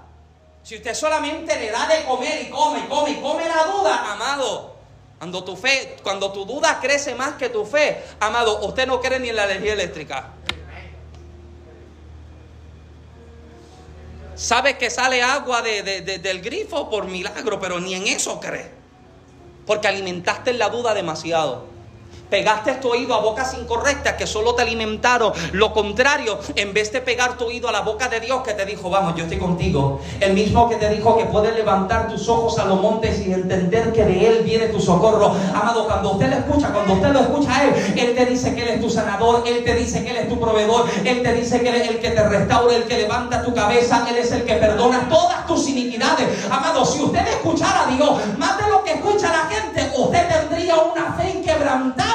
si 0.64 0.76
usted 0.76 0.94
solamente 0.94 1.60
le 1.60 1.72
da 1.72 1.88
de 1.88 2.04
comer 2.06 2.44
y 2.44 2.50
come 2.50 2.80
y 2.80 2.88
come 2.88 3.10
y 3.12 3.16
come 3.16 3.48
la 3.48 3.64
duda, 3.66 4.12
amado, 4.14 4.76
cuando 5.18 5.44
tu 5.44 5.56
fe, 5.56 5.98
cuando 6.04 6.32
tu 6.32 6.46
duda 6.46 6.80
crece 6.80 7.16
más 7.16 7.34
que 7.34 7.50
tu 7.50 7.66
fe, 7.66 8.04
amado, 8.20 8.66
usted 8.66 8.86
no 8.86 9.02
cree 9.02 9.20
ni 9.20 9.30
en 9.30 9.36
la 9.38 9.46
energía 9.46 9.74
eléctrica. 9.74 10.34
Sabe 14.36 14.78
que 14.78 14.90
sale 14.90 15.22
agua 15.22 15.62
del 15.62 16.42
grifo 16.42 16.90
por 16.90 17.06
milagro, 17.06 17.60
pero 17.60 17.80
ni 17.80 17.96
en 17.96 18.08
eso 18.08 18.40
cree. 18.40 18.70
Porque 19.66 19.88
alimentaste 19.88 20.54
la 20.54 20.70
duda 20.70 20.94
demasiado. 20.94 21.75
Pegaste 22.30 22.74
tu 22.76 22.90
oído 22.90 23.14
a 23.14 23.20
bocas 23.20 23.56
incorrectas 23.60 24.14
que 24.14 24.28
solo 24.28 24.56
te 24.56 24.64
alimentaron 24.64 25.32
lo 25.52 25.74
contrario, 25.74 26.40
en 26.56 26.74
vez 26.74 26.92
de 26.92 27.02
pegar 27.02 27.38
tu 27.38 27.46
oído 27.46 27.70
a 27.70 27.72
la 27.72 27.82
boca 27.82 28.08
de 28.10 28.20
Dios 28.20 28.42
que 28.44 28.54
te 28.54 28.66
dijo, 28.66 28.90
vamos, 28.90 29.16
yo 29.16 29.24
estoy 29.24 29.38
contigo. 29.38 30.02
El 30.20 30.34
mismo 30.34 30.68
que 30.70 30.76
te 30.76 30.90
dijo 30.90 31.18
que 31.18 31.26
puedes 31.26 31.56
levantar 31.56 32.08
tus 32.08 32.28
ojos 32.28 32.58
a 32.60 32.66
los 32.66 32.82
montes 32.82 33.26
y 33.26 33.32
entender 33.32 33.94
que 33.94 34.04
de 34.04 34.28
Él 34.28 34.44
viene 34.44 34.68
tu 34.68 34.80
socorro. 34.80 35.36
Amado, 35.54 35.86
cuando 35.86 36.14
usted 36.14 36.30
lo 36.30 36.36
escucha, 36.36 36.70
cuando 36.74 36.94
usted 36.94 37.10
lo 37.10 37.20
escucha 37.20 37.56
a 37.56 37.64
Él, 37.66 37.94
Él 37.98 38.16
te 38.16 38.26
dice 38.26 38.56
que 38.56 38.64
Él 38.64 38.68
es 38.70 38.82
tu 38.82 38.90
sanador, 38.90 39.44
Él 39.46 39.64
te 39.64 39.76
dice 39.76 40.04
que 40.04 40.12
Él 40.12 40.18
es 40.18 40.30
tu 40.30 40.40
proveedor, 40.40 40.88
Él 41.04 41.22
te 41.22 41.34
dice 41.34 41.62
que 41.62 41.70
Él 41.70 41.76
es 41.76 41.90
el 41.90 42.00
que 42.00 42.10
te 42.10 42.28
restaura, 42.28 42.76
el 42.76 42.84
que 42.84 42.98
levanta 42.98 43.44
tu 43.44 43.54
cabeza, 43.54 44.06
Él 44.10 44.18
es 44.18 44.32
el 44.32 44.44
que 44.44 44.56
perdona 44.56 45.08
todas 45.10 45.46
tus 45.46 45.68
iniquidades. 45.70 46.28
Amado, 46.50 46.86
si 46.86 47.02
usted 47.02 47.28
escuchara 47.28 47.84
a 47.84 47.96
Dios 47.96 48.38
más 48.38 48.58
de 48.58 48.70
lo 48.70 48.84
que 48.84 48.94
escucha 48.94 49.32
la 49.32 49.50
gente, 49.50 49.92
usted 49.96 50.28
tendría 50.28 50.76
una 50.78 51.14
fe 51.14 51.30
inquebrantable 51.38 52.15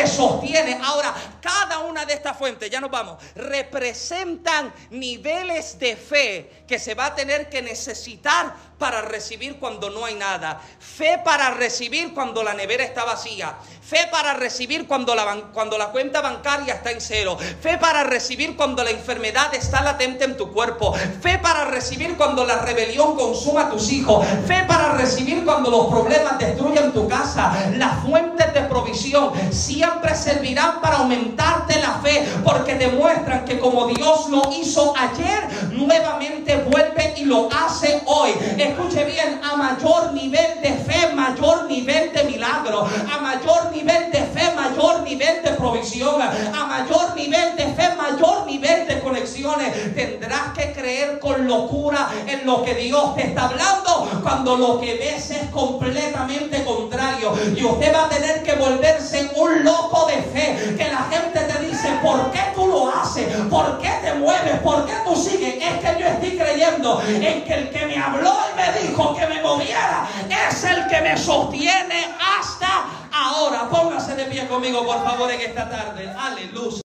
le 0.00 0.06
sostiene. 0.06 0.78
Ahora, 0.82 1.14
cada 1.40 1.80
una 1.80 2.04
de 2.04 2.14
estas 2.14 2.36
fuentes, 2.36 2.70
ya 2.70 2.80
nos 2.80 2.90
vamos, 2.90 3.22
representan 3.34 4.72
niveles 4.90 5.78
de 5.78 5.96
fe 5.96 6.64
que 6.66 6.78
se 6.78 6.94
va 6.94 7.06
a 7.06 7.14
tener 7.14 7.48
que 7.48 7.62
necesitar 7.62 8.54
para 8.78 9.02
recibir 9.02 9.58
cuando 9.58 9.90
no 9.90 10.04
hay 10.04 10.14
nada. 10.14 10.60
Fe 10.78 11.20
para 11.24 11.50
recibir 11.50 12.14
cuando 12.14 12.42
la 12.42 12.54
nevera 12.54 12.84
está 12.84 13.04
vacía. 13.04 13.56
Fe 13.82 14.06
para 14.10 14.34
recibir 14.34 14.86
cuando 14.86 15.14
la, 15.14 15.46
cuando 15.52 15.76
la 15.76 15.88
cuenta 15.88 16.20
bancaria 16.20 16.74
está 16.74 16.90
en 16.90 17.00
cero. 17.00 17.36
Fe 17.36 17.78
para 17.78 18.04
recibir 18.04 18.56
cuando 18.56 18.84
la 18.84 18.90
enfermedad 18.90 19.52
está 19.54 19.82
latente 19.82 20.24
en 20.24 20.36
tu 20.36 20.52
cuerpo. 20.52 20.94
Fe 20.94 21.38
para 21.38 21.64
recibir 21.64 22.16
cuando 22.16 22.44
la 22.44 22.58
rebelión 22.62 23.16
consuma 23.16 23.62
a 23.62 23.70
tus 23.70 23.90
hijos. 23.90 24.24
Fe 24.46 24.64
para 24.68 24.92
recibir 24.92 25.44
cuando 25.44 25.70
los 25.70 25.86
problemas 25.86 26.38
destruyen 26.38 26.92
tu 26.92 27.08
casa. 27.08 27.70
Las 27.74 28.02
fuentes 28.04 28.54
de 28.54 28.60
provisión 28.62 29.32
siempre 29.52 30.14
servirán 30.14 30.80
para 30.80 30.98
aumentarte 31.28 31.80
la 31.80 32.00
fe 32.02 32.26
porque 32.44 32.74
demuestran 32.74 33.44
que 33.44 33.58
como 33.58 33.86
Dios 33.86 34.28
lo 34.30 34.50
hizo 34.52 34.94
ayer, 34.96 35.48
nuevamente 35.72 36.56
vuelve 36.56 37.14
y 37.16 37.24
lo 37.24 37.48
hace 37.52 38.02
hoy. 38.06 38.30
Escuche 38.56 39.04
bien, 39.04 39.40
a 39.42 39.56
mayor 39.56 40.12
nivel 40.12 40.60
de 40.62 40.72
fe, 40.72 41.14
mayor 41.14 41.66
nivel 41.66 42.12
de 42.12 42.24
milagro. 42.24 42.86
A 43.12 43.20
mayor 43.20 43.72
nivel 43.72 44.10
de 44.10 44.18
fe, 44.18 44.52
mayor 44.54 45.02
nivel 45.02 45.42
de 45.42 45.50
provisión, 45.52 46.20
a 46.20 46.64
mayor 46.66 47.14
nivel 47.16 47.56
de 47.56 47.66
fe, 47.66 47.88
mayor 47.96 48.46
nivel 48.46 48.86
de 48.86 49.00
conexiones. 49.00 49.94
Tendrás 49.94 50.52
que 50.56 50.72
creer 50.72 51.18
con 51.18 51.46
locura 51.46 52.08
en 52.26 52.46
lo 52.46 52.64
que 52.64 52.74
Dios 52.74 53.14
te 53.16 53.26
está 53.26 53.46
hablando 53.46 54.08
cuando 54.22 54.56
lo 54.56 54.80
que 54.80 54.94
ves 54.94 55.30
es 55.30 55.48
completamente 55.50 56.64
contrario. 56.64 57.32
Y 57.56 57.64
usted 57.64 57.94
va 57.94 58.04
a 58.06 58.08
tener 58.08 58.42
que 58.42 58.54
volverse 58.54 59.30
un 59.36 59.64
loco 59.64 60.06
de 60.06 60.22
fe. 60.22 60.76
Que 60.76 60.88
gente 61.20 61.40
te 61.40 61.66
dice, 61.66 61.88
¿por 62.02 62.30
qué 62.30 62.40
tú 62.54 62.66
lo 62.66 62.90
haces? 62.90 63.28
¿Por 63.50 63.78
qué 63.78 63.90
te 64.02 64.14
mueves? 64.14 64.58
¿Por 64.60 64.86
qué 64.86 64.94
tú 65.04 65.16
sigues? 65.16 65.54
Es 65.56 65.78
que 65.78 66.00
yo 66.00 66.06
estoy 66.06 66.38
creyendo 66.38 67.02
en 67.06 67.44
que 67.44 67.54
el 67.54 67.70
que 67.70 67.86
me 67.86 67.96
habló 67.96 68.36
y 68.52 68.56
me 68.56 68.80
dijo 68.80 69.14
que 69.16 69.26
me 69.26 69.42
moviera 69.42 70.08
es 70.28 70.64
el 70.64 70.86
que 70.88 71.00
me 71.00 71.16
sostiene 71.16 72.14
hasta 72.38 72.68
ahora. 73.12 73.68
Póngase 73.68 74.14
de 74.14 74.24
pie 74.24 74.46
conmigo, 74.46 74.84
por 74.84 75.02
favor, 75.04 75.30
en 75.30 75.40
esta 75.40 75.68
tarde. 75.68 76.12
Aleluya. 76.18 76.76